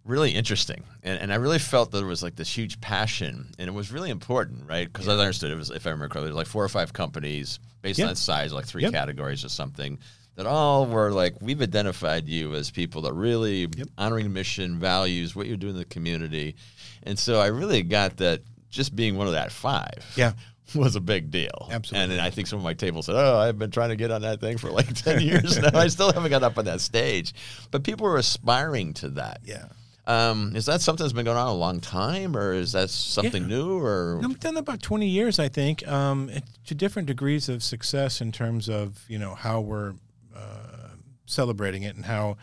really 0.04 0.30
interesting. 0.30 0.82
And, 1.02 1.20
and 1.20 1.30
I 1.30 1.36
really 1.36 1.58
felt 1.58 1.90
that 1.90 1.98
there 1.98 2.06
was 2.06 2.22
like 2.22 2.36
this 2.36 2.56
huge 2.56 2.80
passion, 2.80 3.52
and 3.58 3.68
it 3.68 3.72
was 3.74 3.92
really 3.92 4.08
important, 4.08 4.66
right? 4.66 4.90
Because 4.90 5.08
I 5.08 5.12
understood 5.12 5.50
it 5.50 5.56
was, 5.56 5.68
if 5.70 5.86
I 5.86 5.90
remember 5.90 6.08
correctly, 6.08 6.30
was 6.30 6.36
like 6.36 6.46
four 6.46 6.64
or 6.64 6.70
five 6.70 6.94
companies 6.94 7.60
based 7.82 7.98
Yeah. 7.98 8.08
on 8.08 8.16
size, 8.16 8.50
like 8.50 8.64
three 8.66 8.82
Yep. 8.82 8.92
categories 8.92 9.44
or 9.44 9.50
something. 9.50 9.98
That 10.36 10.46
all 10.46 10.86
were 10.86 11.10
like 11.10 11.34
we've 11.42 11.60
identified 11.60 12.26
you 12.28 12.54
as 12.54 12.70
people 12.70 13.02
that 13.02 13.12
really 13.12 13.68
Yep. 13.76 13.88
honoring 13.98 14.32
mission, 14.32 14.78
values, 14.78 15.36
what 15.36 15.46
you're 15.46 15.58
doing 15.58 15.74
in 15.74 15.78
the 15.78 15.84
community, 15.84 16.56
and 17.02 17.18
so 17.18 17.38
I 17.40 17.48
really 17.48 17.82
got 17.82 18.16
that 18.16 18.40
just 18.70 18.96
being 18.96 19.16
one 19.16 19.26
of 19.26 19.34
that 19.34 19.52
five 19.52 20.04
Yeah. 20.16 20.32
was 20.74 20.96
a 20.96 21.00
big 21.02 21.30
deal. 21.30 21.68
Absolutely. 21.70 22.02
And 22.02 22.12
then 22.12 22.20
I 22.20 22.30
think 22.30 22.46
some 22.48 22.58
of 22.58 22.64
my 22.64 22.72
tables 22.72 23.04
said, 23.06 23.14
"Oh, 23.16 23.36
I've 23.36 23.58
been 23.58 23.70
trying 23.70 23.90
to 23.90 23.96
get 23.96 24.10
on 24.10 24.22
that 24.22 24.40
thing 24.40 24.56
for 24.56 24.70
like 24.70 24.94
ten 25.04 25.20
years 25.20 25.58
now. 25.58 25.68
I 25.78 25.88
still 25.88 26.10
haven't 26.10 26.30
got 26.30 26.42
up 26.42 26.56
on 26.56 26.64
that 26.64 26.80
stage." 26.80 27.34
But 27.70 27.84
people 27.84 28.06
are 28.06 28.16
aspiring 28.16 28.94
to 28.94 29.08
that. 29.10 29.40
yeah. 29.44 29.66
Um, 30.04 30.56
is 30.56 30.66
that 30.66 30.80
something 30.80 31.04
that's 31.04 31.12
been 31.12 31.26
going 31.26 31.36
on 31.36 31.46
a 31.46 31.54
long 31.54 31.78
time, 31.78 32.36
or 32.36 32.54
is 32.54 32.72
that 32.72 32.90
something 32.90 33.42
Yeah. 33.42 33.48
new? 33.48 33.78
Or 33.78 34.20
I've 34.24 34.40
done 34.40 34.56
about 34.56 34.82
20 34.82 35.06
years, 35.06 35.38
I 35.38 35.48
think, 35.48 35.86
um, 35.86 36.28
to 36.66 36.74
different 36.74 37.06
degrees 37.06 37.48
of 37.48 37.62
success 37.62 38.20
in 38.20 38.32
terms 38.32 38.68
of, 38.68 39.04
you 39.08 39.16
know, 39.18 39.36
how 39.36 39.60
we're 39.60 39.94
uh, 40.36 40.88
celebrating 41.26 41.82
it 41.82 41.96
and 41.96 42.04
how 42.04 42.36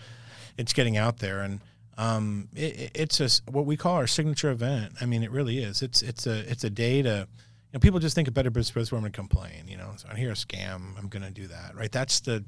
it's 0.58 0.74
getting 0.74 0.98
out 0.98 1.20
there. 1.20 1.42
And 1.42 1.62
um, 1.98 2.50
it, 2.56 2.80
it- 2.80 2.92
it's 2.96 3.20
a, 3.20 3.52
what 3.52 3.66
we 3.66 3.78
call 3.78 3.96
our 3.96 4.08
signature 4.08 4.50
event. 4.52 4.94
I 5.02 5.06
mean, 5.06 5.24
it 5.24 5.32
really 5.32 5.60
is. 5.60 5.82
It's, 5.82 6.02
it's 6.02 6.28
a, 6.28 6.50
it's 6.50 6.64
a 6.64 6.70
day 6.70 7.02
to, 7.02 7.28
you 7.30 7.74
know, 7.74 7.80
people 7.80 8.00
just 8.00 8.16
think 8.16 8.28
of 8.28 8.34
Better 8.34 8.50
Business 8.50 8.90
Bureau, 8.90 9.04
to 9.04 9.10
complain, 9.12 9.68
you 9.68 9.78
know, 9.78 9.92
so 9.98 10.08
I 10.12 10.16
hear 10.18 10.32
a 10.32 10.36
scam, 10.36 10.98
I'm 10.98 11.08
going 11.08 11.24
to 11.24 11.32
do 11.32 11.48
that, 11.48 11.76
right? 11.76 11.92
That's 11.92 12.20
the, 12.22 12.44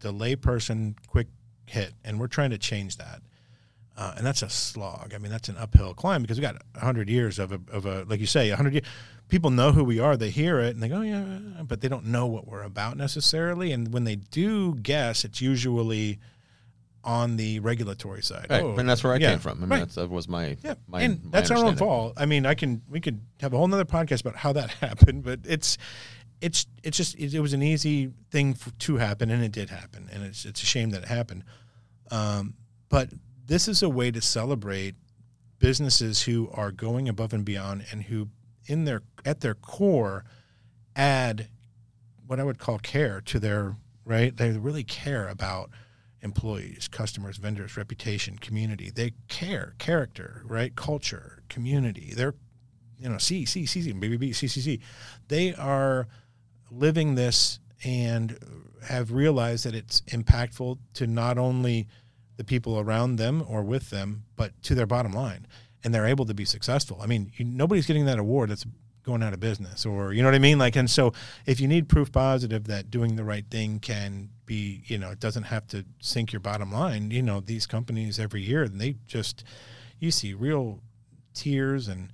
the 0.00 0.12
layperson 0.12 0.94
quick 1.06 1.28
hit. 1.66 1.92
And 2.04 2.18
we're 2.18 2.26
trying 2.26 2.50
to 2.50 2.58
change 2.58 2.96
that. 2.96 3.20
Uh, 3.96 4.14
and 4.16 4.26
that's 4.26 4.42
a 4.42 4.48
slog. 4.48 5.12
I 5.14 5.18
mean, 5.18 5.30
that's 5.30 5.48
an 5.48 5.56
uphill 5.56 5.94
climb 5.94 6.22
because 6.22 6.38
we 6.38 6.42
got 6.42 6.56
hundred 6.76 7.08
years 7.08 7.38
of 7.38 7.52
a, 7.52 7.60
of 7.70 7.86
a 7.86 8.04
like 8.04 8.20
you 8.20 8.26
say, 8.26 8.50
hundred 8.50 8.74
years. 8.74 8.86
People 9.28 9.50
know 9.50 9.72
who 9.72 9.84
we 9.84 10.00
are; 10.00 10.16
they 10.16 10.30
hear 10.30 10.60
it 10.60 10.74
and 10.74 10.82
they 10.82 10.88
go, 10.88 11.00
"Yeah," 11.00 11.24
but 11.62 11.80
they 11.80 11.88
don't 11.88 12.06
know 12.06 12.26
what 12.26 12.46
we're 12.46 12.62
about 12.62 12.96
necessarily. 12.96 13.72
And 13.72 13.92
when 13.92 14.04
they 14.04 14.16
do 14.16 14.74
guess, 14.74 15.24
it's 15.24 15.40
usually 15.40 16.18
on 17.04 17.36
the 17.36 17.60
regulatory 17.60 18.22
side. 18.22 18.46
Right, 18.50 18.62
Oh, 18.62 18.74
and 18.76 18.88
that's 18.88 19.04
where 19.04 19.12
I 19.12 19.16
yeah, 19.16 19.30
came 19.30 19.38
from. 19.38 19.58
I 19.58 19.66
mean, 19.66 19.80
right. 19.80 19.88
that 19.90 20.10
was 20.10 20.28
my 20.28 20.56
Yeah, 20.62 20.74
my, 20.88 21.02
and 21.02 21.22
my 21.24 21.30
that's 21.30 21.50
our 21.50 21.64
own 21.64 21.76
fault. 21.76 22.14
I 22.16 22.26
mean, 22.26 22.46
I 22.46 22.54
can 22.54 22.82
we 22.88 23.00
could 23.00 23.20
have 23.40 23.52
a 23.52 23.56
whole 23.56 23.68
nother 23.68 23.84
podcast 23.84 24.22
about 24.22 24.36
how 24.36 24.52
that 24.54 24.70
happened, 24.80 25.22
but 25.22 25.40
it's 25.44 25.78
it's 26.40 26.66
it's 26.82 26.96
just 26.96 27.14
it, 27.16 27.34
it 27.34 27.40
was 27.40 27.52
an 27.52 27.62
easy 27.62 28.10
thing 28.30 28.54
for, 28.54 28.70
to 28.70 28.96
happen, 28.96 29.30
and 29.30 29.42
it 29.44 29.52
did 29.52 29.70
happen, 29.70 30.08
and 30.12 30.24
it's 30.24 30.44
it's 30.44 30.62
a 30.62 30.66
shame 30.66 30.90
that 30.90 31.02
it 31.04 31.08
happened. 31.08 31.44
Um, 32.10 32.54
but 32.88 33.10
this 33.46 33.68
is 33.68 33.82
a 33.82 33.88
way 33.88 34.10
to 34.10 34.20
celebrate 34.20 34.94
businesses 35.58 36.22
who 36.22 36.50
are 36.52 36.70
going 36.70 37.08
above 37.08 37.32
and 37.32 37.44
beyond, 37.44 37.84
and 37.90 38.04
who 38.04 38.28
in 38.66 38.84
their 38.84 39.02
at 39.24 39.40
their 39.40 39.54
core 39.54 40.24
add 40.96 41.48
what 42.26 42.40
I 42.40 42.44
would 42.44 42.58
call 42.58 42.78
care 42.78 43.20
to 43.22 43.38
their 43.38 43.76
right. 44.04 44.36
They 44.36 44.52
really 44.52 44.84
care 44.84 45.28
about 45.28 45.70
employees, 46.22 46.88
customers, 46.88 47.36
vendors, 47.36 47.76
reputation, 47.76 48.38
community. 48.38 48.90
They 48.90 49.12
care, 49.28 49.74
character, 49.78 50.42
right? 50.46 50.74
Culture, 50.74 51.42
community. 51.48 52.12
They're, 52.16 52.34
you 52.98 53.08
know, 53.08 53.18
C, 53.18 53.44
C, 53.44 53.66
C, 53.66 53.82
C, 53.82 53.92
B, 53.92 54.08
B, 54.08 54.16
B, 54.16 54.32
C, 54.32 54.48
C, 54.48 54.60
C. 54.60 54.80
They 55.28 55.54
are 55.54 56.08
living 56.70 57.14
this 57.14 57.60
and 57.84 58.38
have 58.84 59.12
realized 59.12 59.66
that 59.66 59.74
it's 59.74 60.00
impactful 60.02 60.78
to 60.94 61.06
not 61.06 61.36
only 61.36 61.88
the 62.36 62.44
people 62.44 62.78
around 62.78 63.16
them 63.16 63.44
or 63.48 63.62
with 63.62 63.90
them, 63.90 64.24
but 64.36 64.50
to 64.64 64.74
their 64.74 64.86
bottom 64.86 65.12
line. 65.12 65.46
And 65.84 65.94
they're 65.94 66.06
able 66.06 66.24
to 66.26 66.34
be 66.34 66.44
successful. 66.44 66.98
I 67.02 67.06
mean, 67.06 67.30
you, 67.36 67.44
nobody's 67.44 67.86
getting 67.86 68.06
that 68.06 68.18
award 68.18 68.50
that's 68.50 68.64
going 69.02 69.22
out 69.22 69.34
of 69.34 69.40
business 69.40 69.84
or 69.84 70.14
you 70.14 70.22
know 70.22 70.28
what 70.28 70.34
I 70.34 70.38
mean? 70.38 70.58
Like, 70.58 70.76
and 70.76 70.88
so 70.90 71.12
if 71.44 71.60
you 71.60 71.68
need 71.68 71.90
proof 71.90 72.10
positive 72.10 72.64
that 72.68 72.90
doing 72.90 73.16
the 73.16 73.24
right 73.24 73.44
thing 73.50 73.78
can 73.78 74.30
be, 74.46 74.82
you 74.86 74.96
know, 74.96 75.10
it 75.10 75.20
doesn't 75.20 75.42
have 75.42 75.66
to 75.68 75.84
sink 76.00 76.32
your 76.32 76.40
bottom 76.40 76.72
line, 76.72 77.10
you 77.10 77.22
know, 77.22 77.40
these 77.40 77.66
companies 77.66 78.18
every 78.18 78.40
year, 78.40 78.62
and 78.62 78.80
they 78.80 78.96
just, 79.06 79.44
you 79.98 80.10
see 80.10 80.32
real 80.32 80.80
tears 81.34 81.86
and 81.88 82.08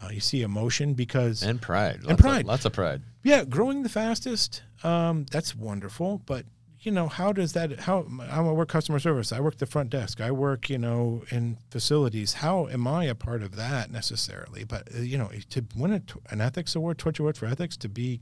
uh, 0.00 0.08
you 0.12 0.20
see 0.20 0.42
emotion 0.42 0.94
because 0.94 1.42
and 1.42 1.60
pride, 1.60 1.96
And 1.96 2.06
lots 2.10 2.20
pride. 2.20 2.40
of, 2.42 2.46
lots 2.46 2.64
of 2.64 2.72
pride. 2.72 3.02
yeah, 3.24 3.44
growing 3.44 3.82
the 3.82 3.88
fastest, 3.88 4.62
um, 4.84 5.26
that's 5.30 5.54
wonderful. 5.54 6.22
But 6.26 6.44
you 6.80 6.92
know, 6.92 7.08
how 7.08 7.32
does 7.32 7.52
that? 7.54 7.80
How 7.80 8.06
I 8.30 8.40
work 8.40 8.68
customer 8.68 8.98
service. 8.98 9.32
I 9.32 9.40
work 9.40 9.58
the 9.58 9.66
front 9.66 9.90
desk. 9.90 10.20
I 10.20 10.30
work, 10.30 10.68
you 10.68 10.78
know, 10.78 11.24
in 11.30 11.58
facilities. 11.70 12.34
How 12.34 12.68
am 12.68 12.86
I 12.86 13.04
a 13.04 13.14
part 13.14 13.42
of 13.42 13.56
that 13.56 13.90
necessarily? 13.90 14.64
But 14.64 14.88
uh, 14.94 15.00
you 15.00 15.18
know, 15.18 15.30
to 15.50 15.64
win 15.74 15.92
a, 15.92 16.02
an 16.30 16.40
ethics 16.40 16.74
award, 16.74 16.98
Torch 16.98 17.18
Award 17.18 17.36
for 17.36 17.46
ethics, 17.46 17.76
to 17.78 17.88
be, 17.88 18.20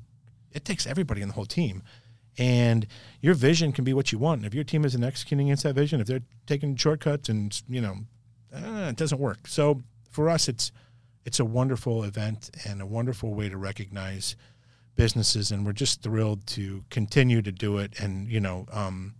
it 0.53 0.65
takes 0.65 0.87
everybody 0.87 1.21
in 1.21 1.29
the 1.29 1.35
whole 1.35 1.47
team. 1.47 1.83
And 2.37 2.87
your 3.21 3.35
vision 3.35 3.73
can 3.73 3.85
be 3.85 3.95
what 3.95 4.11
you 4.11 4.19
want. 4.19 4.41
And 4.41 4.47
if 4.47 4.55
your 4.55 4.65
team 4.65 4.85
isn't 4.85 5.05
executing 5.05 5.49
against 5.49 5.63
that 5.63 5.75
vision, 5.75 6.01
if 6.01 6.07
they're 6.07 6.23
taking 6.47 6.75
shortcuts 6.77 7.29
and 7.29 7.61
you 7.69 7.81
know, 7.81 7.97
uh, 8.55 8.89
it 8.91 8.97
doesn't 8.97 9.21
work. 9.21 9.47
So 9.47 9.83
for 10.11 10.29
us, 10.29 10.49
it's 10.49 10.73
it's 11.25 11.41
a 11.41 11.45
wonderful 11.45 12.05
event 12.05 12.51
and 12.65 12.81
a 12.81 12.87
wonderful 12.87 13.35
way 13.35 13.49
to 13.49 13.57
recognize 13.57 14.37
businesses 14.97 15.51
and 15.51 15.67
we're 15.67 15.73
just 15.73 16.03
thrilled 16.03 16.47
to 16.47 16.85
continue 16.91 17.43
to 17.43 17.51
do 17.51 17.79
it 17.79 17.99
and 18.01 18.29
you 18.29 18.41
know 18.41 18.67
um, 18.73 19.15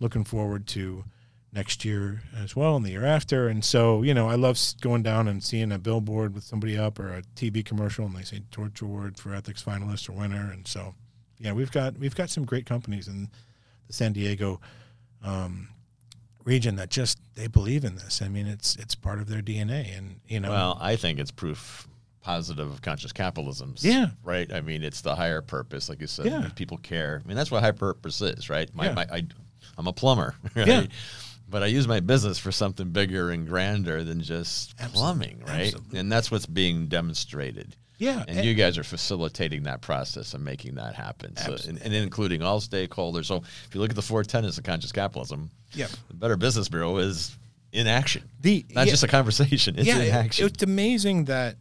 looking 0.00 0.24
forward 0.24 0.66
to 0.66 1.04
next 1.52 1.84
year 1.84 2.20
as 2.36 2.56
well 2.56 2.76
and 2.76 2.84
the 2.84 2.90
year 2.90 3.04
after. 3.04 3.48
And 3.48 3.64
so 3.64 4.02
you 4.02 4.12
know 4.12 4.28
i 4.28 4.34
love 4.34 4.58
going 4.80 5.02
down 5.02 5.28
and 5.28 5.42
seeing 5.42 5.72
a 5.72 5.78
billboard 5.78 6.34
with 6.34 6.44
somebody 6.44 6.76
up 6.76 6.98
or 6.98 7.14
a 7.14 7.22
tv 7.36 7.64
commercial 7.64 8.04
and 8.04 8.16
they 8.16 8.22
say 8.22 8.42
torch 8.50 8.82
award 8.82 9.18
for 9.18 9.34
ethics 9.34 9.62
finalist 9.62 10.08
or 10.08 10.12
winner. 10.12 10.50
And 10.52 10.66
so 10.66 10.94
yeah 11.38 11.52
we've 11.52 11.72
got 11.72 11.98
we've 11.98 12.14
got 12.14 12.30
some 12.30 12.44
great 12.44 12.66
companies 12.66 13.08
in 13.08 13.28
the 13.86 13.92
san 13.92 14.12
diego 14.12 14.60
um, 15.22 15.68
region 16.44 16.76
that 16.76 16.90
just 16.90 17.18
they 17.34 17.46
believe 17.46 17.84
in 17.84 17.96
this. 17.96 18.20
I 18.20 18.28
mean 18.28 18.46
it's 18.46 18.76
it's 18.76 18.94
part 18.94 19.20
of 19.20 19.28
their 19.28 19.40
dna 19.40 19.96
and 19.96 20.20
you 20.26 20.40
know. 20.40 20.50
Well, 20.50 20.78
I 20.80 20.96
think 20.96 21.18
it's 21.18 21.30
proof 21.30 21.88
positive 22.24 22.70
of 22.72 22.80
conscious 22.82 23.12
capitalism. 23.12 23.74
Yeah. 23.78 24.06
Right. 24.24 24.50
I 24.52 24.60
mean, 24.62 24.82
it's 24.82 25.02
the 25.02 25.14
higher 25.14 25.42
purpose, 25.42 25.88
like 25.88 26.00
you 26.00 26.06
said. 26.06 26.26
Yeah. 26.26 26.48
People 26.56 26.78
care. 26.78 27.20
I 27.24 27.28
mean, 27.28 27.36
that's 27.36 27.50
what 27.50 27.62
high 27.62 27.70
purpose 27.72 28.20
is, 28.22 28.48
right? 28.50 28.68
My, 28.74 28.86
Yeah. 28.86 28.92
my, 28.94 29.06
I, 29.12 29.26
I'm 29.78 29.86
a 29.86 29.92
plumber, 29.92 30.34
right? 30.56 30.66
Yeah. 30.66 30.86
But 31.48 31.62
I 31.62 31.66
use 31.66 31.86
my 31.86 32.00
business 32.00 32.38
for 32.38 32.50
something 32.50 32.88
bigger 32.90 33.30
and 33.30 33.46
grander 33.46 34.02
than 34.02 34.20
just 34.22 34.74
Absolutely. 34.80 34.98
plumbing, 34.98 35.40
right? 35.46 35.66
Absolutely. 35.66 35.98
And 36.00 36.10
that's 36.10 36.30
what's 36.30 36.46
being 36.46 36.86
demonstrated. 36.88 37.76
yeah 37.98 38.24
And 38.26 38.44
you 38.46 38.54
guys 38.54 38.78
are 38.78 38.84
facilitating 38.84 39.64
that 39.64 39.82
process 39.82 40.32
and 40.32 40.42
making 40.42 40.76
that 40.76 40.94
happen. 40.94 41.36
So, 41.36 41.56
and, 41.68 41.80
and 41.82 41.94
including 41.94 42.40
all 42.42 42.60
stakeholders. 42.60 43.26
So 43.26 43.42
if 43.68 43.74
you 43.74 43.80
look 43.82 43.90
at 43.90 43.96
the 43.96 44.02
four 44.02 44.24
tenets 44.24 44.56
of 44.56 44.64
conscious 44.64 44.90
capitalism, 44.92 45.50
yeah 45.74 45.88
the 46.08 46.14
Better 46.14 46.36
Business 46.38 46.68
Bureau 46.70 46.96
is 46.96 47.36
in 47.72 47.86
action. 47.86 48.22
the 48.40 48.64
Not 48.70 48.86
yeah. 48.86 48.90
just 48.92 49.02
a 49.02 49.08
conversation, 49.08 49.78
it's 49.78 49.86
yeah, 49.86 49.96
in 49.96 50.02
it- 50.02 50.12
action. 50.14 50.46
it's 50.46 50.62
amazing 50.62 51.26
that 51.26 51.56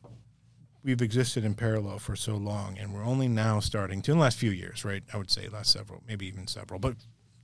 we've 0.83 1.01
existed 1.01 1.45
in 1.45 1.55
parallel 1.55 1.99
for 1.99 2.15
so 2.15 2.35
long, 2.35 2.77
and 2.77 2.93
we're 2.93 3.05
only 3.05 3.27
now 3.27 3.59
starting 3.59 4.01
to 4.03 4.11
in 4.11 4.17
the 4.17 4.23
last 4.23 4.37
few 4.37 4.51
years, 4.51 4.83
right? 4.83 5.03
I 5.13 5.17
would 5.17 5.31
say 5.31 5.47
last 5.47 5.71
several, 5.71 6.03
maybe 6.07 6.27
even 6.27 6.47
several, 6.47 6.79
but 6.79 6.95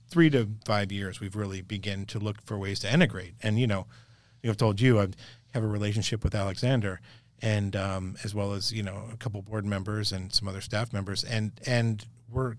three 0.08 0.30
to 0.30 0.48
five 0.64 0.92
years, 0.92 1.20
we've 1.20 1.36
really 1.36 1.62
begun 1.62 2.04
to 2.06 2.18
look 2.18 2.42
for 2.42 2.58
ways 2.58 2.80
to 2.80 2.92
integrate. 2.92 3.34
And 3.42 3.58
you 3.58 3.66
know, 3.66 3.86
I've 4.44 4.56
told 4.56 4.80
you 4.80 5.00
I 5.00 5.08
have 5.54 5.62
a 5.62 5.68
relationship 5.68 6.22
with 6.22 6.34
Alexander, 6.34 7.00
and 7.42 7.74
um, 7.76 8.16
as 8.24 8.34
well 8.34 8.52
as 8.52 8.72
you 8.72 8.82
know 8.82 9.04
a 9.12 9.16
couple 9.16 9.40
board 9.42 9.64
members 9.64 10.12
and 10.12 10.32
some 10.32 10.48
other 10.48 10.60
staff 10.60 10.92
members, 10.92 11.24
and 11.24 11.52
and 11.66 12.04
we're 12.30 12.56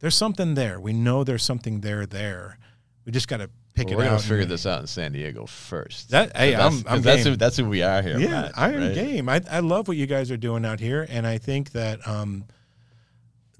there's 0.00 0.14
something 0.14 0.54
there. 0.54 0.80
We 0.80 0.92
know 0.92 1.24
there's 1.24 1.44
something 1.44 1.80
there 1.80 2.06
there. 2.06 2.58
We 3.04 3.12
just 3.12 3.28
got 3.28 3.38
to 3.38 3.50
pick 3.74 3.86
Well, 3.88 3.94
it 3.94 3.96
we're 3.98 4.04
out. 4.04 4.10
gonna 4.10 4.22
figure 4.22 4.44
this 4.44 4.66
out 4.66 4.80
in 4.80 4.86
San 4.86 5.12
Diego 5.12 5.46
first. 5.46 6.10
That- 6.10 6.36
hey, 6.36 6.52
'Cause 6.54 6.84
I'm- 6.84 6.96
I'm 6.96 7.02
that's 7.02 7.24
who 7.24 7.36
that's 7.36 7.56
who 7.56 7.64
we 7.66 7.82
are 7.82 8.02
here. 8.02 8.18
Yeah, 8.18 8.28
Matt, 8.42 8.52
I 8.58 8.72
am 8.72 8.80
right? 8.80 8.94
game. 8.94 9.28
I, 9.28 9.40
I 9.50 9.60
love 9.60 9.88
what 9.88 9.96
you 9.96 10.06
guys 10.06 10.30
are 10.30 10.36
doing 10.36 10.64
out 10.64 10.80
here, 10.80 11.06
and 11.08 11.26
I 11.26 11.38
think 11.38 11.72
that 11.72 12.06
um, 12.06 12.44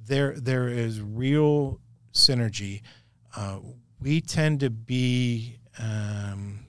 there 0.07 0.39
there 0.39 0.69
is 0.69 1.01
real 1.01 1.81
synergy. 2.13 2.83
Uh, 3.37 3.59
we 4.01 4.21
tend 4.21 4.61
to 4.61 4.69
be, 4.71 5.59
um, 5.79 6.67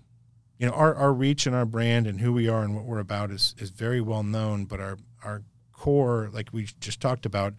you 0.58 0.68
know, 0.68 0.74
our, 0.74 0.94
our 0.96 1.14
reach 1.14 1.46
and 1.48 1.56
our 1.56 1.66
brand 1.66 2.08
and 2.08 2.22
who 2.22 2.32
we 2.32 2.48
are 2.48 2.64
and 2.64 2.76
what 2.76 2.86
we're 2.86 3.00
about 3.00 3.32
is 3.32 3.56
is 3.58 3.70
very 3.72 4.02
well 4.02 4.24
known, 4.24 4.66
but 4.66 4.80
our 4.80 4.98
our 5.24 5.44
core, 5.72 6.30
like 6.32 6.50
we 6.54 6.68
just 6.80 7.02
talked 7.02 7.26
about, 7.26 7.54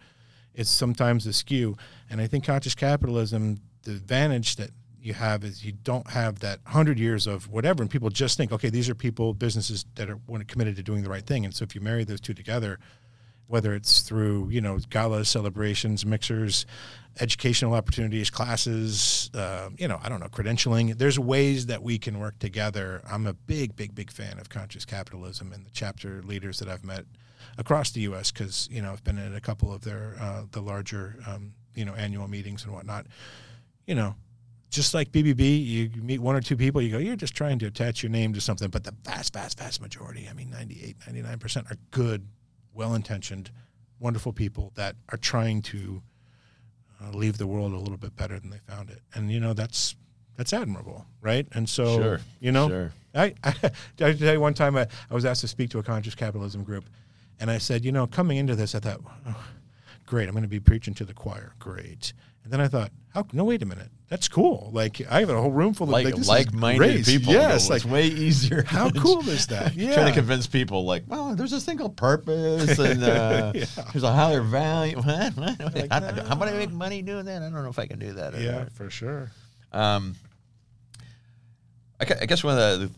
is 0.55 0.69
sometimes 0.69 1.27
askew. 1.27 1.75
And 2.09 2.19
I 2.21 2.27
think 2.27 2.43
conscious 2.45 2.73
capitalism, 2.73 3.59
the 3.83 3.91
advantage 3.91 4.55
that 4.55 4.71
you 5.05 5.13
have 5.13 5.43
is 5.43 5.63
you 5.63 5.71
don't 5.71 6.09
have 6.09 6.39
that 6.39 6.59
hundred 6.65 6.99
years 6.99 7.27
of 7.27 7.49
whatever, 7.49 7.81
and 7.81 7.89
people 7.89 8.09
just 8.09 8.37
think, 8.37 8.51
okay, 8.51 8.69
these 8.69 8.89
are 8.89 8.95
people, 8.95 9.33
businesses 9.33 9.85
that 9.95 10.09
are 10.09 10.19
committed 10.47 10.75
to 10.75 10.83
doing 10.83 11.03
the 11.03 11.09
right 11.09 11.25
thing. 11.25 11.45
And 11.45 11.53
so 11.53 11.63
if 11.63 11.75
you 11.75 11.81
marry 11.81 12.03
those 12.03 12.21
two 12.21 12.33
together, 12.33 12.79
whether 13.47 13.75
it's 13.75 14.01
through 14.01 14.49
you 14.49 14.61
know 14.61 14.79
galas, 14.89 15.29
celebrations, 15.29 16.05
mixers, 16.05 16.65
educational 17.19 17.73
opportunities, 17.73 18.29
classes, 18.29 19.29
uh, 19.33 19.69
you 19.77 19.87
know, 19.87 19.99
I 20.01 20.09
don't 20.09 20.19
know, 20.19 20.27
credentialing. 20.27 20.97
There's 20.97 21.19
ways 21.19 21.67
that 21.67 21.83
we 21.83 21.97
can 21.97 22.19
work 22.19 22.39
together. 22.39 23.01
I'm 23.09 23.27
a 23.27 23.33
big, 23.33 23.75
big, 23.75 23.95
big 23.95 24.11
fan 24.11 24.39
of 24.39 24.49
conscious 24.49 24.85
capitalism 24.85 25.53
and 25.53 25.65
the 25.65 25.71
chapter 25.71 26.21
leaders 26.23 26.59
that 26.59 26.67
I've 26.67 26.83
met 26.83 27.05
across 27.57 27.91
the 27.91 28.01
U.S. 28.01 28.31
because 28.31 28.67
you 28.71 28.81
know 28.81 28.91
I've 28.91 29.03
been 29.03 29.17
at 29.17 29.35
a 29.35 29.41
couple 29.41 29.73
of 29.73 29.81
their 29.81 30.15
uh, 30.19 30.43
the 30.51 30.61
larger 30.61 31.17
um, 31.27 31.53
you 31.75 31.85
know 31.85 31.93
annual 31.93 32.27
meetings 32.27 32.63
and 32.63 32.73
whatnot. 32.73 33.05
You 33.85 33.95
know, 33.95 34.15
just 34.75 34.93
like 34.93 35.11
BBB, 35.11 35.65
you 35.65 35.89
meet 36.01 36.19
one 36.19 36.35
or 36.35 36.41
two 36.41 36.57
people, 36.57 36.81
you 36.81 36.91
go, 36.91 36.97
you're 36.97 37.15
just 37.15 37.33
trying 37.35 37.57
to 37.59 37.65
attach 37.65 38.03
your 38.03 38.11
name 38.11 38.33
to 38.33 38.41
something. 38.41 38.69
But 38.69 38.83
the 38.83 38.93
vast, 39.03 39.33
vast, 39.33 39.57
vast 39.57 39.81
majority, 39.81 40.27
I 40.29 40.33
mean, 40.33 40.49
98, 40.51 40.99
99% 40.99 41.71
are 41.71 41.77
good, 41.91 42.27
well 42.73 42.93
intentioned, 42.93 43.51
wonderful 43.99 44.33
people 44.33 44.71
that 44.75 44.95
are 45.09 45.17
trying 45.17 45.61
to 45.63 46.01
uh, 47.01 47.11
leave 47.11 47.37
the 47.37 47.47
world 47.47 47.71
a 47.73 47.77
little 47.77 47.97
bit 47.97 48.15
better 48.15 48.39
than 48.39 48.49
they 48.49 48.59
found 48.67 48.89
it. 48.89 48.99
And, 49.13 49.31
you 49.31 49.39
know, 49.39 49.53
that's. 49.53 49.95
That's 50.37 50.51
admirable, 50.51 51.05
right? 51.21 51.47
And 51.53 51.69
so, 51.69 51.97
Sure, 51.97 52.19
you 52.41 52.51
know, 52.51 52.67
sure. 52.67 52.91
I, 53.13 53.35
I, 53.45 53.53
I 54.01 54.11
tell 54.11 54.33
you 54.33 54.41
one 54.41 54.53
time 54.53 54.75
I, 54.75 54.85
I 55.09 55.13
was 55.13 55.23
asked 55.23 55.39
to 55.39 55.47
speak 55.47 55.69
to 55.69 55.79
a 55.79 55.83
conscious 55.83 56.13
capitalism 56.13 56.65
group, 56.65 56.83
and 57.39 57.49
I 57.49 57.57
said, 57.57 57.85
you 57.85 57.93
know, 57.93 58.05
coming 58.05 58.35
into 58.35 58.53
this, 58.53 58.75
I 58.75 58.79
thought, 58.79 58.99
oh, 59.25 59.47
great, 60.05 60.27
I'm 60.27 60.33
going 60.33 60.43
to 60.43 60.49
be 60.49 60.59
preaching 60.59 60.93
to 60.95 61.05
the 61.05 61.13
choir, 61.13 61.53
great. 61.59 62.13
And 62.43 62.53
then 62.53 62.61
I 62.61 62.67
thought, 62.67 62.91
how? 63.13 63.25
No, 63.33 63.43
wait 63.45 63.63
a 63.63 63.65
minute, 63.65 63.89
that's 64.07 64.27
cool. 64.27 64.69
Like 64.71 65.01
I 65.09 65.21
have 65.21 65.29
a 65.31 65.41
whole 65.41 65.51
room 65.51 65.73
full 65.73 65.85
of 65.87 65.89
Like 65.93 66.05
like, 66.05 66.13
this 66.13 66.23
is 66.23 66.29
like-minded 66.29 66.77
great. 66.77 67.05
people. 67.05 67.33
Yes, 67.33 67.71
like 67.71 67.83
way 67.85 68.05
easier. 68.05 68.63
how 68.67 68.91
cool 68.91 69.19
is 69.29 69.47
that? 69.47 69.73
Yeah. 69.73 69.95
Trying 69.95 70.07
to 70.07 70.13
convince 70.13 70.45
people, 70.45 70.85
like, 70.85 71.03
well, 71.07 71.35
there's 71.35 71.49
this 71.49 71.65
thing 71.65 71.79
called 71.79 71.97
purpose, 71.97 72.77
and 72.79 73.03
uh, 73.03 73.51
Yeah. 73.55 73.65
there's 73.93 74.03
a 74.03 74.11
higher 74.11 74.41
value. 74.41 74.97
Like, 75.05 75.91
how, 75.91 75.99
no. 75.99 76.23
how 76.23 76.33
about 76.35 76.49
I 76.49 76.53
make 76.53 76.71
money 76.71 77.01
doing 77.01 77.25
that? 77.25 77.41
I 77.41 77.49
don't 77.49 77.63
know 77.63 77.69
if 77.69 77.79
I 77.79 77.87
can 77.87 77.97
do 77.97 78.13
that. 78.13 78.35
or 78.35 78.39
yeah, 78.39 78.51
not. 78.59 78.71
for 78.73 78.89
sure. 78.91 79.31
Um, 79.73 80.15
I, 81.99 82.05
I 82.21 82.25
guess 82.25 82.43
one 82.43 82.57
of 82.59 82.79
the 82.79 82.91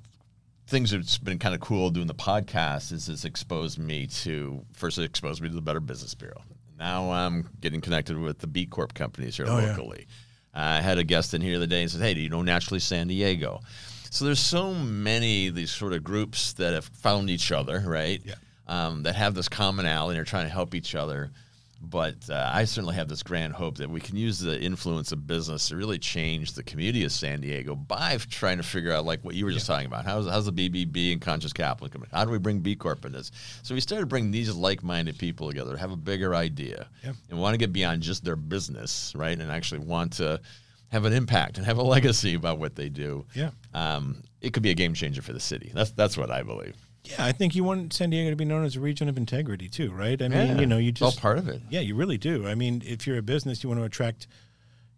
things 0.67 0.91
that's 0.91 1.17
been 1.17 1.39
kind 1.39 1.55
of 1.55 1.61
cool 1.61 1.89
doing 1.89 2.07
the 2.07 2.13
podcast 2.15 2.91
is 2.91 3.07
it's 3.07 3.23
exposed 3.23 3.79
me 3.79 4.07
to 4.07 4.65
first 4.73 4.97
it 4.97 5.03
exposed 5.03 5.41
me 5.41 5.47
to 5.47 5.55
the 5.55 5.61
Better 5.61 5.79
Business 5.79 6.13
Bureau. 6.13 6.41
Now 6.78 7.11
I'm 7.11 7.49
getting 7.61 7.82
connected 7.82 8.17
with 8.17 8.39
the 8.39 8.47
B 8.47 8.65
Corp 8.65 8.93
companies 8.93 9.38
here 9.38 9.45
Oh, 9.49 9.59
yeah. 9.59 9.67
locally. 9.71 10.07
I 10.53 10.82
had 10.82 10.97
a 10.97 11.03
guest 11.03 11.34
in 11.34 11.41
here 11.41 11.51
the 11.51 11.57
other 11.57 11.67
day 11.67 11.82
and 11.82 11.91
said, 11.91 12.01
"Hey, 12.01 12.13
do 12.13 12.19
you 12.21 12.30
know 12.30 12.41
Naturally 12.41 12.80
San 12.80 13.07
Diego?" 13.07 13.61
So 14.09 14.25
there's 14.25 14.39
so 14.39 14.73
many 14.73 15.47
of 15.47 15.55
these 15.55 15.69
sort 15.71 15.93
of 15.93 16.03
groups 16.03 16.53
that 16.53 16.73
have 16.73 16.86
found 16.86 17.30
each 17.30 17.51
other, 17.51 17.84
right? 17.86 18.21
Yeah. 18.25 18.36
Um, 18.67 19.03
that 19.03 19.15
have 19.15 19.34
this 19.36 19.47
commonality 19.49 20.17
and 20.17 20.21
are 20.21 20.30
trying 20.30 20.45
to 20.45 20.51
help 20.51 20.73
each 20.75 20.95
other. 20.95 21.32
But 21.80 22.30
uh, 22.30 22.49
I 22.53 22.65
certainly 22.65 22.95
have 22.95 23.07
this 23.07 23.21
grand 23.21 23.53
hope 23.53 23.78
that 23.78 23.89
we 23.89 24.01
can 24.01 24.15
use 24.17 24.39
the 24.39 24.59
influence 24.59 25.11
of 25.11 25.28
business 25.28 25.67
to 25.69 25.75
really 25.75 25.99
change 25.99 26.53
the 26.53 26.63
community 26.63 27.03
of 27.05 27.11
San 27.11 27.39
Diego 27.41 27.75
by 27.75 28.17
trying 28.17 28.57
to 28.57 28.63
figure 28.63 28.91
out, 28.91 29.05
like 29.05 29.23
what 29.23 29.36
you 29.36 29.45
were 29.45 29.51
just 29.51 29.67
talking 29.67 29.86
about, 29.86 30.03
how's, 30.03 30.28
how's 30.28 30.47
the 30.47 30.51
BBB 30.69 31.11
and 31.11 31.21
Conscious 31.21 31.53
Capital 31.53 31.88
coming? 31.88 32.09
How 32.11 32.25
do 32.25 32.32
we 32.32 32.39
bring 32.39 32.59
B 32.59 32.75
Corp 32.75 33.05
in 33.05 33.11
this? 33.11 33.32
So 33.61 33.75
we 33.75 33.80
started 33.82 34.07
bringing 34.07 34.32
these 34.32 34.53
like-minded 34.55 35.17
people 35.19 35.47
together, 35.49 35.78
have 35.78 35.91
a 35.91 35.95
bigger 35.97 36.34
idea, 36.34 36.88
Yeah. 37.03 37.13
and 37.30 37.39
want 37.39 37.53
to 37.53 37.57
get 37.59 37.71
beyond 37.71 38.01
just 38.01 38.23
their 38.25 38.36
business, 38.36 39.13
right? 39.15 39.38
And 39.39 39.51
actually 39.51 39.80
want 39.82 40.13
to 40.13 40.41
have 40.89 41.05
an 41.05 41.13
impact 41.13 41.57
and 41.57 41.65
have 41.65 41.78
a 41.78 41.84
legacy 41.84 42.34
about 42.34 42.57
what 42.57 42.75
they 42.75 42.89
do. 42.89 43.23
Yeah. 43.36 43.51
Um, 43.75 44.23
it 44.41 44.51
could 44.53 44.63
be 44.63 44.71
a 44.71 44.75
game 44.75 44.93
changer 44.95 45.21
for 45.21 45.34
the 45.34 45.39
city. 45.39 45.71
That's 45.75 45.91
that's 45.91 46.17
what 46.17 46.32
I 46.32 46.41
believe. 46.43 46.75
Yeah, 47.09 47.25
I 47.25 47.31
think 47.31 47.55
you 47.55 47.63
want 47.63 47.93
San 47.93 48.09
Diego 48.09 48.29
to 48.29 48.35
be 48.35 48.45
known 48.45 48.63
as 48.65 48.75
a 48.75 48.79
region 48.79 49.07
of 49.09 49.17
integrity 49.17 49.69
too, 49.69 49.91
right? 49.91 50.21
I 50.21 50.27
mean, 50.27 50.47
Yeah. 50.47 50.59
you 50.59 50.65
know, 50.65 50.77
you 50.77 50.89
It's 50.89 51.01
all 51.01 51.11
part 51.11 51.37
of 51.37 51.47
it. 51.47 51.61
Yeah, 51.69 51.79
you 51.81 51.95
really 51.95 52.17
do. 52.17 52.47
I 52.47 52.55
mean, 52.55 52.81
if 52.85 53.07
you're 53.07 53.17
a 53.17 53.21
business, 53.21 53.63
you 53.63 53.69
want 53.69 53.79
to 53.81 53.85
attract, 53.85 54.27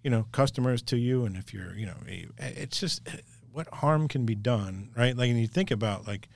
you 0.03 0.09
know, 0.09 0.25
customers 0.31 0.81
to 0.83 0.97
you, 0.97 1.25
and 1.25 1.35
if 1.37 1.53
you're, 1.53 1.75
you 1.75 1.85
know, 1.85 1.97
it's 2.37 2.79
just 2.79 3.01
what 3.51 3.67
harm 3.75 4.07
can 4.07 4.25
be 4.25 4.35
done, 4.35 4.89
right? 4.95 5.15
Like, 5.15 5.29
and 5.29 5.39
you 5.39 5.47
think 5.47 5.71
about 5.71 6.07
like, 6.07 6.27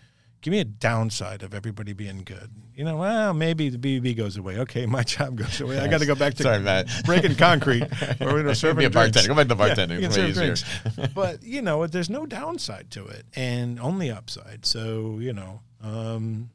give 0.43 0.51
me 0.51 0.59
a 0.59 0.65
downside 0.65 1.41
of 1.41 1.53
everybody 1.53 1.93
being 1.93 2.21
good. 2.23 2.51
You 2.75 2.83
know, 2.83 2.97
well, 2.97 3.33
maybe 3.33 3.69
the 3.69 3.77
BBB 3.77 4.15
goes 4.15 4.37
away. 4.37 4.59
Okay, 4.59 4.85
my 4.85 5.01
job 5.15 5.37
goes 5.37 5.59
away. 5.61 5.79
I 5.79 5.87
got 5.87 6.01
to 6.01 6.05
go 6.05 6.15
back 6.15 6.35
to 6.35 6.43
Sorry, 6.43 6.59
Matt. 6.59 6.87
breaking 7.05 7.35
concrete 7.35 7.83
or 8.21 8.37
you 8.37 8.43
know, 8.43 8.53
serving 8.53 8.79
be 8.79 8.85
a 8.85 8.89
bartender. 8.89 9.27
Go 9.29 9.35
back 9.35 9.47
to 9.47 9.55
Yeah, 9.55 9.75
bartending. 9.87 10.01
you 10.01 10.11
serve 10.11 10.33
drinks. 10.33 10.63
but 11.15 11.41
you 11.41 11.61
know, 11.61 11.87
there's 11.87 12.09
no 12.09 12.25
downside 12.27 12.91
to 12.91 13.05
it, 13.07 13.25
and 13.35 13.79
only 13.79 14.11
upside. 14.11 14.65
So 14.65 15.17
you 15.19 15.33
know, 15.33 15.61
um, 15.81 16.51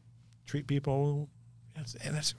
treat 0.47 0.67
people. 0.69 1.29
And 2.05 2.17
it's 2.17 2.35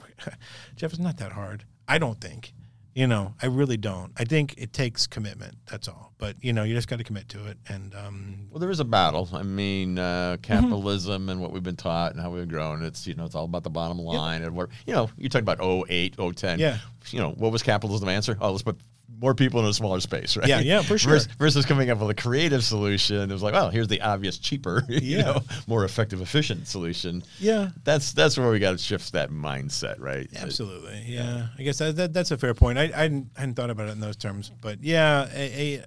Jeff. 0.76 0.92
It's 0.92 1.00
not 1.00 1.18
that 1.18 1.32
hard. 1.32 1.64
I 1.88 1.98
don't 1.98 2.20
think. 2.22 2.54
You 2.96 3.08
know, 3.08 3.36
I 3.42 3.46
really 3.46 3.78
don't. 3.78 4.12
I 4.18 4.24
think 4.26 4.56
it 4.58 4.74
takes 4.74 5.08
commitment. 5.08 5.56
That's 5.70 5.88
all. 5.88 6.12
But 6.18 6.36
you 6.42 6.52
know, 6.54 6.64
you 6.64 6.74
just 6.76 6.88
got 6.88 6.98
to 6.98 7.04
commit 7.04 7.30
to 7.30 7.46
it. 7.48 7.58
And 7.70 7.94
um, 7.96 8.48
Well, 8.50 8.60
there 8.60 8.72
is 8.72 8.80
a 8.80 8.86
battle. 8.86 9.30
I 9.34 9.44
mean, 9.44 9.98
uh, 10.00 10.38
Mm-hmm. 10.38 10.42
capitalism 10.42 11.30
and 11.30 11.40
what 11.40 11.52
we've 11.54 11.64
been 11.64 11.76
taught 11.76 12.12
and 12.14 12.22
how 12.22 12.32
we've 12.32 12.48
grown. 12.48 12.84
It's 12.84 13.06
you 13.08 13.14
know, 13.14 13.26
it's 13.26 13.36
all 13.36 13.46
about 13.46 13.64
the 13.64 13.70
bottom 13.70 14.00
line 14.00 14.42
and 14.44 14.56
what 14.56 14.70
you 14.86 14.94
know. 14.94 15.10
You 15.18 15.30
talk 15.30 15.42
about 15.42 15.60
08, 15.62 16.16
010. 16.18 16.60
Yeah. 16.60 16.78
You 17.12 17.20
know, 17.20 17.32
what 17.32 17.52
was 17.52 17.64
capitalism 17.64 18.10
answer? 18.10 18.38
Oh, 18.42 18.52
let's 18.52 18.64
put 18.64 18.78
more 19.20 19.36
people 19.36 19.60
in 19.60 19.66
a 19.66 19.74
smaller 19.74 20.00
space, 20.00 20.38
right? 20.38 20.48
Yeah, 20.48 20.60
yeah, 20.62 20.82
for 20.82 20.98
sure. 20.98 21.12
Versus, 21.14 21.28
versus 21.38 21.66
coming 21.66 21.90
up 21.90 22.00
with 22.00 22.10
a 22.10 22.14
creative 22.22 22.64
solution. 22.64 23.30
It 23.30 23.34
was 23.34 23.44
like, 23.44 23.54
well, 23.54 23.70
here's 23.70 23.88
the 23.88 24.02
obvious, 24.02 24.38
cheaper, 24.38 24.84
you 24.90 25.18
Yeah. 25.18 25.22
know, 25.24 25.42
more 25.68 25.84
effective, 25.84 26.22
efficient 26.22 26.68
solution. 26.68 27.24
yeah, 27.40 27.70
That's 27.84 28.14
that's 28.14 28.38
where 28.38 28.50
we 28.50 28.60
got 28.60 28.72
to 28.72 28.78
shift 28.78 29.12
that 29.14 29.30
mindset, 29.30 30.00
right? 30.00 30.30
Absolutely. 30.36 31.04
Yeah. 31.06 31.48
I 31.58 31.64
guess 31.64 31.78
that, 31.80 31.96
that 31.98 32.14
that's 32.14 32.32
a 32.32 32.38
fair 32.38 32.54
point. 32.54 32.78
I, 32.80 32.84
I, 32.84 32.88
hadn't, 33.04 33.28
I 33.36 33.42
hadn't 33.42 33.56
thought 33.56 33.70
about 33.70 33.88
it 33.90 33.92
in 33.92 34.00
those 34.00 34.16
terms, 34.16 34.52
but 34.62 34.82
yeah, 34.84 35.28
a, 35.34 35.84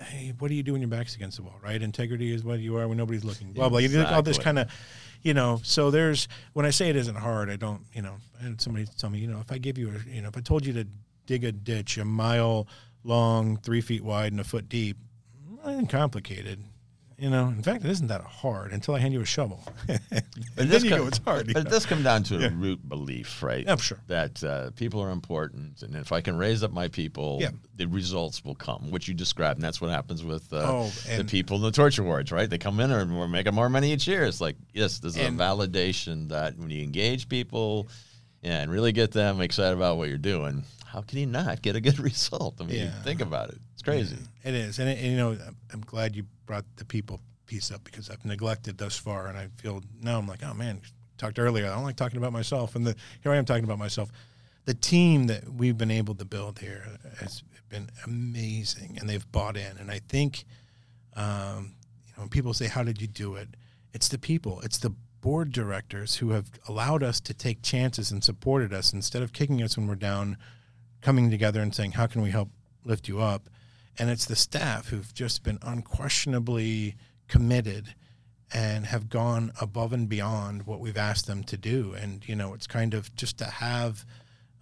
a, 0.00 0.04
hey, 0.04 0.32
what 0.38 0.48
do 0.48 0.54
you 0.54 0.62
do 0.62 0.72
when 0.72 0.82
your 0.82 0.88
back's 0.90 1.14
against 1.16 1.38
the 1.38 1.42
wall, 1.44 1.58
right? 1.62 1.80
Integrity 1.80 2.32
is 2.34 2.44
what 2.44 2.60
you 2.60 2.76
are 2.76 2.86
when 2.88 2.98
nobody's 2.98 3.24
looking. 3.24 3.52
Blah 3.52 3.68
blah. 3.70 3.78
You 3.78 3.88
do 3.88 4.04
all 4.04 4.22
this 4.22 4.38
kind 4.38 4.58
of, 4.58 4.68
you 5.22 5.32
know. 5.32 5.60
So 5.62 5.90
there's 5.90 6.28
when 6.52 6.66
I 6.66 6.70
say 6.70 6.90
it 6.90 6.96
isn't 6.96 7.16
hard, 7.16 7.48
I 7.48 7.56
don't. 7.56 7.80
You 7.94 8.02
know, 8.02 8.16
I 8.40 8.44
had 8.44 8.60
somebody 8.60 8.86
tell 8.98 9.08
me, 9.10 9.20
you 9.20 9.28
know, 9.28 9.40
if 9.40 9.50
I 9.50 9.56
give 9.58 9.78
you 9.78 9.88
a, 9.90 10.10
you 10.10 10.20
know, 10.20 10.28
if 10.28 10.36
I 10.36 10.40
told 10.40 10.66
you 10.66 10.72
to 10.74 10.86
dig 11.26 11.44
a 11.44 11.52
ditch 11.52 11.98
a 11.98 12.04
mile 12.04 12.66
long, 13.02 13.56
three 13.58 13.80
feet 13.80 14.02
wide, 14.02 14.32
and 14.32 14.40
a 14.40 14.44
foot 14.44 14.68
deep, 14.68 14.96
not 15.64 15.88
complicated. 15.88 16.62
You 17.16 17.30
know, 17.30 17.46
in 17.46 17.62
fact, 17.62 17.84
it 17.84 17.90
isn't 17.92 18.08
that 18.08 18.22
hard 18.22 18.72
until 18.72 18.96
I 18.96 18.98
hand 18.98 19.14
you 19.14 19.20
a 19.20 19.24
shovel. 19.24 19.62
But 20.56 20.68
then 20.68 20.84
you 20.84 20.90
come- 20.90 20.98
go, 21.00 21.06
it's 21.06 21.18
hard. 21.18 21.46
But 21.48 21.56
it 21.56 21.64
know? 21.64 21.70
does 21.70 21.86
come 21.86 22.02
down 22.02 22.22
to 22.24 22.44
a 22.46 22.50
root 22.50 22.88
belief, 22.88 23.42
right? 23.42 23.64
Yeah, 23.64 23.76
sure. 23.76 23.98
That 24.08 24.42
uh, 24.42 24.70
people 24.70 25.00
are 25.00 25.10
important, 25.10 25.82
and 25.82 25.94
if 25.96 26.10
I 26.12 26.20
can 26.20 26.36
raise 26.36 26.62
up 26.64 26.72
my 26.72 26.88
people, 26.88 27.38
Yeah. 27.40 27.50
the 27.76 27.86
results 27.86 28.44
will 28.44 28.54
come, 28.56 28.90
which 28.90 29.06
you 29.08 29.14
described, 29.14 29.58
and 29.58 29.64
that's 29.64 29.80
what 29.80 29.90
happens 29.90 30.24
with 30.24 30.52
uh, 30.52 30.62
Oh, 30.64 30.92
the 31.16 31.24
people 31.24 31.56
in 31.56 31.62
the 31.62 31.70
torch 31.70 31.98
awards, 31.98 32.30
right? 32.32 32.48
They 32.50 32.58
come 32.58 32.78
in 32.80 32.90
and 32.90 33.16
we're 33.16 33.28
making 33.28 33.54
more 33.54 33.68
money 33.68 33.92
each 33.92 34.06
year. 34.08 34.24
It's 34.24 34.40
like, 34.40 34.56
yes, 34.72 34.98
there's 34.98 35.16
a 35.16 35.20
validation 35.30 36.28
that 36.30 36.56
when 36.58 36.70
you 36.70 36.82
engage 36.82 37.28
people 37.28 37.88
and 38.42 38.70
really 38.70 38.92
get 38.92 39.12
them 39.12 39.40
excited 39.40 39.76
about 39.76 39.96
what 39.98 40.08
you're 40.08 40.18
doing, 40.18 40.64
how 40.94 41.02
can 41.02 41.18
you 41.18 41.26
not 41.26 41.60
get 41.60 41.74
a 41.76 41.80
good 41.80 41.98
result? 42.10 42.54
I 42.60 42.64
mean, 42.64 42.76
Yeah. 42.76 43.02
think 43.02 43.20
about 43.20 43.50
it. 43.50 43.58
It's 43.72 43.82
crazy. 43.82 44.16
It 44.44 44.54
is, 44.54 44.78
and, 44.78 44.88
it, 44.88 44.98
and 44.98 45.10
you 45.10 45.16
know, 45.16 45.32
I'm- 45.32 45.56
I'm 45.72 45.80
glad 45.80 46.14
you 46.16 46.24
brought 46.46 46.64
the 46.76 46.84
people 46.84 47.20
piece 47.46 47.70
up 47.72 47.82
because 47.84 48.08
I've 48.10 48.24
neglected 48.24 48.78
thus 48.78 48.96
far, 48.96 49.26
and 49.26 49.36
I 49.36 49.48
feel 49.56 49.82
now 50.00 50.18
I'm 50.18 50.26
like, 50.28 50.42
oh 50.44 50.54
man, 50.54 50.80
talked 51.18 51.38
earlier. 51.38 51.66
I 51.70 51.74
don't 51.74 51.84
like 51.84 51.96
talking 51.96 52.16
about 52.18 52.32
myself, 52.32 52.76
and 52.76 52.86
the, 52.86 52.94
here 53.22 53.32
I 53.32 53.36
am 53.36 53.44
talking 53.44 53.64
about 53.64 53.78
myself. 53.78 54.10
The 54.66 54.74
team 54.74 55.26
that 55.26 55.52
we've 55.52 55.76
been 55.76 55.90
able 55.90 56.14
to 56.14 56.24
build 56.24 56.58
here 56.60 56.86
has 57.20 57.42
been 57.68 57.90
amazing, 58.06 58.96
and 58.98 59.08
they've 59.10 59.30
bought 59.32 59.56
in. 59.56 59.76
And 59.78 59.90
I 59.90 60.00
think, 60.08 60.44
um, 61.16 61.74
you 62.06 62.12
know, 62.12 62.20
when 62.22 62.28
people 62.28 62.54
say, 62.54 62.66
"How 62.68 62.82
did 62.82 63.00
you 63.02 63.08
do 63.08 63.34
it?" 63.34 63.48
It's 63.92 64.08
the 64.08 64.18
people. 64.18 64.60
It's 64.62 64.78
the 64.78 64.90
board 65.20 65.52
directors 65.52 66.16
who 66.16 66.30
have 66.30 66.50
allowed 66.68 67.02
us 67.02 67.20
to 67.20 67.34
take 67.34 67.62
chances 67.62 68.10
and 68.10 68.22
supported 68.22 68.72
us 68.72 68.92
instead 68.92 69.22
of 69.22 69.32
kicking 69.32 69.62
us 69.62 69.76
when 69.76 69.86
we're 69.86 69.94
down, 69.96 70.36
coming 71.04 71.30
together 71.30 71.60
and 71.60 71.72
saying, 71.72 71.92
"How 71.92 72.06
can 72.08 72.22
we 72.22 72.30
help 72.30 72.50
lift 72.84 73.06
you 73.06 73.20
up?" 73.20 73.48
And 73.98 74.10
it's 74.10 74.24
the 74.24 74.34
staff 74.34 74.88
who've 74.88 75.14
just 75.14 75.44
been 75.44 75.58
unquestionably 75.62 76.96
committed 77.28 77.94
and 78.52 78.86
have 78.86 79.08
gone 79.08 79.52
above 79.60 79.92
and 79.92 80.08
beyond 80.08 80.66
what 80.66 80.80
we've 80.80 80.96
asked 80.96 81.26
them 81.26 81.44
to 81.44 81.56
do. 81.56 81.94
And 81.94 82.26
you 82.28 82.34
know, 82.34 82.54
it's 82.54 82.66
kind 82.66 82.94
of 82.94 83.14
just 83.14 83.38
to 83.38 83.44
have. 83.44 84.04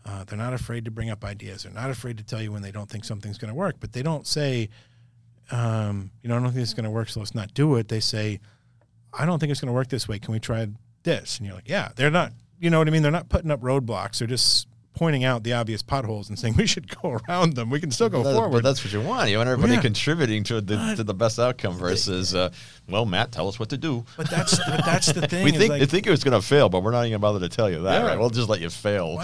Uh, 0.05 0.25
they're 0.25 0.37
not 0.37 0.53
afraid 0.53 0.85
to 0.85 0.91
bring 0.91 1.11
up 1.11 1.25
ideas. 1.25 1.63
They're 1.63 1.73
not 1.73 1.89
afraid 1.89 2.19
to 2.19 2.25
tell 2.25 2.43
you 2.43 2.51
when 2.51 2.61
they 2.61 2.73
don't 2.73 2.91
think 2.91 3.05
something's 3.05 3.39
going 3.39 3.51
to 3.51 3.55
work. 3.55 3.77
But 3.79 3.93
they 3.93 4.03
don't 4.03 4.27
say, 4.27 4.69
um, 5.53 6.11
you 6.23 6.29
know, 6.29 6.37
I 6.37 6.41
don't 6.41 6.51
think 6.51 6.65
it's 6.65 6.75
going 6.75 6.87
to 6.87 6.91
work, 6.91 7.09
so 7.09 7.21
let's 7.21 7.37
not 7.37 7.55
do 7.55 7.77
it. 7.77 7.87
They 7.87 8.01
say, 8.01 8.41
I 9.17 9.25
don't 9.27 9.39
think 9.39 9.53
it's 9.53 9.61
going 9.61 9.69
to 9.69 9.73
work 9.73 9.89
this 9.89 10.09
way. 10.09 10.19
Can 10.19 10.33
we 10.33 10.41
try 10.41 10.67
this? 11.05 11.39
And 11.39 11.47
you're 11.47 11.55
like, 11.55 11.69
yeah, 11.69 11.91
they're 11.95 12.11
not, 12.11 12.33
you 12.59 12.69
know 12.69 12.79
what 12.79 12.89
I 12.89 12.91
mean? 12.91 13.03
They're 13.03 13.13
not 13.13 13.29
putting 13.29 13.53
up 13.53 13.61
roadblocks. 13.61 14.19
They're 14.19 14.27
just 14.27 14.67
pointing 14.95 15.25
out 15.25 15.43
the 15.43 15.53
obvious 15.55 15.83
potholes 15.83 16.29
and 16.29 16.39
saying 16.39 16.55
we 16.59 16.67
should 16.67 16.89
go 17.01 17.19
around 17.29 17.55
them. 17.55 17.71
We 17.71 17.81
can 17.81 17.91
still 17.91 18.09
go 18.09 18.23
that- 18.23 18.35
forward. 18.35 18.63
But 18.63 18.69
that's 18.69 18.85
what 18.85 18.93
you 18.93 19.01
want. 19.01 19.31
You 19.31 19.39
want 19.39 19.49
everybody 19.49 19.75
Yeah. 19.75 19.81
contributing 19.81 20.45
to 20.45 20.61
the, 20.61 20.95
to 20.97 21.05
the 21.05 21.15
best 21.15 21.39
outcome 21.39 21.75
versus, 21.79 22.35
uh, 22.35 22.51
well, 22.89 23.07
Matt, 23.07 23.33
tell 23.33 23.49
us 23.49 23.59
what 23.59 23.69
to 23.71 23.79
do. 23.79 24.05
But 24.17 24.29
that's 24.31 24.59
but 24.69 24.85
that's 24.85 25.13
the 25.13 25.27
thing. 25.29 25.45
we 25.45 25.53
think 25.53 25.71
like, 25.71 25.89
think 25.89 26.07
it 26.07 26.11
was 26.11 26.23
going 26.25 26.41
to 26.41 26.47
fail, 26.47 26.69
but 26.69 26.83
we're 26.83 26.91
not 26.91 27.07
even 27.07 27.21
going 27.21 27.33
to 27.33 27.41
bother 27.41 27.49
to 27.49 27.49
tell 27.55 27.71
you 27.71 27.83
that. 27.83 28.01
Yeah. 28.03 28.07
Right? 28.09 28.19
We'll 28.19 28.31
just 28.31 28.49
let 28.49 28.61
you 28.61 28.69
fail. 28.71 29.23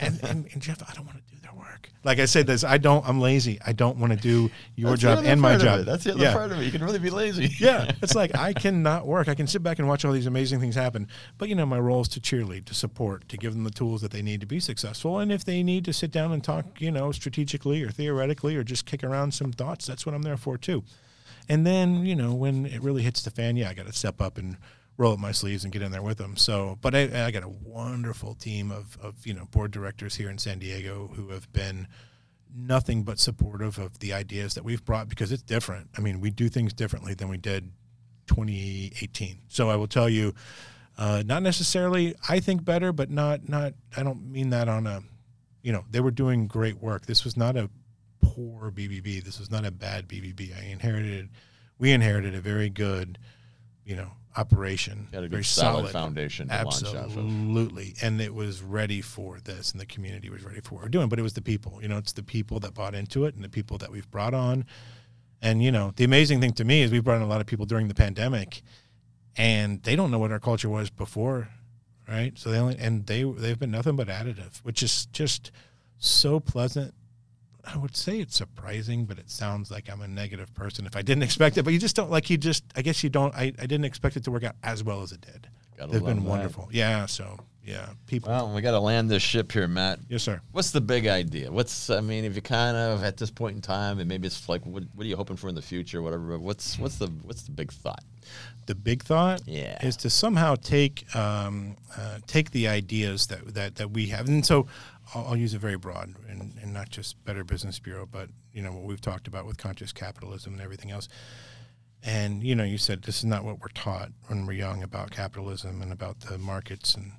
And, 0.00 0.20
and, 0.22 0.46
and 0.52 0.60
Jeff, 0.62 0.82
I 0.88 0.92
don't 0.94 1.06
want 1.06 1.18
to 1.18 1.34
do 1.34 1.39
work. 1.80 1.92
Like 2.04 2.18
I 2.18 2.24
said, 2.24 2.46
this 2.46 2.64
I 2.64 2.78
don't. 2.78 3.06
I'm 3.06 3.20
lazy. 3.20 3.58
I 3.64 3.72
don't 3.72 3.98
want 3.98 4.12
to 4.12 4.18
do 4.18 4.50
your 4.76 4.90
That's 4.90 5.02
job 5.02 5.24
and 5.24 5.40
my 5.40 5.56
job. 5.56 5.84
That's 5.84 6.04
the 6.04 6.12
other 6.12 6.22
yeah. 6.22 6.32
part 6.32 6.50
of 6.52 6.60
it. 6.60 6.64
You 6.64 6.70
can 6.70 6.82
really 6.82 6.98
be 6.98 7.10
lazy. 7.10 7.50
yeah, 7.58 7.90
it's 8.02 8.14
like 8.14 8.34
I 8.36 8.52
cannot 8.52 9.06
work. 9.06 9.28
I 9.28 9.34
can 9.34 9.46
sit 9.46 9.62
back 9.62 9.78
and 9.78 9.88
watch 9.88 10.04
all 10.04 10.12
these 10.12 10.26
amazing 10.26 10.60
things 10.60 10.74
happen, 10.74 11.08
but 11.38 11.48
you 11.48 11.54
know, 11.54 11.66
my 11.66 11.78
role 11.78 12.00
is 12.00 12.08
to 12.08 12.20
cheerlead, 12.20 12.64
to 12.66 12.74
support, 12.74 13.28
to 13.28 13.36
give 13.36 13.52
them 13.52 13.64
the 13.64 13.70
tools 13.70 14.00
that 14.02 14.10
they 14.10 14.22
need 14.22 14.40
to 14.40 14.46
be 14.46 14.60
successful. 14.60 15.18
And 15.18 15.30
if 15.30 15.44
they 15.44 15.62
need 15.62 15.84
to 15.86 15.92
sit 15.92 16.10
down 16.10 16.32
and 16.32 16.42
talk, 16.42 16.80
you 16.80 16.90
know, 16.90 17.12
strategically 17.12 17.82
or 17.82 17.90
theoretically, 17.90 18.56
or 18.56 18.64
just 18.64 18.86
kick 18.86 19.04
around 19.04 19.34
some 19.34 19.52
thoughts, 19.52 19.86
that's 19.86 20.06
what 20.06 20.14
I'm 20.14 20.22
there 20.22 20.36
for 20.36 20.56
too. 20.56 20.84
And 21.48 21.66
then, 21.66 22.06
you 22.06 22.14
know, 22.14 22.32
when 22.32 22.64
it 22.66 22.80
really 22.80 23.02
hits 23.02 23.22
the 23.22 23.30
fan, 23.30 23.56
yeah, 23.56 23.70
I 23.70 23.74
got 23.74 23.86
to 23.86 23.92
step 23.92 24.20
up 24.20 24.38
and 24.38 24.56
roll 25.00 25.14
up 25.14 25.18
my 25.18 25.32
sleeves 25.32 25.64
and 25.64 25.72
get 25.72 25.80
in 25.80 25.90
there 25.90 26.02
with 26.02 26.18
them. 26.18 26.36
So, 26.36 26.76
but 26.82 26.94
I, 26.94 27.26
I 27.26 27.30
got 27.30 27.42
a 27.42 27.48
wonderful 27.48 28.34
team 28.34 28.70
of, 28.70 28.98
of, 29.00 29.26
you 29.26 29.32
know, 29.32 29.46
board 29.46 29.70
directors 29.70 30.16
here 30.16 30.28
in 30.28 30.36
San 30.36 30.58
Diego 30.58 31.10
who 31.14 31.30
have 31.30 31.50
been 31.54 31.88
nothing 32.54 33.02
but 33.02 33.18
supportive 33.18 33.78
of 33.78 33.98
the 34.00 34.12
ideas 34.12 34.52
that 34.54 34.62
we've 34.62 34.84
brought 34.84 35.08
because 35.08 35.32
it's 35.32 35.42
different. 35.42 35.88
I 35.96 36.02
mean, 36.02 36.20
we 36.20 36.28
do 36.30 36.50
things 36.50 36.74
differently 36.74 37.14
than 37.14 37.30
we 37.30 37.38
did 37.38 37.72
2018. 38.26 39.38
So 39.48 39.70
I 39.70 39.76
will 39.76 39.86
tell 39.88 40.08
you, 40.08 40.34
uh, 40.98 41.22
not 41.24 41.42
necessarily 41.42 42.14
I 42.28 42.40
think 42.40 42.62
better, 42.62 42.92
but 42.92 43.08
not 43.08 43.48
not. 43.48 43.72
I 43.96 44.02
don't 44.02 44.30
mean 44.30 44.50
that 44.50 44.68
on 44.68 44.86
a, 44.86 45.00
you 45.62 45.72
know, 45.72 45.84
they 45.90 46.00
were 46.00 46.10
doing 46.10 46.46
great 46.46 46.78
work. 46.82 47.06
This 47.06 47.24
was 47.24 47.38
not 47.38 47.56
a 47.56 47.70
poor 48.20 48.70
BBB. 48.70 49.24
This 49.24 49.38
was 49.38 49.50
not 49.50 49.64
a 49.64 49.70
bad 49.70 50.08
BBB. 50.08 50.54
I 50.54 50.66
inherited, 50.66 51.30
we 51.78 51.92
inherited 51.92 52.34
a 52.34 52.40
very 52.40 52.68
good, 52.68 53.18
you 53.82 53.96
know, 53.96 54.10
operation. 54.40 55.08
Got 55.12 55.18
a 55.18 55.22
good 55.22 55.30
very 55.30 55.44
solid, 55.44 55.92
foundation 55.92 56.48
to 56.48 56.54
launch 56.54 56.82
off 56.82 56.94
of. 56.94 56.96
Absolutely. 57.04 57.94
And 58.02 58.20
it 58.20 58.34
was 58.34 58.62
ready 58.62 59.00
for 59.00 59.38
this, 59.40 59.72
and 59.72 59.80
the 59.80 59.86
community 59.86 60.30
was 60.30 60.42
ready 60.42 60.60
for 60.60 60.76
what 60.76 60.84
we're 60.84 60.88
doing. 60.88 61.08
But 61.08 61.18
it 61.18 61.22
was 61.22 61.34
the 61.34 61.42
people. 61.42 61.78
You 61.82 61.88
know, 61.88 61.98
it's 61.98 62.12
the 62.12 62.22
people 62.22 62.60
that 62.60 62.74
bought 62.74 62.94
into 62.94 63.24
it 63.24 63.34
and 63.34 63.44
the 63.44 63.48
people 63.48 63.78
that 63.78 63.90
we've 63.90 64.10
brought 64.10 64.34
on. 64.34 64.64
And 65.42 65.62
you 65.62 65.70
know, 65.70 65.92
the 65.96 66.04
amazing 66.04 66.40
thing 66.40 66.52
to 66.54 66.64
me 66.64 66.82
is 66.82 66.90
we 66.90 67.00
brought 67.00 67.16
in 67.16 67.22
a 67.22 67.26
lot 67.26 67.40
of 67.40 67.46
people 67.46 67.66
during 67.66 67.88
the 67.88 67.94
pandemic, 67.94 68.62
and 69.36 69.82
they 69.82 69.96
don't 69.96 70.10
know 70.10 70.18
what 70.18 70.32
our 70.32 70.40
culture 70.40 70.68
was 70.68 70.90
before, 70.90 71.48
right? 72.08 72.38
So 72.38 72.50
they 72.50 72.58
only 72.58 72.76
and 72.78 73.06
they 73.06 73.22
they've 73.22 73.58
been 73.58 73.70
nothing 73.70 73.96
but 73.96 74.08
additive, 74.08 74.58
which 74.62 74.82
is 74.82 75.06
just 75.06 75.50
so 75.98 76.40
pleasant. 76.40 76.94
I 77.64 77.76
would 77.76 77.96
say 77.96 78.18
it's 78.20 78.36
surprising, 78.36 79.04
but 79.04 79.18
it 79.18 79.30
sounds 79.30 79.70
like 79.70 79.90
I'm 79.90 80.00
a 80.02 80.08
negative 80.08 80.52
person 80.54 80.86
if 80.86 80.96
I 80.96 81.02
didn't 81.02 81.22
expect 81.22 81.58
it. 81.58 81.62
But 81.64 81.72
you 81.72 81.78
just 81.78 81.96
don't 81.96 82.10
like 82.10 82.30
you 82.30 82.36
just. 82.38 82.64
I 82.76 82.82
guess 82.82 83.02
you 83.04 83.10
don't. 83.10 83.34
I, 83.34 83.52
I 83.58 83.66
didn't 83.66 83.84
expect 83.84 84.16
it 84.16 84.24
to 84.24 84.30
work 84.30 84.44
out 84.44 84.56
as 84.62 84.82
well 84.84 85.02
as 85.02 85.12
it 85.12 85.20
did. 85.20 85.48
Gotta 85.76 85.92
They've 85.92 86.04
been 86.04 86.20
that. 86.24 86.28
wonderful. 86.28 86.68
Yeah. 86.72 87.06
So 87.06 87.38
yeah, 87.64 87.90
people. 88.06 88.30
Well, 88.30 88.52
we 88.54 88.62
got 88.62 88.72
to 88.72 88.80
land 88.80 89.10
this 89.10 89.22
ship 89.22 89.52
here, 89.52 89.68
Matt. 89.68 90.00
yes, 90.08 90.22
sir. 90.22 90.40
What's 90.52 90.70
the 90.70 90.80
big 90.80 91.06
idea? 91.06 91.50
What's 91.52 91.90
I 91.90 92.00
mean, 92.00 92.24
if 92.24 92.34
you 92.34 92.42
kind 92.42 92.76
of 92.76 93.04
at 93.04 93.16
this 93.16 93.30
point 93.30 93.56
in 93.56 93.62
time, 93.62 93.98
and 93.98 94.08
maybe 94.08 94.26
it's 94.26 94.48
like, 94.48 94.64
what, 94.66 94.82
what 94.94 95.04
are 95.04 95.08
you 95.08 95.16
hoping 95.16 95.36
for 95.36 95.48
in 95.48 95.54
the 95.54 95.62
future, 95.62 96.02
whatever. 96.02 96.24
But 96.38 96.40
what's 96.40 96.78
what's 96.78 96.96
the 96.96 97.08
what's 97.24 97.42
the 97.42 97.52
big 97.52 97.72
thought? 97.72 98.02
the 98.66 98.74
big 98.76 99.02
thought 99.02 99.40
Yeah. 99.46 99.84
is 99.84 99.96
to 99.98 100.10
somehow 100.10 100.54
take 100.54 101.04
um, 101.16 101.76
uh, 101.96 102.18
take 102.28 102.52
the 102.52 102.68
ideas 102.68 103.26
that, 103.28 103.54
that 103.54 103.76
that 103.76 103.90
we 103.90 104.06
have, 104.08 104.28
and 104.28 104.46
so 104.46 104.66
I'll, 105.14 105.28
I'll 105.28 105.36
use 105.36 105.54
it 105.54 105.58
very 105.58 105.76
broad, 105.76 106.14
and, 106.28 106.54
and 106.62 106.72
not 106.72 106.90
just 106.90 107.22
Better 107.24 107.44
Business 107.44 107.78
Bureau, 107.78 108.06
but 108.10 108.28
you 108.52 108.62
know 108.62 108.72
what 108.72 108.84
we've 108.84 109.00
talked 109.00 109.28
about 109.28 109.46
with 109.46 109.58
conscious 109.58 109.92
capitalism 109.92 110.54
and 110.54 110.62
everything 110.62 110.90
else. 110.90 111.08
And 112.02 112.42
you 112.42 112.54
know, 112.54 112.64
you 112.64 112.78
said 112.78 113.02
this 113.02 113.18
is 113.18 113.24
not 113.24 113.44
what 113.44 113.60
we're 113.60 113.68
taught 113.68 114.10
when 114.26 114.46
we're 114.46 114.54
young 114.54 114.82
about 114.82 115.10
capitalism 115.10 115.82
and 115.82 115.92
about 115.92 116.20
the 116.20 116.38
markets, 116.38 116.94
and 116.94 117.12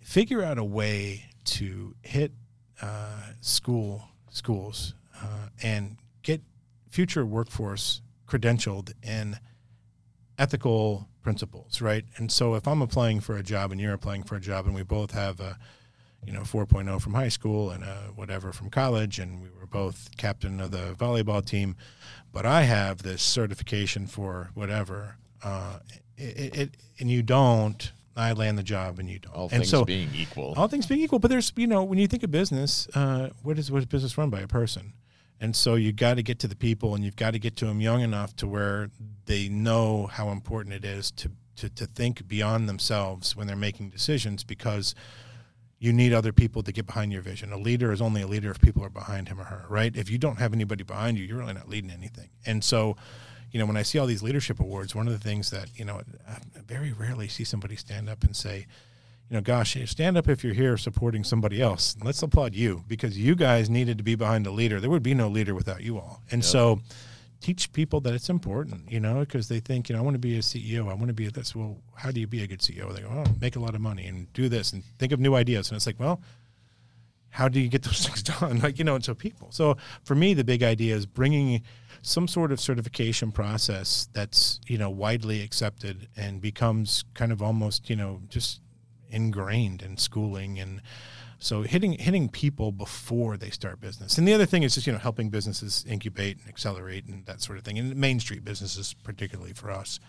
figure 0.00 0.42
out 0.42 0.58
a 0.58 0.64
way 0.64 1.26
to 1.44 1.94
hit 2.02 2.32
uh, 2.80 3.32
school 3.40 4.08
schools 4.30 4.94
uh, 5.22 5.48
and 5.62 5.96
get 6.22 6.42
future 6.88 7.24
workforce 7.24 8.00
credentialed 8.26 8.92
in 9.02 9.38
ethical 10.38 11.08
principles, 11.22 11.80
right? 11.80 12.04
And 12.16 12.30
so 12.30 12.54
if 12.54 12.66
I'm 12.66 12.82
applying 12.82 13.20
for 13.20 13.36
a 13.36 13.42
job 13.42 13.72
and 13.72 13.80
you're 13.80 13.92
applying 13.92 14.24
for 14.24 14.36
a 14.36 14.40
job 14.40 14.66
and 14.66 14.74
we 14.74 14.82
both 14.82 15.12
have 15.12 15.40
a 15.40 15.58
you 16.26 16.32
know 16.32 16.40
4.0 16.40 17.00
from 17.00 17.14
high 17.14 17.28
school 17.28 17.70
and 17.70 17.84
a 17.84 18.10
whatever 18.14 18.52
from 18.52 18.70
college 18.70 19.18
and 19.18 19.42
we 19.42 19.48
were 19.58 19.66
both 19.66 20.10
captain 20.16 20.60
of 20.60 20.70
the 20.70 20.94
volleyball 20.98 21.44
team, 21.44 21.76
but 22.32 22.46
I 22.46 22.62
have 22.62 23.02
this 23.02 23.22
certification 23.22 24.06
for 24.06 24.50
whatever 24.54 25.16
uh, 25.44 25.78
it, 26.16 26.56
it 26.56 26.70
and 26.98 27.10
you 27.10 27.22
don't, 27.22 27.92
I 28.16 28.32
land 28.32 28.56
the 28.58 28.62
job 28.62 28.98
and 28.98 29.08
you 29.08 29.18
don't. 29.18 29.34
All 29.34 29.44
and 29.44 29.62
things 29.62 29.68
so 29.68 29.84
being 29.84 30.08
equal. 30.14 30.54
all 30.56 30.68
things 30.68 30.86
being 30.86 31.00
equal, 31.00 31.18
but 31.18 31.30
there's 31.30 31.52
you 31.56 31.66
know 31.66 31.84
when 31.84 31.98
you 31.98 32.06
think 32.06 32.22
of 32.22 32.30
business, 32.30 32.88
uh, 32.94 33.30
what 33.42 33.58
is 33.58 33.70
what 33.70 33.78
is 33.78 33.86
business 33.86 34.16
run 34.16 34.30
by 34.30 34.40
a 34.40 34.48
person, 34.48 34.94
and 35.40 35.54
so 35.54 35.74
you 35.74 35.92
got 35.92 36.14
to 36.14 36.22
get 36.22 36.38
to 36.40 36.48
the 36.48 36.56
people, 36.56 36.94
and 36.94 37.04
you've 37.04 37.16
got 37.16 37.32
to 37.32 37.38
get 37.38 37.56
to 37.56 37.66
them 37.66 37.80
young 37.80 38.00
enough 38.00 38.34
to 38.36 38.46
where 38.46 38.90
they 39.26 39.48
know 39.48 40.06
how 40.06 40.30
important 40.30 40.74
it 40.74 40.84
is 40.84 41.10
to 41.12 41.30
to 41.56 41.68
to 41.68 41.86
think 41.86 42.26
beyond 42.26 42.68
themselves 42.68 43.36
when 43.36 43.46
they're 43.46 43.56
making 43.56 43.90
decisions 43.90 44.44
because 44.44 44.94
you 45.84 45.92
need 45.92 46.14
other 46.14 46.32
people 46.32 46.62
to 46.62 46.72
get 46.72 46.86
behind 46.86 47.12
your 47.12 47.20
vision. 47.20 47.52
A 47.52 47.58
leader 47.58 47.92
is 47.92 48.00
only 48.00 48.22
a 48.22 48.26
leader 48.26 48.50
if 48.50 48.58
people 48.58 48.82
are 48.82 48.88
behind 48.88 49.28
him 49.28 49.38
or 49.38 49.44
her, 49.44 49.66
right? 49.68 49.94
If 49.94 50.10
you 50.10 50.16
don't 50.16 50.38
have 50.38 50.54
anybody 50.54 50.82
behind 50.82 51.18
you, 51.18 51.26
you're 51.26 51.36
really 51.36 51.52
not 51.52 51.68
leading 51.68 51.90
anything. 51.90 52.30
And 52.46 52.64
so, 52.64 52.96
you 53.52 53.60
know, 53.60 53.66
when 53.66 53.76
I 53.76 53.82
see 53.82 53.98
all 53.98 54.06
these 54.06 54.22
leadership 54.22 54.60
awards, 54.60 54.94
one 54.94 55.06
of 55.06 55.12
the 55.12 55.18
things 55.18 55.50
that, 55.50 55.68
you 55.78 55.84
know, 55.84 56.00
I 56.26 56.38
very 56.66 56.92
rarely 56.92 57.28
see 57.28 57.44
somebody 57.44 57.76
stand 57.76 58.08
up 58.08 58.24
and 58.24 58.34
say, 58.34 58.66
you 59.28 59.36
know, 59.36 59.42
gosh, 59.42 59.76
stand 59.84 60.16
up 60.16 60.26
if 60.26 60.42
you're 60.42 60.54
here 60.54 60.78
supporting 60.78 61.22
somebody 61.22 61.60
else. 61.60 61.96
Let's 62.02 62.22
applaud 62.22 62.54
you 62.54 62.84
because 62.88 63.18
you 63.18 63.34
guys 63.34 63.68
needed 63.68 63.98
to 63.98 64.04
be 64.04 64.14
behind 64.14 64.46
a 64.46 64.50
leader. 64.50 64.80
There 64.80 64.88
would 64.88 65.02
be 65.02 65.12
no 65.12 65.28
leader 65.28 65.54
without 65.54 65.82
you 65.82 65.98
all. 65.98 66.22
And 66.30 66.42
so 66.42 66.80
teach 67.44 67.70
people 67.74 68.00
that 68.00 68.14
it's 68.14 68.30
important, 68.30 68.90
you 68.90 68.98
know, 68.98 69.20
because 69.20 69.48
they 69.48 69.60
think, 69.60 69.90
you 69.90 69.94
know, 69.94 70.00
I 70.00 70.02
want 70.02 70.14
to 70.14 70.18
be 70.18 70.36
a 70.36 70.40
CEO. 70.40 70.90
I 70.90 70.94
want 70.94 71.08
to 71.08 71.12
be 71.12 71.28
this. 71.28 71.54
Well, 71.54 71.76
how 71.94 72.10
do 72.10 72.18
you 72.18 72.26
be 72.26 72.42
a 72.42 72.46
good 72.46 72.60
CEO? 72.60 72.90
They 72.94 73.02
go, 73.02 73.08
oh, 73.10 73.30
make 73.38 73.56
a 73.56 73.60
lot 73.60 73.74
of 73.74 73.82
money 73.82 74.06
and 74.06 74.32
do 74.32 74.48
this 74.48 74.72
and 74.72 74.82
think 74.98 75.12
of 75.12 75.20
new 75.20 75.34
ideas. 75.34 75.68
And 75.68 75.76
it's 75.76 75.86
like, 75.86 76.00
well, 76.00 76.22
how 77.28 77.48
do 77.48 77.60
you 77.60 77.68
get 77.68 77.82
those 77.88 78.06
things 78.06 78.22
done? 78.22 78.60
Like, 78.60 78.78
you 78.78 78.84
know, 78.84 78.94
and 78.94 79.04
so 79.04 79.14
people. 79.14 79.48
So 79.50 79.76
for 80.04 80.14
me, 80.14 80.32
the 80.32 80.42
big 80.42 80.62
idea 80.62 80.94
is 80.96 81.04
bringing 81.04 81.60
some 82.00 82.26
sort 82.26 82.50
of 82.50 82.58
certification 82.60 83.30
process 83.30 84.08
that's, 84.14 84.58
you 84.66 84.78
know, 84.78 84.88
widely 84.88 85.42
accepted 85.42 86.08
and 86.16 86.40
becomes 86.40 87.04
kind 87.12 87.30
of 87.30 87.42
almost, 87.42 87.90
you 87.90 87.96
know, 87.96 88.22
just 88.26 88.62
ingrained 89.10 89.82
in 89.82 89.98
schooling 89.98 90.58
and 90.58 90.80
so 91.44 91.60
hitting 91.60 91.92
hitting 91.92 92.30
people 92.30 92.72
before 92.72 93.36
they 93.36 93.50
start 93.50 93.78
business. 93.78 94.16
And 94.16 94.26
the 94.26 94.32
other 94.32 94.46
thing 94.46 94.62
is 94.62 94.74
just, 94.74 94.86
you 94.86 94.94
know, 94.94 94.98
helping 94.98 95.28
businesses 95.28 95.84
incubate 95.86 96.38
and 96.38 96.48
accelerate 96.48 97.04
and 97.04 97.26
that 97.26 97.42
sort 97.42 97.58
of 97.58 97.64
thing. 97.64 97.78
And 97.78 97.94
Main 97.94 98.18
Street 98.18 98.44
businesses 98.44 98.94
particularly 99.04 99.52
for 99.52 99.70
us. 99.70 100.00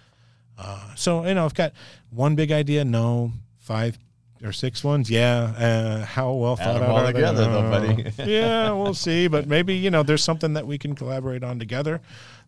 Uh, 0.58 0.96
so, 0.96 1.26
you 1.26 1.34
know, 1.34 1.44
I've 1.44 1.54
got 1.54 1.74
one 2.10 2.36
big 2.36 2.54
idea, 2.54 2.86
no, 2.86 3.34
five 3.58 4.00
or 4.46 4.54
six 4.54 4.82
ones. 4.82 5.10
Yeah. 5.10 5.54
Uh, 5.58 6.06
how 6.06 6.32
well 6.32 6.56
thought 6.56 6.76
them 6.76 6.84
out 6.84 6.90
all 6.90 6.98
are 7.00 7.08
they? 7.08 7.14
together, 7.14 7.44
though, 7.52 7.70
buddy. 7.70 8.06
Uh, 8.06 8.12
yeah, 8.26 8.72
we'll 8.72 8.94
see. 8.94 9.28
But 9.28 9.46
maybe, 9.46 9.76
you 9.76 9.92
know, 9.92 10.04
there's 10.04 10.24
something 10.24 10.54
that 10.54 10.66
we 10.66 10.78
can 10.78 10.96
collaborate 10.96 11.44
on 11.44 11.60
together 11.60 12.00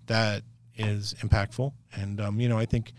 that 0.06 0.44
is 0.78 1.14
impactful. 1.20 1.74
And, 1.94 2.22
um, 2.22 2.40
you 2.40 2.48
know, 2.48 2.58
I 2.58 2.66
think 2.66 2.94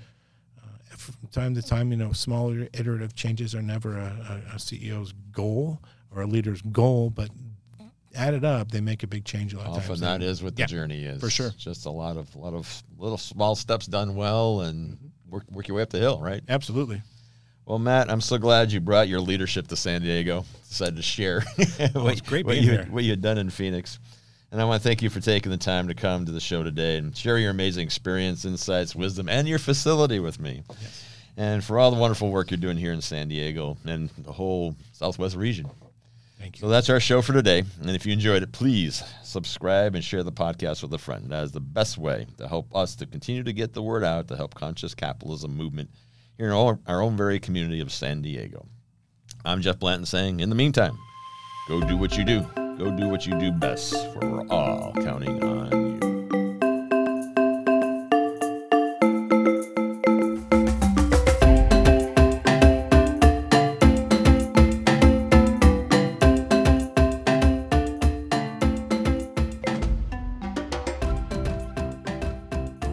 from 0.99 1.28
time 1.32 1.55
to 1.55 1.62
time, 1.62 1.90
you 1.90 1.96
know, 1.96 2.12
smaller 2.12 2.68
iterative 2.72 3.14
changes 3.14 3.55
are 3.55 3.62
never 3.62 3.96
a, 3.96 4.42
a, 4.51 4.55
a 4.55 4.57
CEO's 4.57 5.12
goal 5.32 5.80
or 6.14 6.22
a 6.22 6.26
leader's 6.26 6.61
goal, 6.62 7.11
but 7.11 7.30
added 8.14 8.44
up, 8.44 8.70
they 8.70 8.80
make 8.80 9.03
a 9.03 9.07
big 9.07 9.24
change 9.24 9.55
a 9.55 9.59
lot 9.59 9.66
of 9.66 9.72
Often 9.74 9.88
times. 9.88 10.01
that 10.01 10.22
is 10.22 10.42
what 10.42 10.57
the 10.57 10.62
Yeah, 10.62 10.66
journey 10.66 11.05
is. 11.05 11.20
for 11.20 11.30
sure. 11.30 11.51
Just 11.57 11.86
a 11.86 11.90
lot 11.90 12.16
of 12.16 12.34
lot 12.36 12.55
of 12.55 12.82
little 12.99 13.18
small 13.18 13.55
steps 13.55 13.86
done 13.86 14.14
well 14.14 14.62
and 14.62 14.94
mm-hmm. 14.94 15.30
work 15.30 15.44
work 15.51 15.68
your 15.68 15.76
way 15.76 15.82
up 15.82 15.90
the 15.90 15.99
hill, 15.99 16.20
right? 16.20 16.42
Absolutely. 16.49 17.03
Well, 17.66 17.78
Matt, 17.78 18.11
I'm 18.11 18.22
so 18.22 18.38
glad 18.38 18.72
you 18.72 18.80
brought 18.80 19.09
your 19.09 19.20
leadership 19.20 19.68
to 19.68 19.76
San 19.76 20.01
Diego. 20.01 20.46
Decided 20.68 20.96
to 20.96 21.03
share 21.03 21.40
what, 21.92 22.12
it's 22.12 22.22
great 22.22 22.46
what 22.46 22.57
you, 22.57 22.78
what 22.88 23.05
you 23.05 23.11
had 23.11 23.20
done 23.20 23.36
in 23.36 23.51
Phoenix. 23.51 23.99
And 24.51 24.61
I 24.62 24.64
want 24.64 24.82
to 24.82 24.88
thank 24.88 25.03
you 25.03 25.11
for 25.11 25.20
taking 25.20 25.51
the 25.51 25.59
time 25.59 25.88
to 25.88 25.94
come 25.94 26.24
to 26.24 26.32
the 26.32 26.40
show 26.40 26.62
today 26.62 26.96
and 26.96 27.14
share 27.14 27.36
your 27.36 27.51
amazing 27.51 27.84
experience, 27.84 28.46
insights, 28.46 28.94
wisdom, 28.94 29.28
and 29.28 29.46
your 29.46 29.59
facility 29.59 30.20
with 30.20 30.40
me. 30.40 30.62
And 31.36 31.62
for 31.62 31.78
all 31.78 31.90
the 31.90 32.01
wonderful 32.01 32.30
work 32.30 32.51
you're 32.51 32.59
doing 32.59 32.78
here 32.78 32.92
in 32.92 33.03
San 33.03 33.28
Diego 33.28 33.76
and 33.84 34.09
the 34.18 34.32
whole 34.32 34.74
Southwest 34.92 35.36
region. 35.36 35.70
Thank 36.38 36.57
you. 36.57 36.61
So 36.62 36.68
that's 36.68 36.88
our 36.88 36.99
show 36.99 37.20
for 37.20 37.32
today. 37.32 37.62
And 37.80 37.90
if 37.90 38.07
you 38.07 38.12
enjoyed 38.12 38.42
it, 38.42 38.53
please 38.53 39.03
subscribe 39.22 39.94
and 39.94 40.03
share 40.03 40.22
the 40.22 40.32
podcast 40.32 40.82
with 40.82 40.94
a 40.94 40.99
friend. 40.99 41.30
That 41.30 41.44
is 41.44 41.53
the 41.53 41.61
best 41.61 41.99
way 41.99 42.26
to 42.38 42.49
help 42.49 42.74
us 42.74 42.96
to 42.96 43.07
continue 43.07 43.42
to 43.42 43.53
get 43.53 43.74
the 43.74 43.82
word 43.82 44.03
out 44.03 44.28
to 44.28 44.36
help 44.36 44.55
conscious 44.55 44.94
capitalism 44.94 45.55
movement 45.55 45.90
here 46.38 46.46
in 46.46 46.53
our, 46.53 46.78
our 46.86 47.03
own 47.03 47.16
very 47.16 47.38
community 47.38 47.80
of 47.80 47.92
San 47.92 48.22
Diego. 48.22 48.66
I'm 49.44 49.61
Jeff 49.61 49.78
Blanton 49.78 50.07
saying, 50.07 50.40
in 50.40 50.49
the 50.49 50.57
meantime, 50.57 50.96
go 51.68 51.80
do 51.80 51.96
what 51.96 52.16
you 52.16 52.24
do. 52.24 52.67
Go 52.79 52.93
do 52.93 53.09
what 53.09 53.26
you 53.26 53.37
do 53.41 53.51
best, 53.51 53.93
for 54.12 54.20
we're 54.20 54.47
all 54.51 54.93
counting 54.93 55.43
on 55.43 56.01
you. 56.01 56.17